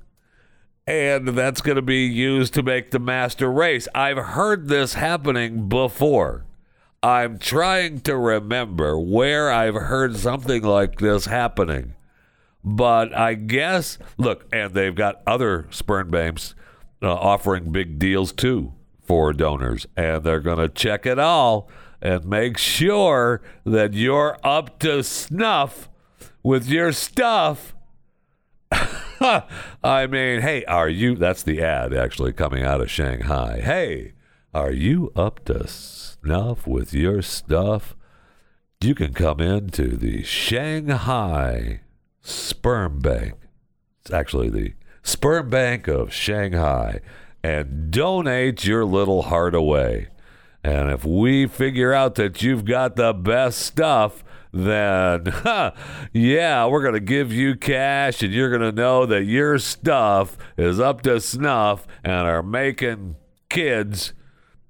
and 0.90 1.28
that's 1.28 1.60
going 1.60 1.76
to 1.76 1.82
be 1.82 2.04
used 2.04 2.52
to 2.54 2.64
make 2.64 2.90
the 2.90 2.98
master 2.98 3.50
race. 3.50 3.86
I've 3.94 4.16
heard 4.16 4.66
this 4.66 4.94
happening 4.94 5.68
before. 5.68 6.44
I'm 7.00 7.38
trying 7.38 8.00
to 8.00 8.16
remember 8.16 8.98
where 8.98 9.52
I've 9.52 9.76
heard 9.76 10.16
something 10.16 10.64
like 10.64 10.98
this 10.98 11.26
happening. 11.26 11.94
But 12.64 13.16
I 13.16 13.34
guess, 13.34 13.98
look, 14.18 14.46
and 14.52 14.74
they've 14.74 14.94
got 14.94 15.22
other 15.28 15.68
sperm 15.70 16.10
banks 16.10 16.56
uh, 17.00 17.14
offering 17.14 17.70
big 17.70 18.00
deals 18.00 18.32
too 18.32 18.72
for 19.10 19.32
donors, 19.32 19.88
and 19.96 20.22
they're 20.22 20.38
going 20.38 20.58
to 20.58 20.68
check 20.68 21.04
it 21.04 21.18
all 21.18 21.68
and 22.00 22.24
make 22.24 22.56
sure 22.56 23.42
that 23.64 23.92
you're 23.92 24.38
up 24.44 24.78
to 24.78 25.02
snuff 25.02 25.88
with 26.44 26.68
your 26.68 26.92
stuff. 26.92 27.74
I 28.70 30.06
mean, 30.08 30.42
hey, 30.42 30.64
are 30.66 30.88
you? 30.88 31.16
That's 31.16 31.42
the 31.42 31.60
ad 31.60 31.92
actually 31.92 32.32
coming 32.32 32.62
out 32.62 32.80
of 32.80 32.88
Shanghai. 32.88 33.60
Hey, 33.60 34.12
are 34.54 34.70
you 34.70 35.10
up 35.16 35.44
to 35.46 35.66
snuff 35.66 36.68
with 36.68 36.94
your 36.94 37.20
stuff? 37.20 37.96
You 38.80 38.94
can 38.94 39.12
come 39.12 39.40
into 39.40 39.96
the 39.96 40.22
Shanghai 40.22 41.80
Sperm 42.22 43.00
Bank. 43.00 43.34
It's 44.02 44.12
actually 44.12 44.50
the 44.50 44.74
Sperm 45.02 45.50
Bank 45.50 45.88
of 45.88 46.12
Shanghai 46.12 47.00
and 47.42 47.90
donate 47.90 48.64
your 48.64 48.84
little 48.84 49.22
heart 49.22 49.54
away. 49.54 50.08
And 50.62 50.90
if 50.90 51.04
we 51.04 51.46
figure 51.46 51.92
out 51.92 52.16
that 52.16 52.42
you've 52.42 52.64
got 52.64 52.96
the 52.96 53.12
best 53.14 53.60
stuff, 53.60 54.22
then 54.52 55.26
huh, 55.26 55.72
yeah, 56.12 56.66
we're 56.66 56.82
going 56.82 56.94
to 56.94 57.00
give 57.00 57.32
you 57.32 57.54
cash 57.54 58.22
and 58.22 58.32
you're 58.32 58.50
going 58.50 58.74
to 58.74 58.80
know 58.80 59.06
that 59.06 59.24
your 59.24 59.58
stuff 59.58 60.36
is 60.56 60.78
up 60.78 61.02
to 61.02 61.20
snuff 61.20 61.86
and 62.04 62.26
are 62.26 62.42
making 62.42 63.16
kids 63.48 64.12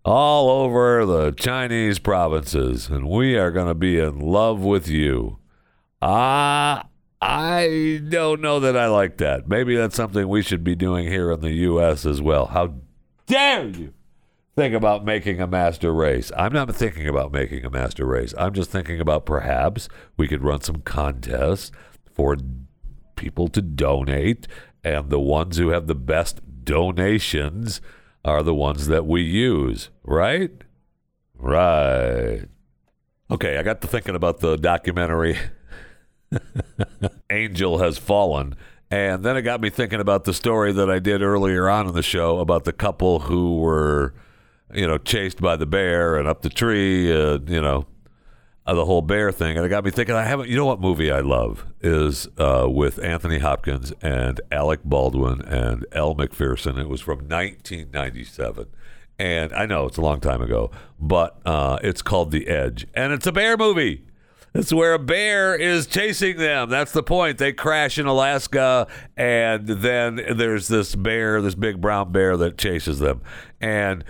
all 0.05 0.49
over 0.49 1.05
the 1.05 1.33
Chinese 1.33 1.99
provinces. 1.99 2.89
And 2.89 3.09
we 3.09 3.37
are 3.37 3.51
going 3.51 3.69
to 3.69 3.75
be 3.75 3.99
in 3.99 4.19
love 4.19 4.61
with 4.61 4.89
you. 4.89 5.39
Ah, 6.01 6.87
I 7.21 8.01
don't 8.09 8.41
know 8.41 8.61
that 8.61 8.77
I 8.77 8.87
like 8.87 9.19
that. 9.19 9.47
Maybe 9.47 9.77
that's 9.77 9.97
something 9.97 10.27
we 10.27 10.43
should 10.43 10.65
be 10.65 10.75
doing 10.75 11.07
here 11.07 11.31
in 11.31 11.41
the 11.41 11.53
U.S. 11.53 12.07
as 12.07 12.23
well. 12.23 12.47
How 12.47 12.75
dare 13.27 13.67
you 13.67 13.93
think 14.57 14.75
about 14.75 15.05
making 15.05 15.41
a 15.41 15.47
master 15.47 15.93
race? 15.93 16.33
I'm 16.35 16.53
not 16.53 16.75
thinking 16.75 17.07
about 17.07 17.31
making 17.31 17.65
a 17.65 17.71
master 17.71 18.07
race. 18.07 18.33
I'm 18.39 18.55
just 18.55 18.71
thinking 18.71 19.01
about 19.01 19.27
perhaps 19.27 19.89
we 20.17 20.29
could 20.29 20.43
run 20.43 20.63
some 20.63 20.81
contests 20.83 21.71
for 22.11 22.39
people 23.17 23.49
to 23.49 23.61
donate, 23.61 24.49
and 24.83 25.11
the 25.11 25.21
ones 25.21 25.59
who 25.59 25.69
have 25.69 25.89
the 25.89 25.95
best 25.95 26.41
donations 26.65 27.83
are 28.25 28.43
the 28.43 28.55
ones 28.55 28.87
that 28.87 29.07
we 29.07 29.23
use, 29.23 29.91
right? 30.05 30.53
Right. 31.35 32.45
Okay, 33.31 33.59
I 33.59 33.63
got 33.63 33.83
to 33.83 33.87
thinking 33.87 34.15
about 34.15 34.41
the 34.41 34.57
documentary 34.57 35.39
Angel 37.31 37.79
Has 37.79 37.99
Fallen. 37.99 38.57
And 38.91 39.23
then 39.23 39.37
it 39.37 39.43
got 39.43 39.61
me 39.61 39.71
thinking 39.71 40.01
about 40.01 40.25
the 40.25 40.35
story 40.35 40.73
that 40.73 40.91
I 40.91 40.99
did 40.99 41.23
earlier 41.23 41.69
on 41.69 41.87
in 41.87 41.95
the 41.95 42.03
show 42.03 42.41
about 42.41 42.65
the 42.65 42.73
couple 42.73 43.21
who 43.21 43.59
were, 43.59 44.15
you 44.75 44.87
know, 44.87 44.99
chased 44.99 45.41
by 45.41 45.57
the 45.57 45.67
bear 45.67 46.17
and 46.17 46.27
up 46.27 46.43
the 46.43 46.49
tree, 46.51 47.13
uh, 47.13 47.39
you 47.47 47.61
know, 47.61 47.87
uh, 48.67 48.75
the 48.75 48.85
whole 48.85 49.03
bear 49.03 49.31
thing. 49.31 49.57
And 49.57 49.65
it 49.65 49.69
got 49.69 49.85
me 49.85 49.93
thinking, 49.93 50.17
I 50.17 50.25
haven't, 50.25 50.49
you 50.49 50.57
know 50.57 50.67
what 50.67 50.81
movie 50.81 51.11
I 51.11 51.21
love 51.21 51.67
is 51.81 52.27
uh, 52.37 52.67
with 52.69 53.03
Anthony 53.03 53.39
Hopkins 53.39 53.93
and 54.03 54.41
Alec 54.51 54.81
Baldwin 54.85 55.41
and 55.43 55.87
Elle 55.93 56.15
Macpherson. 56.15 56.77
It 56.77 56.89
was 56.89 57.01
from 57.01 57.19
1997. 57.29 58.67
And 59.21 59.53
I 59.53 59.67
know 59.67 59.87
it's 59.87 59.99
a 59.99 60.03
long 60.03 60.19
time 60.19 60.43
ago, 60.43 60.71
but 60.99 61.41
uh, 61.45 61.79
it's 61.83 62.03
called 62.03 62.33
The 62.33 62.49
Edge. 62.49 62.87
And 62.95 63.13
it's 63.13 63.27
a 63.27 63.33
bear 63.33 63.57
movie. 63.57 64.05
It's 64.53 64.73
where 64.73 64.95
a 64.95 64.99
bear 64.99 65.55
is 65.55 65.87
chasing 65.87 66.37
them. 66.37 66.71
That's 66.71 66.91
the 66.93 67.05
point. 67.05 67.39
They 67.39 67.53
crash 67.53 67.99
in 67.99 68.07
Alaska, 68.07 68.89
and 69.17 69.67
then 69.67 70.21
there's 70.37 70.67
this 70.67 70.97
bear, 70.97 71.41
this 71.41 71.55
big 71.55 71.81
brown 71.81 72.11
bear 72.11 72.37
that 72.37 72.59
chases 72.59 72.99
them. 72.99 73.21
And 73.61 74.05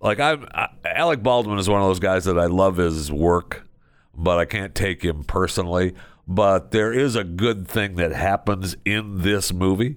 like 0.00 0.18
I'm, 0.18 0.48
I, 0.52 0.68
Alec 0.84 1.22
Baldwin 1.22 1.58
is 1.58 1.68
one 1.68 1.80
of 1.80 1.86
those 1.86 2.00
guys 2.00 2.24
that 2.24 2.38
I 2.38 2.46
love 2.46 2.76
his 2.76 3.12
work, 3.12 3.68
but 4.14 4.38
I 4.38 4.44
can't 4.46 4.74
take 4.74 5.02
him 5.02 5.22
personally. 5.22 5.94
But 6.26 6.72
there 6.72 6.92
is 6.92 7.14
a 7.14 7.24
good 7.24 7.68
thing 7.68 7.94
that 7.96 8.12
happens 8.12 8.76
in 8.84 9.22
this 9.22 9.52
movie 9.52 9.96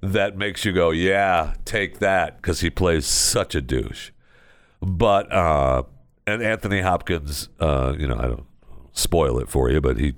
that 0.00 0.36
makes 0.36 0.64
you 0.64 0.72
go, 0.72 0.90
"Yeah, 0.90 1.54
take 1.64 2.00
that," 2.00 2.36
because 2.36 2.60
he 2.60 2.70
plays 2.70 3.06
such 3.06 3.54
a 3.54 3.60
douche. 3.60 4.10
But 4.80 5.30
uh, 5.32 5.84
and 6.26 6.42
Anthony 6.42 6.80
Hopkins, 6.80 7.48
uh, 7.60 7.94
you 7.96 8.08
know, 8.08 8.16
I 8.16 8.22
don't 8.22 8.46
spoil 8.96 9.38
it 9.38 9.48
for 9.48 9.70
you, 9.70 9.80
but 9.80 9.98
he 9.98 10.14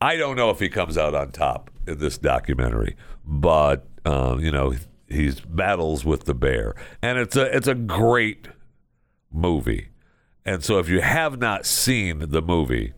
I 0.00 0.16
don't 0.16 0.36
know 0.36 0.50
if 0.50 0.60
he 0.60 0.68
comes 0.68 0.98
out 0.98 1.14
on 1.14 1.32
top 1.32 1.70
in 1.86 1.98
this 1.98 2.18
documentary, 2.18 2.94
but 3.24 3.86
um, 4.04 4.40
you 4.40 4.52
know 4.52 4.74
he's 5.08 5.40
battles 5.40 6.04
with 6.04 6.24
the 6.24 6.34
bear, 6.34 6.74
and 7.02 7.18
it's 7.18 7.36
a 7.36 7.56
it's 7.56 7.66
a 7.66 7.74
great 7.74 8.48
movie. 9.32 9.88
And 10.44 10.62
so, 10.62 10.78
if 10.78 10.90
you 10.90 11.00
have 11.00 11.38
not 11.38 11.64
seen 11.64 12.18
the 12.28 12.42
movie, 12.42 12.92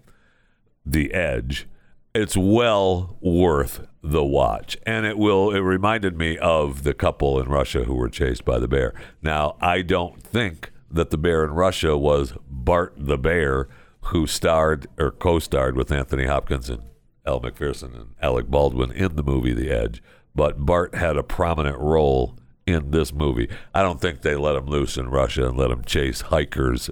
The 0.85 1.14
Edge, 1.14 1.68
it's 2.12 2.37
well 2.37 3.18
worth 3.20 3.87
the 4.03 4.24
watch, 4.24 4.77
and 4.85 5.07
it 5.07 5.16
will. 5.16 5.55
It 5.55 5.61
reminded 5.61 6.18
me 6.18 6.37
of 6.39 6.83
the 6.83 6.93
couple 6.95 7.41
in 7.41 7.49
Russia 7.49 7.85
who 7.85 7.95
were 7.95 8.09
chased 8.09 8.45
by 8.45 8.59
the 8.59 8.66
bear. 8.66 8.95
Now, 9.22 9.57
I 9.61 9.83
don't 9.83 10.20
think 10.20 10.72
that 10.91 11.11
the 11.11 11.18
bear 11.18 11.45
in 11.45 11.53
Russia 11.53 11.97
was 11.97 12.33
Bart 12.49 12.95
the 12.97 13.18
bear 13.18 13.68
who 14.07 14.27
starred 14.27 14.87
or 14.99 15.11
co-starred 15.11 15.77
with 15.77 15.91
Anthony 15.91 16.27
Hopkins 16.27 16.71
and 16.71 16.83
Elle 17.25 17.41
Macpherson 17.41 17.95
and 17.95 18.15
Alec 18.23 18.47
Baldwin 18.47 18.93
in 18.93 19.17
the 19.17 19.23
movie 19.23 19.53
The 19.53 19.71
Edge. 19.71 20.03
But 20.35 20.65
Bart 20.65 20.95
had 20.95 21.17
a 21.17 21.23
prominent 21.23 21.79
role 21.79 22.37
in 22.67 22.91
this 22.91 23.13
movie. 23.13 23.49
I 23.75 23.83
don't 23.83 24.01
think 24.01 24.23
they 24.23 24.37
let 24.37 24.57
him 24.57 24.67
loose 24.67 24.97
in 24.97 25.09
Russia 25.09 25.49
and 25.49 25.57
let 25.57 25.71
him 25.71 25.83
chase 25.85 26.21
hikers 26.23 26.91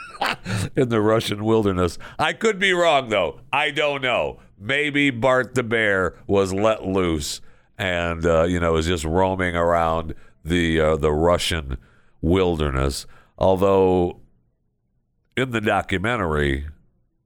in 0.76 0.88
the 0.88 1.00
Russian 1.00 1.44
wilderness. 1.44 1.98
I 2.18 2.32
could 2.32 2.58
be 2.58 2.72
wrong 2.72 3.08
though. 3.08 3.40
I 3.52 3.70
don't 3.70 4.02
know. 4.02 4.40
Maybe 4.58 5.10
Bart 5.10 5.54
the 5.54 5.62
bear 5.62 6.16
was 6.26 6.52
let 6.52 6.86
loose 6.86 7.40
and 7.78 8.24
uh, 8.24 8.44
you 8.44 8.60
know 8.60 8.76
is 8.76 8.86
just 8.86 9.04
roaming 9.04 9.56
around 9.56 10.14
the 10.44 10.80
uh, 10.80 10.96
the 10.96 11.12
Russian 11.12 11.76
wilderness. 12.20 13.06
Although 13.38 14.20
in 15.36 15.50
the 15.50 15.60
documentary, 15.60 16.66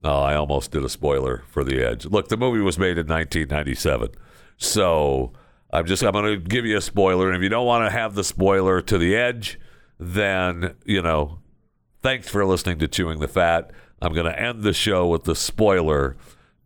oh, 0.04 0.20
I 0.20 0.34
almost 0.34 0.70
did 0.70 0.84
a 0.84 0.88
spoiler 0.88 1.44
for 1.48 1.64
The 1.64 1.82
Edge. 1.82 2.06
Look, 2.06 2.28
the 2.28 2.36
movie 2.36 2.60
was 2.60 2.78
made 2.78 2.98
in 2.98 3.06
1997, 3.06 4.10
so 4.56 5.32
I'm 5.70 5.86
just 5.86 6.02
I'm 6.02 6.12
going 6.12 6.24
to 6.24 6.36
give 6.36 6.64
you 6.64 6.76
a 6.76 6.82
spoiler. 6.82 7.28
And 7.28 7.36
if 7.36 7.42
you 7.42 7.48
don't 7.48 7.66
want 7.66 7.86
to 7.86 7.90
have 7.90 8.14
the 8.14 8.24
spoiler 8.24 8.80
to 8.82 8.98
The 8.98 9.16
Edge, 9.16 9.58
then 9.98 10.74
you 10.84 11.02
know, 11.02 11.40
thanks 12.02 12.28
for 12.28 12.44
listening 12.44 12.78
to 12.78 12.88
Chewing 12.88 13.20
the 13.20 13.28
Fat. 13.28 13.70
I'm 14.00 14.14
going 14.14 14.26
to 14.26 14.40
end 14.40 14.62
the 14.62 14.72
show 14.72 15.08
with 15.08 15.24
the 15.24 15.34
spoiler 15.34 16.16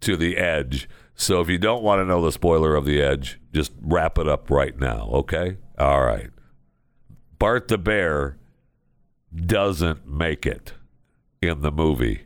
to 0.01 0.16
The 0.16 0.36
Edge. 0.36 0.88
So 1.14 1.40
if 1.40 1.49
you 1.49 1.59
don't 1.59 1.82
want 1.82 2.01
to 2.01 2.05
know 2.05 2.22
the 2.22 2.32
spoiler 2.32 2.74
of 2.74 2.84
The 2.84 3.01
Edge, 3.01 3.40
just 3.53 3.72
wrap 3.80 4.18
it 4.18 4.28
up 4.28 4.51
right 4.51 4.78
now, 4.78 5.09
okay? 5.12 5.57
All 5.78 6.03
right. 6.03 6.30
Bart 7.38 7.68
the 7.68 7.78
Bear 7.78 8.38
doesn't 9.34 10.07
make 10.07 10.47
it 10.47 10.74
in 11.43 11.61
the 11.61 11.72
movie, 11.72 12.22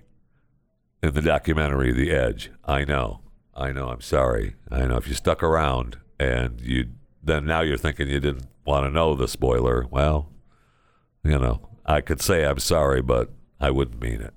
in 1.03 1.15
the 1.15 1.23
documentary, 1.23 1.91
The 1.91 2.11
Edge. 2.11 2.51
I 2.65 2.85
know. 2.85 3.23
I 3.55 3.73
know. 3.73 3.89
I'm 3.89 4.03
sorry. 4.03 4.55
I 4.71 4.85
know. 4.85 4.99
If 4.99 5.09
you 5.09 5.15
stuck 5.15 5.43
around 5.43 5.97
and 6.21 6.61
you 6.61 6.91
then 7.23 7.45
now 7.45 7.61
you're 7.61 7.79
thinking 7.79 8.09
you 8.09 8.21
didn't 8.21 8.47
want 8.65 8.87
to 8.87 8.91
know 8.91 9.17
the 9.17 9.27
spoiler. 9.27 9.87
Well, 9.91 10.31
you 11.25 11.39
know, 11.39 11.69
I 11.85 12.01
could 12.01 12.21
say 12.21 12.45
I'm 12.45 12.61
sorry, 12.61 13.03
but 13.03 13.33
I 13.59 13.71
wouldn't 13.71 14.01
mean 14.01 14.21
it. 14.21 14.33